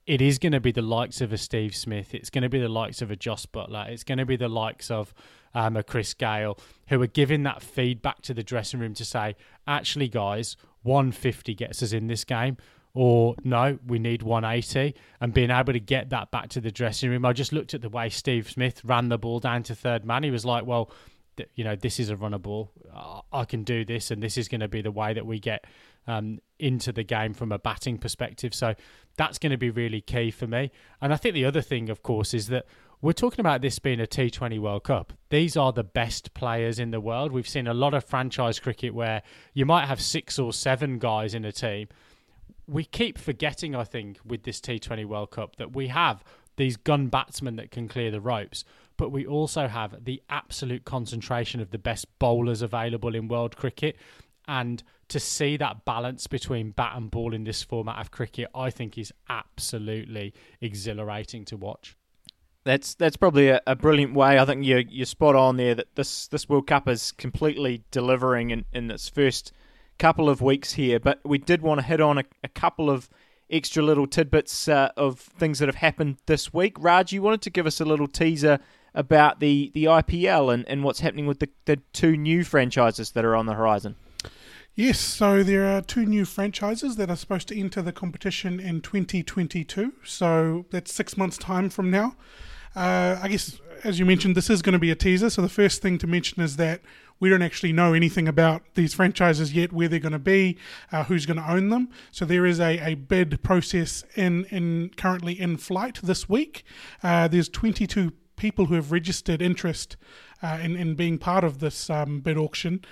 it 0.07 0.21
is 0.21 0.38
going 0.38 0.53
to 0.53 0.61
be 0.61 0.73
the 0.73 0.83
likes 0.83 1.21
of 1.21 1.33
a 1.33 1.38
Steve 1.38 1.75
Smith. 1.77 2.15
It's 2.15 2.31
going 2.31 2.43
to 2.43 2.49
be 2.49 2.59
the 2.59 2.69
likes 2.69 3.03
of 3.03 3.11
a 3.11 3.17
Jos 3.17 3.47
Buttler. 3.47 3.88
It's 3.88 4.05
going 4.05 4.19
to 4.19 4.27
be 4.27 4.37
the 4.37 4.49
likes 4.49 4.91
of 4.91 5.15
um, 5.55 5.77
a 5.77 5.83
Chris 5.83 6.15
Gayle 6.15 6.59
who 6.88 7.01
are 7.03 7.07
giving 7.07 7.45
that 7.45 7.62
feedback 7.62 8.23
to 8.23 8.35
the 8.35 8.43
dressing 8.43 8.81
room 8.81 8.95
to 8.95 9.05
say, 9.05 9.37
actually, 9.67 10.09
guys, 10.09 10.57
150 10.83 11.55
gets 11.55 11.83
us 11.83 11.93
in 11.93 12.09
this 12.09 12.25
game. 12.25 12.57
Or 12.95 13.37
no, 13.43 13.79
we 13.87 13.99
need 13.99 14.23
180, 14.23 14.95
and 15.19 15.33
being 15.33 15.51
able 15.51 15.73
to 15.73 15.81
get 15.81 16.11
that 16.11 16.31
back 16.31 16.51
to 16.51 16.61
the 16.61 16.71
dressing 16.71 17.09
room. 17.09 17.25
I 17.25 17.33
just 17.33 17.51
looked 17.51 17.73
at 17.73 17.81
the 17.81 17.88
way 17.88 18.11
Steve 18.11 18.51
Smith 18.51 18.85
ran 18.85 19.09
the 19.09 19.17
ball 19.17 19.41
down 19.41 19.62
to 19.62 19.75
third 19.75 20.05
man. 20.05 20.25
He 20.25 20.31
was 20.31 20.45
like, 20.45 20.67
"Well, 20.67 20.91
you 21.55 21.64
know, 21.64 21.77
this 21.77 21.99
is 21.99 22.11
a 22.11 22.16
runner 22.16 22.38
ball. 22.38 22.71
I 23.33 23.45
can 23.45 23.64
do 23.64 23.85
this, 23.85 24.11
and 24.11 24.23
this 24.23 24.37
is 24.37 24.49
going 24.49 24.61
to 24.61 24.68
be 24.68 24.83
the 24.83 24.90
way 24.90 25.14
that 25.14 25.27
we 25.27 25.38
get 25.38 25.64
um, 26.07 26.40
into 26.59 26.92
the 26.92 27.05
game 27.05 27.35
from 27.35 27.53
a 27.53 27.59
batting 27.59 27.99
perspective. 27.99 28.55
So 28.55 28.75
that's 29.16 29.38
going 29.38 29.53
to 29.53 29.59
be 29.59 29.71
really 29.71 30.01
key 30.01 30.31
for 30.31 30.47
me. 30.47 30.71
And 31.01 31.12
I 31.12 31.16
think 31.16 31.35
the 31.35 31.45
other 31.45 31.62
thing, 31.62 31.90
of 31.90 32.03
course, 32.03 32.35
is 32.35 32.49
that 32.49 32.66
we're 33.01 33.12
talking 33.12 33.40
about 33.40 33.62
this 33.62 33.79
being 33.79 34.01
a 34.01 34.07
T20 34.07 34.61
World 34.61 34.85
Cup. 34.85 35.12
These 35.31 35.57
are 35.57 35.73
the 35.73 35.83
best 35.83 36.35
players 36.35 36.79
in 36.79 36.92
the 36.92 37.01
world. 37.01 37.33
We've 37.33 37.49
seen 37.49 37.66
a 37.66 37.75
lot 37.75 37.95
of 37.95 38.05
franchise 38.05 38.61
cricket 38.61 38.95
where 38.95 39.23
you 39.55 39.66
might 39.66 39.87
have 39.87 40.01
six 40.01 40.38
or 40.38 40.53
seven 40.53 40.99
guys 40.99 41.35
in 41.35 41.45
a 41.45 41.53
team. 41.53 41.88
We 42.68 42.85
keep 42.85 43.18
forgetting, 43.18 43.75
I 43.75 43.83
think, 43.83 44.18
with 44.25 44.45
this 44.45 44.61
T20 44.61 45.05
World 45.05 45.33
Cup 45.33 45.57
that 45.57 45.75
we 45.75 45.88
have 45.88 46.23
these 46.57 46.77
gun 46.77 47.09
batsmen 47.09 47.57
that 47.57 47.71
can 47.71 47.88
clear 47.88 48.11
the 48.11 48.21
ropes, 48.21 48.64
but 48.96 49.11
we 49.11 49.26
also 49.26 49.68
have 49.68 50.05
the 50.05 50.22
absolute 50.28 50.85
concentration 50.85 51.61
of 51.61 51.70
the 51.70 51.78
best 51.78 52.07
bowlers 52.18 52.62
available 52.62 53.14
in 53.14 53.28
world 53.28 53.57
cricket. 53.57 53.96
And 54.48 54.83
to 55.09 55.20
see 55.20 55.57
that 55.59 55.85
balance 55.85 56.26
between 56.26 56.70
bat 56.70 56.94
and 56.96 57.11
ball 57.11 57.35
in 57.35 57.44
this 57.44 57.62
format 57.62 57.98
of 58.00 58.11
cricket, 58.11 58.48
I 58.55 58.70
think 58.70 58.98
is 58.98 59.12
absolutely 59.28 60.35
exhilarating 60.61 61.44
to 61.46 61.57
watch. 61.57 61.96
That's 62.64 62.94
that's 62.94 63.16
probably 63.16 63.48
a, 63.48 63.61
a, 63.66 63.74
brilliant 63.74 64.14
way. 64.14 64.38
I 64.38 64.44
think 64.44 64.64
you're 64.64 64.81
you're 64.81 65.07
spot 65.07 65.35
on 65.35 65.57
there. 65.57 65.74
That 65.74 65.96
this 65.96 66.28
this 66.28 66.48
World 66.48 66.68
Cup 66.68 66.88
is 66.88 67.11
completely 67.11 67.83
delivering 67.90 68.50
in, 68.50 68.64
in 68.72 68.88
its 68.90 69.09
first 69.09 69.52
couple 69.98 70.28
of 70.28 70.40
weeks 70.40 70.74
here. 70.74 71.00
But 71.00 71.20
we 71.24 71.38
did 71.38 71.61
want 71.61 71.81
to 71.81 71.87
hit 71.87 72.00
on 72.00 72.18
a, 72.18 72.24
a 72.44 72.48
couple 72.48 72.88
of 72.88 73.11
extra 73.50 73.83
little 73.83 74.07
tidbits 74.07 74.68
uh, 74.68 74.90
of 74.96 75.18
things 75.18 75.59
that 75.59 75.68
have 75.68 75.76
happened 75.76 76.16
this 76.26 76.55
week. 76.55 76.76
Raj, 76.78 77.12
you 77.12 77.20
wanted 77.20 77.42
to 77.42 77.50
give 77.50 77.66
us 77.66 77.81
a 77.81 77.85
little 77.85 78.09
teaser 78.09 78.59
about 78.94 79.40
the, 79.40 79.70
the 79.74 79.85
IPL 79.85 80.52
and, 80.52 80.66
and 80.68 80.85
what's 80.85 81.00
happening 81.00 81.26
with 81.26 81.40
the, 81.40 81.48
the 81.64 81.76
two 81.92 82.16
new 82.16 82.44
franchises 82.44 83.12
that 83.12 83.24
are 83.24 83.35
on 83.35 83.46
the 83.46 83.55
horizon. 83.55 83.96
Yes, 84.74 84.98
so 84.98 85.42
there 85.42 85.66
are 85.66 85.83
two 85.83 86.07
new 86.07 86.24
franchises 86.24 86.96
that 86.96 87.11
are 87.11 87.16
supposed 87.16 87.46
to 87.48 87.59
enter 87.59 87.83
the 87.83 87.92
competition 87.92 88.59
in 88.59 88.81
2022. 88.81 89.92
So 90.02 90.64
that's 90.70 90.92
six 90.92 91.16
months' 91.16 91.37
time 91.37 91.68
from 91.68 91.90
now. 91.90 92.16
Uh, 92.74 93.18
I 93.22 93.28
guess, 93.28 93.61
as 93.85 93.98
you 93.98 94.07
mentioned, 94.07 94.35
this 94.35 94.48
is 94.48 94.62
going 94.62 94.72
to 94.72 94.78
be 94.78 94.90
a 94.90 94.94
teaser. 94.94 95.28
So 95.28 95.42
the 95.42 95.50
first 95.50 95.83
thing 95.83 95.98
to 95.98 96.07
mention 96.07 96.42
is 96.42 96.57
that 96.57 96.81
we 97.20 97.28
don't 97.28 97.42
actually 97.42 97.72
know 97.72 97.92
anything 97.92 98.26
about 98.26 98.62
these 98.74 98.94
franchises 98.94 99.52
yet, 99.52 99.72
where 99.72 99.88
they're 99.88 100.00
going 100.00 100.12
to 100.12 100.18
be, 100.18 100.57
uh, 100.90 101.05
who's 101.05 101.26
going 101.26 101.37
to 101.37 101.48
own 101.48 101.68
them. 101.68 101.90
So 102.11 102.24
there 102.24 102.46
is 102.46 102.59
a, 102.59 102.78
a 102.78 102.94
bid 102.94 103.42
process 103.42 104.05
in, 104.16 104.46
in 104.46 104.90
currently 104.96 105.38
in 105.38 105.59
flight 105.59 106.00
this 106.02 106.28
week. 106.28 106.64
Uh, 107.02 107.28
there's 107.28 107.48
22 107.48 108.12
people 108.42 108.66
who 108.66 108.74
have 108.74 108.90
registered 108.90 109.40
interest 109.40 109.96
uh, 110.42 110.59
in, 110.61 110.74
in 110.74 110.96
being 110.96 111.16
part 111.16 111.44
of 111.44 111.61
this 111.61 111.88
um, 111.88 112.18
bid 112.18 112.37
auction. 112.37 112.85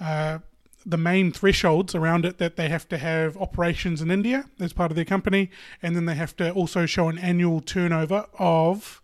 Uh, 0.00 0.38
the 0.86 0.96
main 0.96 1.30
thresholds 1.30 1.94
around 1.94 2.24
it 2.24 2.38
that 2.38 2.56
they 2.56 2.70
have 2.70 2.88
to 2.88 2.96
have 2.96 3.36
operations 3.36 4.00
in 4.00 4.10
India 4.10 4.46
as 4.58 4.72
part 4.72 4.90
of 4.90 4.96
their 4.96 5.04
company, 5.04 5.50
and 5.82 5.94
then 5.94 6.06
they 6.06 6.14
have 6.14 6.34
to 6.34 6.50
also 6.52 6.86
show 6.86 7.08
an 7.08 7.18
annual 7.18 7.60
turnover 7.60 8.24
of 8.38 9.02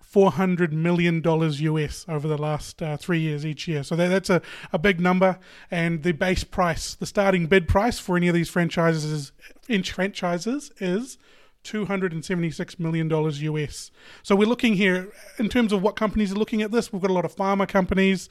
four 0.00 0.30
hundred 0.32 0.72
million 0.72 1.20
dollars 1.20 1.60
US 1.60 2.06
over 2.08 2.26
the 2.26 2.38
last 2.38 2.82
uh, 2.82 2.96
three 2.96 3.20
years 3.20 3.44
each 3.44 3.68
year. 3.68 3.82
So 3.82 3.96
that, 3.96 4.08
that's 4.08 4.30
a, 4.30 4.40
a 4.72 4.78
big 4.78 5.00
number, 5.00 5.38
and 5.70 6.02
the 6.02 6.12
base 6.12 6.44
price, 6.44 6.94
the 6.94 7.06
starting 7.06 7.46
bid 7.46 7.68
price 7.68 7.98
for 7.98 8.16
any 8.16 8.28
of 8.28 8.34
these 8.34 8.48
franchises, 8.48 9.32
inch 9.68 9.92
franchises 9.92 10.72
is 10.80 11.18
$276 11.64 12.78
million 12.78 13.10
US. 13.10 13.90
So 14.22 14.34
we're 14.34 14.48
looking 14.48 14.74
here 14.74 15.12
in 15.38 15.48
terms 15.48 15.72
of 15.72 15.82
what 15.82 15.96
companies 15.96 16.32
are 16.32 16.36
looking 16.36 16.62
at 16.62 16.70
this. 16.70 16.92
We've 16.92 17.02
got 17.02 17.10
a 17.10 17.14
lot 17.14 17.24
of 17.24 17.34
pharma 17.34 17.68
companies. 17.68 18.28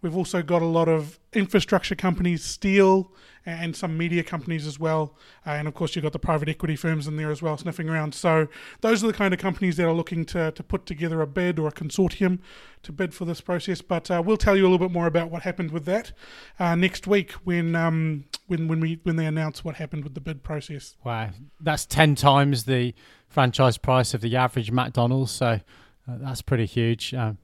We've 0.00 0.16
also 0.16 0.42
got 0.42 0.62
a 0.62 0.66
lot 0.66 0.88
of 0.88 1.20
infrastructure 1.32 1.94
companies, 1.94 2.44
steel, 2.44 3.12
and 3.44 3.74
some 3.74 3.96
media 3.96 4.22
companies 4.22 4.66
as 4.66 4.78
well. 4.78 5.14
Uh, 5.46 5.50
and 5.50 5.68
of 5.68 5.74
course, 5.74 5.94
you've 5.94 6.02
got 6.02 6.12
the 6.12 6.18
private 6.18 6.48
equity 6.48 6.76
firms 6.76 7.06
in 7.06 7.16
there 7.16 7.30
as 7.30 7.42
well, 7.42 7.56
sniffing 7.56 7.88
around. 7.88 8.14
So 8.14 8.48
those 8.80 9.02
are 9.02 9.06
the 9.06 9.12
kind 9.12 9.34
of 9.34 9.40
companies 9.40 9.76
that 9.76 9.86
are 9.86 9.92
looking 9.92 10.24
to, 10.26 10.52
to 10.52 10.62
put 10.62 10.86
together 10.86 11.20
a 11.20 11.26
bid 11.26 11.58
or 11.58 11.68
a 11.68 11.72
consortium 11.72 12.38
to 12.82 12.92
bid 12.92 13.14
for 13.14 13.24
this 13.24 13.40
process. 13.40 13.82
But 13.82 14.10
uh, 14.10 14.22
we'll 14.24 14.36
tell 14.36 14.56
you 14.56 14.62
a 14.62 14.68
little 14.68 14.78
bit 14.78 14.92
more 14.92 15.06
about 15.06 15.30
what 15.30 15.42
happened 15.42 15.70
with 15.70 15.84
that 15.86 16.12
uh, 16.58 16.74
next 16.74 17.06
week 17.06 17.32
when 17.44 17.74
um, 17.74 18.24
when 18.46 18.68
when 18.68 18.80
we 18.80 19.00
when 19.02 19.16
they 19.16 19.26
announce 19.26 19.64
what 19.64 19.76
happened 19.76 20.04
with 20.04 20.14
the 20.14 20.20
bid 20.20 20.42
process. 20.42 20.96
Wow, 21.04 21.30
that's 21.60 21.86
ten 21.86 22.14
times 22.14 22.64
the 22.64 22.94
franchise 23.28 23.78
price 23.78 24.14
of 24.14 24.20
the 24.20 24.36
average 24.36 24.70
McDonald's. 24.70 25.32
So 25.32 25.46
uh, 25.46 25.58
that's 26.06 26.42
pretty 26.42 26.66
huge. 26.66 27.14
Um, 27.14 27.38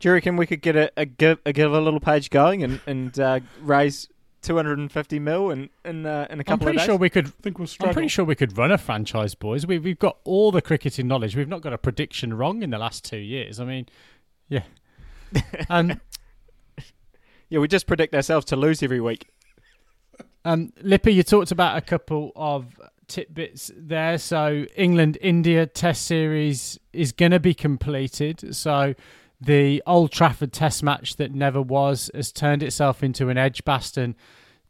do 0.00 0.08
you 0.08 0.14
reckon 0.14 0.36
we 0.36 0.46
could 0.46 0.60
get 0.62 0.76
a, 0.76 0.90
a 0.96 1.06
give 1.06 1.38
a 1.46 1.52
give 1.52 1.72
a 1.72 1.80
little 1.80 2.00
page 2.00 2.30
going 2.30 2.62
and 2.62 2.80
and 2.86 3.18
uh, 3.18 3.40
raise 3.60 4.08
250 4.44 5.18
mil 5.18 5.50
in 5.50 5.70
in, 5.84 6.06
uh, 6.06 6.26
in 6.30 6.40
a 6.40 6.44
couple 6.44 6.52
I'm 6.52 6.58
pretty 6.58 6.76
of 6.76 6.80
days? 6.80 6.86
sure 6.86 6.96
we 6.96 7.10
could. 7.10 7.26
I 7.26 7.42
think 7.42 7.58
we'll 7.58 7.66
struggle. 7.66 7.90
I'm 7.90 7.94
pretty 7.94 8.08
sure 8.08 8.24
we 8.24 8.34
could 8.34 8.56
run 8.56 8.70
a 8.70 8.78
franchise, 8.78 9.34
boys. 9.34 9.66
We, 9.66 9.78
we've 9.78 9.98
got 9.98 10.18
all 10.24 10.52
the 10.52 10.62
cricketing 10.62 11.08
knowledge. 11.08 11.34
We've 11.34 11.48
not 11.48 11.62
got 11.62 11.72
a 11.72 11.78
prediction 11.78 12.34
wrong 12.34 12.62
in 12.62 12.70
the 12.70 12.78
last 12.78 13.04
two 13.04 13.18
years. 13.18 13.58
I 13.58 13.64
mean, 13.64 13.86
yeah. 14.48 14.62
Um, 15.68 16.00
yeah, 17.48 17.58
we 17.58 17.68
just 17.68 17.86
predict 17.86 18.14
ourselves 18.14 18.46
to 18.46 18.56
lose 18.56 18.82
every 18.82 19.00
week. 19.00 19.28
Um, 20.44 20.72
Lippy, 20.80 21.12
you 21.12 21.22
talked 21.22 21.50
about 21.50 21.76
a 21.76 21.80
couple 21.80 22.32
of 22.36 22.78
tidbits 23.08 23.70
there. 23.76 24.18
So 24.18 24.66
England 24.76 25.18
India 25.20 25.66
Test 25.66 26.06
series 26.06 26.78
is 26.92 27.12
going 27.12 27.32
to 27.32 27.40
be 27.40 27.54
completed. 27.54 28.54
So 28.54 28.94
the 29.44 29.82
Old 29.86 30.12
Trafford 30.12 30.52
Test 30.52 30.82
match 30.82 31.16
that 31.16 31.34
never 31.34 31.60
was 31.60 32.10
has 32.14 32.32
turned 32.32 32.62
itself 32.62 33.02
into 33.02 33.28
an 33.28 33.38
Edgbaston 33.38 34.16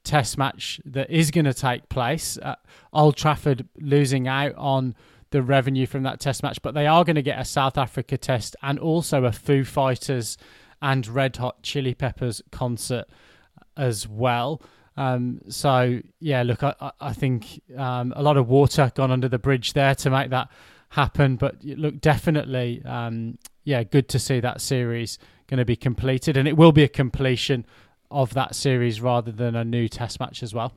Test 0.03 0.37
match 0.37 0.81
that 0.85 1.11
is 1.11 1.31
going 1.31 1.45
to 1.45 1.55
take 1.55 1.89
place. 1.89 2.39
Uh, 2.39 2.57
Old 2.93 3.17
Trafford 3.17 3.69
losing 3.79 4.29
out 4.29 4.55
on 4.57 4.95
the 5.31 5.43
revenue 5.43 5.87
from 5.87 6.03
that 6.05 6.21
Test 6.21 6.43
match, 6.43 6.61
but 6.63 6.75
they 6.75 6.87
are 6.87 7.05
going 7.05 7.17
to 7.17 7.23
get 7.23 7.41
a 7.41 7.45
South 7.45 7.79
Africa 7.79 8.17
Test 8.17 8.55
and 8.63 8.79
also 8.79 9.25
a 9.25 9.33
Foo 9.33 9.65
Fighters 9.65 10.37
and 10.83 11.07
Red 11.07 11.37
Hot 11.37 11.63
Chili 11.63 11.95
Peppers 11.95 12.43
concert 12.53 13.07
as 13.77 14.07
well. 14.07 14.61
Um, 14.97 15.41
so 15.49 16.01
yeah, 16.21 16.43
look, 16.43 16.63
I, 16.63 16.93
I 17.01 17.13
think 17.13 17.61
um, 17.77 18.13
a 18.15 18.23
lot 18.23 18.37
of 18.37 18.49
water 18.49 18.93
gone 18.95 19.11
under 19.11 19.29
the 19.29 19.39
bridge 19.39 19.73
there 19.73 19.95
to 19.97 20.11
make 20.11 20.31
that 20.31 20.49
happen. 20.95 21.37
But 21.37 21.63
look, 21.65 22.01
definitely, 22.01 22.83
um, 22.85 23.39
yeah, 23.65 23.83
good 23.83 24.09
to 24.11 24.19
see 24.19 24.41
that 24.41 24.61
series 24.61 25.19
going 25.47 25.59
to 25.59 25.65
be 25.65 25.77
completed, 25.77 26.37
and 26.37 26.49
it 26.49 26.57
will 26.57 26.73
be 26.73 26.83
a 26.83 26.89
completion 26.89 27.67
of 28.11 28.35
that 28.35 28.55
series 28.55 29.01
rather 29.01 29.33
than 29.33 29.55
a 29.55 29.65
new 29.65 29.89
Test 29.89 30.21
match 30.21 30.43
as 30.43 30.55
well. 30.55 30.73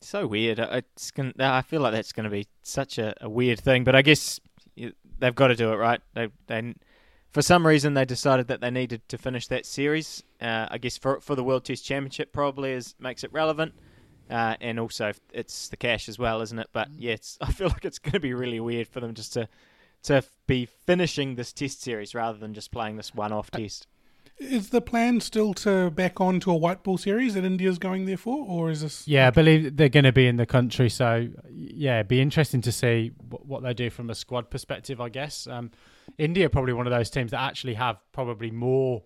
So 0.00 0.26
weird. 0.26 0.58
It's 0.58 1.10
gonna, 1.10 1.32
I 1.38 1.62
feel 1.62 1.80
like 1.80 1.92
that's 1.92 2.12
going 2.12 2.24
to 2.24 2.30
be 2.30 2.46
such 2.62 2.98
a, 2.98 3.14
a, 3.20 3.28
weird 3.28 3.60
thing, 3.60 3.84
but 3.84 3.94
I 3.94 4.02
guess 4.02 4.40
they've 5.18 5.34
got 5.34 5.48
to 5.48 5.56
do 5.56 5.72
it 5.72 5.76
right. 5.76 6.00
They, 6.14 6.28
they, 6.46 6.74
for 7.30 7.40
some 7.40 7.66
reason, 7.66 7.94
they 7.94 8.04
decided 8.04 8.48
that 8.48 8.60
they 8.60 8.70
needed 8.70 9.08
to 9.08 9.18
finish 9.18 9.46
that 9.48 9.64
series. 9.64 10.22
Uh, 10.40 10.66
I 10.70 10.78
guess 10.78 10.98
for 10.98 11.20
for 11.20 11.34
the 11.34 11.44
World 11.44 11.64
Test 11.64 11.84
Championship 11.84 12.32
probably 12.32 12.72
is 12.72 12.94
makes 12.98 13.24
it 13.24 13.32
relevant. 13.32 13.74
Uh, 14.32 14.56
and 14.62 14.80
also 14.80 15.12
it's 15.34 15.68
the 15.68 15.76
cash 15.76 16.08
as 16.08 16.18
well, 16.18 16.40
isn't 16.40 16.58
it? 16.58 16.68
But 16.72 16.90
mm. 16.90 16.96
yeah, 16.98 17.16
I 17.40 17.52
feel 17.52 17.68
like 17.68 17.84
it's 17.84 17.98
going 17.98 18.12
to 18.12 18.20
be 18.20 18.32
really 18.32 18.60
weird 18.60 18.88
for 18.88 19.00
them 19.00 19.14
just 19.14 19.34
to 19.34 19.48
to 20.04 20.24
be 20.48 20.66
finishing 20.66 21.36
this 21.36 21.52
test 21.52 21.80
series 21.80 22.12
rather 22.12 22.36
than 22.36 22.54
just 22.54 22.72
playing 22.72 22.96
this 22.96 23.14
one-off 23.14 23.50
uh, 23.52 23.58
test. 23.58 23.86
Is 24.38 24.70
the 24.70 24.80
plan 24.80 25.20
still 25.20 25.54
to 25.54 25.90
back 25.90 26.20
on 26.20 26.40
to 26.40 26.50
a 26.50 26.56
white 26.56 26.82
ball 26.82 26.98
series 26.98 27.34
that 27.34 27.44
India's 27.44 27.78
going 27.78 28.06
there 28.06 28.16
for, 28.16 28.44
or 28.44 28.70
is 28.70 28.80
this? 28.80 29.06
Yeah, 29.06 29.28
I 29.28 29.30
believe 29.30 29.76
they're 29.76 29.88
going 29.88 30.02
to 30.04 30.12
be 30.12 30.26
in 30.26 30.38
the 30.38 30.46
country, 30.46 30.90
so 30.90 31.28
yeah, 31.52 31.98
it'd 31.98 32.08
be 32.08 32.20
interesting 32.20 32.60
to 32.62 32.72
see 32.72 33.12
what 33.28 33.62
they 33.62 33.74
do 33.74 33.90
from 33.90 34.10
a 34.10 34.14
squad 34.16 34.50
perspective. 34.50 35.00
I 35.00 35.10
guess 35.10 35.46
um, 35.46 35.70
India 36.18 36.50
probably 36.50 36.72
one 36.72 36.88
of 36.88 36.92
those 36.92 37.10
teams 37.10 37.30
that 37.30 37.40
actually 37.40 37.74
have 37.74 37.98
probably 38.12 38.50
more. 38.50 39.02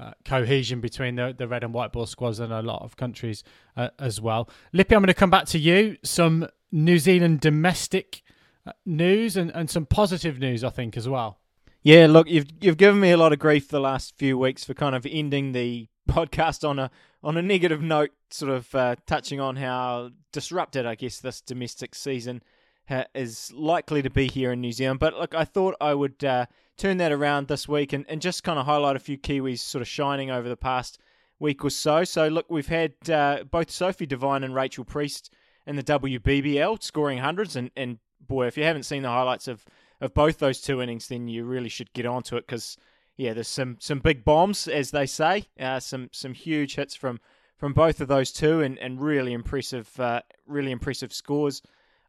Uh, 0.00 0.12
cohesion 0.24 0.80
between 0.80 1.16
the, 1.16 1.34
the 1.36 1.48
red 1.48 1.64
and 1.64 1.74
white 1.74 1.90
ball 1.90 2.06
squads 2.06 2.38
than 2.38 2.52
a 2.52 2.62
lot 2.62 2.82
of 2.82 2.96
countries 2.96 3.42
uh, 3.76 3.88
as 3.98 4.20
well. 4.20 4.48
Lippy, 4.72 4.94
I'm 4.94 5.02
going 5.02 5.08
to 5.08 5.14
come 5.14 5.28
back 5.28 5.46
to 5.46 5.58
you. 5.58 5.96
Some 6.04 6.46
New 6.70 7.00
Zealand 7.00 7.40
domestic 7.40 8.22
uh, 8.64 8.72
news 8.86 9.36
and, 9.36 9.50
and 9.50 9.68
some 9.68 9.86
positive 9.86 10.38
news, 10.38 10.62
I 10.62 10.70
think, 10.70 10.96
as 10.96 11.08
well. 11.08 11.40
Yeah, 11.82 12.06
look, 12.06 12.28
you've 12.28 12.46
you've 12.60 12.76
given 12.76 13.00
me 13.00 13.10
a 13.10 13.16
lot 13.16 13.32
of 13.32 13.38
grief 13.38 13.68
the 13.68 13.80
last 13.80 14.16
few 14.16 14.36
weeks 14.38 14.64
for 14.64 14.74
kind 14.74 14.94
of 14.94 15.04
ending 15.04 15.52
the 15.52 15.88
podcast 16.08 16.68
on 16.68 16.78
a 16.78 16.90
on 17.22 17.36
a 17.36 17.42
negative 17.42 17.82
note, 17.82 18.10
sort 18.30 18.52
of 18.52 18.74
uh, 18.74 18.96
touching 19.06 19.40
on 19.40 19.56
how 19.56 20.10
disrupted, 20.32 20.86
I 20.86 20.94
guess, 20.94 21.18
this 21.18 21.40
domestic 21.40 21.94
season 21.94 22.42
ha- 22.88 23.06
is 23.14 23.52
likely 23.52 24.02
to 24.02 24.10
be 24.10 24.28
here 24.28 24.52
in 24.52 24.60
New 24.60 24.72
Zealand. 24.72 25.00
But 25.00 25.14
look, 25.14 25.34
I 25.34 25.44
thought 25.44 25.74
I 25.80 25.94
would 25.94 26.22
uh, 26.22 26.46
turn 26.78 26.96
that 26.98 27.12
around 27.12 27.48
this 27.48 27.68
week 27.68 27.92
and, 27.92 28.06
and 28.08 28.22
just 28.22 28.44
kind 28.44 28.58
of 28.58 28.64
highlight 28.64 28.96
a 28.96 29.00
few 29.00 29.18
Kiwis 29.18 29.58
sort 29.58 29.82
of 29.82 29.88
shining 29.88 30.30
over 30.30 30.48
the 30.48 30.56
past 30.56 30.98
week 31.38 31.64
or 31.64 31.70
so. 31.70 32.04
So 32.04 32.28
look, 32.28 32.46
we've 32.48 32.68
had 32.68 32.94
uh, 33.10 33.44
both 33.50 33.70
Sophie 33.70 34.06
Devine 34.06 34.44
and 34.44 34.54
Rachel 34.54 34.84
Priest 34.84 35.34
in 35.66 35.76
the 35.76 35.82
WBBL 35.82 36.82
scoring 36.82 37.18
hundreds, 37.18 37.56
and 37.56 37.70
and 37.76 37.98
boy, 38.26 38.46
if 38.46 38.56
you 38.56 38.64
haven't 38.64 38.84
seen 38.84 39.02
the 39.02 39.08
highlights 39.08 39.48
of 39.48 39.64
of 40.00 40.14
both 40.14 40.38
those 40.38 40.60
two 40.60 40.80
innings, 40.80 41.08
then 41.08 41.28
you 41.28 41.44
really 41.44 41.68
should 41.68 41.92
get 41.92 42.06
onto 42.06 42.36
it 42.36 42.46
because 42.46 42.76
yeah, 43.16 43.34
there's 43.34 43.48
some 43.48 43.76
some 43.80 43.98
big 43.98 44.24
bombs 44.24 44.68
as 44.68 44.90
they 44.90 45.06
say, 45.06 45.46
uh, 45.60 45.80
some 45.80 46.08
some 46.12 46.32
huge 46.32 46.76
hits 46.76 46.94
from 46.94 47.20
from 47.56 47.72
both 47.72 48.00
of 48.00 48.08
those 48.08 48.32
two, 48.32 48.62
and 48.62 48.78
and 48.78 49.00
really 49.00 49.32
impressive, 49.32 49.88
uh, 50.00 50.22
really 50.46 50.70
impressive 50.70 51.12
scores. 51.12 51.60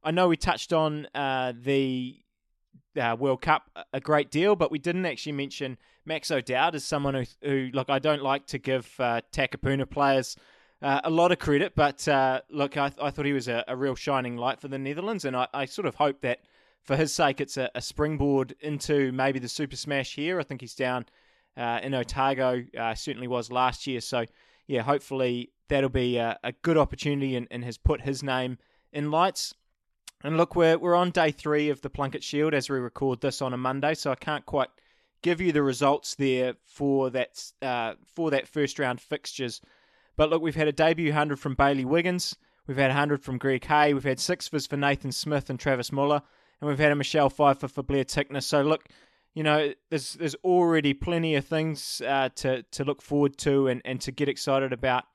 I 0.04 0.12
know 0.12 0.30
we 0.30 0.38
touched 0.38 0.72
on 0.72 1.08
uh, 1.14 1.52
the 1.60 2.18
uh, 3.00 3.16
World 3.20 3.42
Cup 3.42 3.70
a 3.94 4.00
great 4.00 4.32
deal, 4.32 4.56
but 4.56 4.72
we 4.72 4.80
didn't 4.80 5.06
actually 5.06 5.34
mention 5.34 5.78
Max 6.06 6.32
O'Dowd 6.32 6.76
as 6.76 6.84
someone 6.84 7.14
who, 7.14 7.24
who 7.42 7.70
look, 7.74 7.90
I 7.90 8.00
don't 8.00 8.24
like 8.24 8.48
to 8.48 8.58
give 8.58 8.94
uh, 9.00 9.22
Takapuna 9.32 9.90
players 9.90 10.36
uh, 10.82 11.02
a 11.04 11.10
lot 11.10 11.32
of 11.32 11.40
credit, 11.40 11.74
but 11.76 12.08
uh, 12.08 12.42
look, 12.50 12.78
I, 12.78 12.92
I 13.02 13.12
thought 13.12 13.26
he 13.26 13.34
was 13.34 13.48
a, 13.48 13.64
a, 13.68 13.76
real 13.76 13.96
shining 13.96 14.38
light 14.38 14.62
for 14.62 14.70
the 14.70 14.78
Netherlands, 14.78 15.26
and 15.26 15.36
I, 15.36 15.48
I 15.54 15.66
sort 15.66 15.86
of 15.86 15.96
hope 15.96 16.22
that 16.22 16.40
for 16.84 16.96
his 16.96 17.14
sake, 17.14 17.42
it's 17.42 17.58
a, 17.58 17.70
a, 17.76 17.82
springboard 17.82 18.56
into 18.62 19.12
maybe 19.12 19.40
the 19.40 19.50
Super 19.50 19.76
Smash 19.76 20.16
here. 20.16 20.40
I 20.40 20.44
think 20.44 20.62
he's 20.62 20.76
down 20.76 21.06
uh, 21.58 21.82
in 21.84 21.94
Otago, 21.94 22.64
uh, 22.78 22.96
certainly 22.96 23.28
was 23.28 23.52
last 23.52 23.88
year. 23.88 24.00
So, 24.00 24.26
yeah, 24.68 24.82
hopefully 24.82 25.52
that'll 25.68 25.90
be 25.90 26.18
a, 26.18 26.40
a 26.44 26.54
good 26.54 26.78
opportunity 26.78 27.36
and, 27.36 27.48
and, 27.52 27.64
has 27.66 27.78
put 27.78 28.02
his 28.02 28.24
name 28.24 28.58
in 28.94 29.12
lights. 29.12 29.54
And 30.24 30.36
look, 30.36 30.56
we're, 30.56 30.78
we're 30.78 30.96
on 30.96 31.12
day 31.12 31.32
three 31.32 31.70
of 31.70 31.82
the 31.82 31.90
Plunket 31.90 32.24
Shield 32.24 32.54
as 32.54 32.70
we 32.70 32.78
record 32.78 33.22
this 33.22 33.42
on 33.42 33.54
a 33.54 33.58
Monday, 33.58 33.94
so 33.94 34.12
I 34.12 34.16
can't 34.16 34.46
quite 34.46 34.70
give 35.22 35.40
you 35.40 35.52
the 35.52 35.64
results 35.64 36.16
there 36.16 36.56
for 36.66 37.10
that 37.12 37.42
uh, 37.62 37.94
for 38.16 38.32
that 38.32 38.48
first 38.48 38.80
round 38.80 39.00
fixtures. 39.00 39.62
But 40.18 40.30
look, 40.30 40.42
we've 40.42 40.56
had 40.56 40.68
a 40.68 40.74
debut 40.74 41.14
hundred 41.14 41.40
from 41.40 41.56
Bailey 41.56 41.86
Wiggins, 41.86 42.36
we've 42.68 42.78
had 42.78 42.92
hundred 42.92 43.24
from 43.24 43.38
Greg 43.38 43.66
Hay, 43.66 43.94
we've 43.94 44.04
had 44.04 44.20
sixes 44.20 44.68
for 44.68 44.76
Nathan 44.76 45.14
Smith 45.14 45.50
and 45.50 45.60
Travis 45.60 45.92
Muller, 45.92 46.22
and 46.60 46.70
we've 46.70 46.80
had 46.80 46.92
a 46.92 46.96
Michelle 46.96 47.30
Pfeiffer 47.30 47.70
for 47.70 47.84
Blair 47.84 48.04
Tickner. 48.04 48.44
So 48.44 48.62
look, 48.62 48.90
you 49.34 49.44
know, 49.44 49.72
there's 49.90 50.14
there's 50.16 50.36
already 50.44 50.94
plenty 50.94 51.36
of 51.36 51.46
things 51.46 52.02
uh, 52.06 52.28
to 52.36 52.64
to 52.64 52.84
look 52.84 53.02
forward 53.02 53.38
to 53.38 53.68
and, 53.68 53.82
and 53.86 54.02
to 54.02 54.12
get 54.12 54.28
excited 54.28 54.74
about 54.74 55.06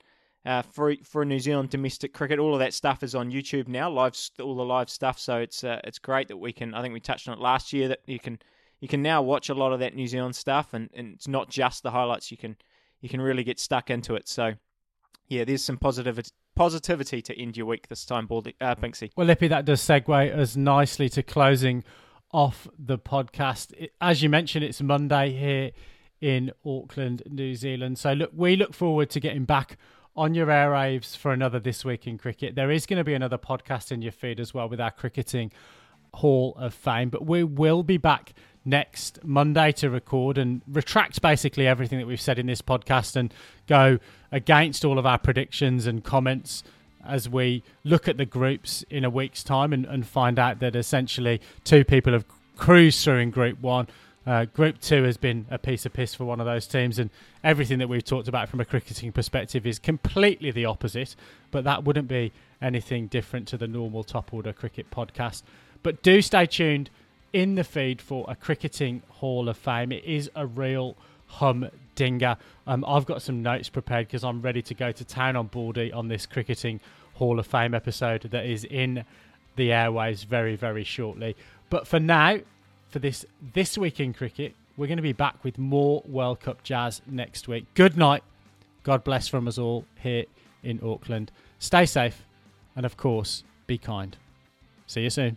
uh, 0.45 0.61
for 0.61 0.95
for 1.03 1.25
New 1.25 1.39
Zealand 1.39 1.69
domestic 1.69 2.13
cricket. 2.13 2.39
All 2.39 2.53
of 2.53 2.59
that 2.59 2.73
stuff 2.73 3.03
is 3.03 3.15
on 3.15 3.31
YouTube 3.31 3.67
now, 3.67 3.89
live 3.89 4.15
all 4.39 4.55
the 4.55 4.63
live 4.63 4.89
stuff. 4.89 5.19
So 5.19 5.37
it's 5.37 5.63
uh, 5.63 5.81
it's 5.83 5.99
great 5.99 6.27
that 6.27 6.37
we 6.37 6.53
can. 6.53 6.73
I 6.73 6.81
think 6.81 6.93
we 6.93 6.99
touched 6.99 7.27
on 7.27 7.37
it 7.37 7.41
last 7.41 7.73
year 7.73 7.87
that 7.87 7.99
you 8.05 8.19
can 8.19 8.39
you 8.79 8.87
can 8.87 9.01
now 9.01 9.21
watch 9.21 9.49
a 9.49 9.55
lot 9.55 9.73
of 9.73 9.79
that 9.79 9.95
New 9.95 10.07
Zealand 10.07 10.35
stuff, 10.35 10.73
and, 10.73 10.89
and 10.93 11.13
it's 11.13 11.27
not 11.27 11.49
just 11.49 11.83
the 11.83 11.91
highlights. 11.91 12.31
You 12.31 12.37
can 12.37 12.55
you 13.01 13.09
can 13.09 13.21
really 13.21 13.43
get 13.43 13.59
stuck 13.59 13.89
into 13.89 14.15
it. 14.15 14.27
So 14.27 14.53
yeah, 15.27 15.43
there's 15.43 15.63
some 15.63 15.77
positive 15.77 16.19
positivity 16.55 17.21
to 17.21 17.39
end 17.39 17.57
your 17.57 17.65
week 17.65 17.87
this 17.87 18.05
time, 18.05 18.27
Baldy, 18.27 18.55
uh. 18.61 18.75
Well, 19.15 19.27
Lippy, 19.27 19.47
that 19.49 19.65
does 19.65 19.81
segue 19.81 20.37
us 20.37 20.55
nicely 20.55 21.09
to 21.09 21.23
closing 21.23 21.83
off 22.31 22.67
the 22.77 22.97
podcast. 22.97 23.89
As 23.99 24.21
you 24.21 24.29
mentioned, 24.29 24.63
it's 24.63 24.81
Monday 24.81 25.31
here 25.31 25.71
in 26.21 26.51
Auckland, 26.65 27.23
New 27.29 27.55
Zealand. 27.55 27.97
So 27.97 28.13
look, 28.13 28.31
we 28.33 28.55
look 28.55 28.73
forward 28.73 29.09
to 29.11 29.19
getting 29.19 29.45
back 29.45 29.77
on 30.15 30.33
your 30.33 30.47
airwaves 30.47 31.15
for 31.17 31.31
another 31.31 31.59
this 31.59 31.83
week 31.83 32.07
in 32.07 32.17
cricket. 32.17 32.55
There 32.55 32.71
is 32.71 32.85
going 32.85 32.97
to 32.97 33.03
be 33.03 33.13
another 33.13 33.37
podcast 33.37 33.91
in 33.91 34.01
your 34.01 34.11
feed 34.11 34.39
as 34.39 34.53
well 34.53 34.69
with 34.69 34.79
our 34.79 34.91
cricketing 34.91 35.51
Hall 36.13 36.55
of 36.57 36.73
Fame, 36.73 37.09
but 37.09 37.25
we 37.25 37.43
will 37.43 37.83
be 37.83 37.97
back 37.97 38.33
next 38.63 39.23
Monday 39.23 39.71
to 39.73 39.89
record 39.89 40.37
and 40.37 40.61
retract 40.67 41.21
basically 41.21 41.67
everything 41.67 41.99
that 41.99 42.07
we've 42.07 42.21
said 42.21 42.39
in 42.39 42.47
this 42.47 42.61
podcast 42.61 43.15
and 43.15 43.33
go 43.67 43.99
against 44.31 44.83
all 44.83 44.97
of 44.97 45.05
our 45.05 45.19
predictions 45.19 45.85
and 45.85 46.03
comments 46.03 46.63
as 47.05 47.29
we 47.29 47.63
look 47.83 48.07
at 48.07 48.17
the 48.17 48.25
groups 48.25 48.83
in 48.89 49.03
a 49.03 49.09
week's 49.09 49.43
time 49.43 49.71
and, 49.71 49.85
and 49.85 50.07
find 50.07 50.39
out 50.39 50.59
that 50.59 50.75
essentially 50.75 51.39
two 51.63 51.83
people 51.83 52.13
have 52.13 52.25
cruised 52.55 53.03
through 53.03 53.17
in 53.19 53.29
Group 53.29 53.59
1 53.61 53.87
Uh, 54.25 54.45
group 54.45 54.79
two 54.81 55.03
has 55.03 55.17
been 55.17 55.45
a 55.51 55.57
piece 55.57 55.85
of 55.85 55.93
piss 55.93 56.15
for 56.15 56.25
one 56.25 56.39
of 56.39 56.45
those 56.45 56.65
teams, 56.65 56.97
and 56.97 57.09
everything 57.43 57.77
that 57.79 57.87
we've 57.87 58.03
talked 58.03 58.27
about 58.27 58.49
from 58.49 58.59
a 58.59 58.65
cricketing 58.65 59.11
perspective 59.11 59.67
is 59.67 59.77
completely 59.77 60.51
the 60.51 60.65
opposite. 60.65 61.15
But 61.51 61.63
that 61.65 61.83
wouldn't 61.83 62.07
be 62.07 62.31
anything 62.61 63.07
different 63.07 63.47
to 63.49 63.57
the 63.57 63.67
normal 63.67 64.03
top 64.03 64.33
order 64.33 64.53
cricket 64.53 64.89
podcast. 64.89 65.43
But 65.83 66.01
do 66.01 66.21
stay 66.21 66.47
tuned 66.47 66.89
in 67.33 67.55
the 67.55 67.63
feed 67.63 68.01
for 68.01 68.25
a 68.27 68.35
cricketing 68.35 69.03
Hall 69.09 69.47
of 69.47 69.57
Fame. 69.57 69.91
It 69.91 70.03
is 70.05 70.31
a 70.35 70.47
real 70.47 70.95
humdinger. 71.27 72.37
Um, 72.65 72.83
I've 72.87 73.05
got 73.05 73.21
some 73.21 73.43
notes 73.43 73.69
prepared 73.69 74.07
because 74.07 74.23
I'm 74.23 74.41
ready 74.41 74.61
to 74.63 74.73
go 74.73 74.91
to 74.91 75.05
town 75.05 75.35
on 75.35 75.47
Baldy 75.47 75.91
on 75.91 76.07
this 76.07 76.25
cricketing 76.25 76.79
Hall 77.15 77.39
of 77.39 77.45
Fame 77.45 77.73
episode 77.73 78.21
that 78.21 78.45
is 78.45 78.63
in 78.63 79.05
the 79.55 79.71
airways 79.71 80.23
very, 80.23 80.55
very 80.55 80.83
shortly. 80.83 81.35
But 81.69 81.87
for 81.87 81.99
now, 81.99 82.39
for 82.95 82.99
this 82.99 83.25
this 83.53 83.77
week 83.77 83.99
in 83.99 84.13
cricket, 84.13 84.55
we're 84.77 84.87
going 84.87 84.95
to 84.95 85.03
be 85.03 85.11
back 85.11 85.43
with 85.43 85.57
more 85.57 86.01
World 86.05 86.39
Cup 86.39 86.63
jazz 86.63 87.01
next 87.05 87.45
week. 87.45 87.65
Good 87.73 87.97
night. 87.97 88.23
God 88.83 89.03
bless 89.03 89.27
from 89.27 89.49
us 89.49 89.57
all 89.57 89.83
here 89.99 90.23
in 90.63 90.79
Auckland. 90.81 91.29
Stay 91.59 91.85
safe, 91.85 92.23
and 92.73 92.85
of 92.85 92.95
course, 92.95 93.43
be 93.67 93.77
kind. 93.77 94.15
See 94.87 95.01
you 95.01 95.09
soon. 95.09 95.35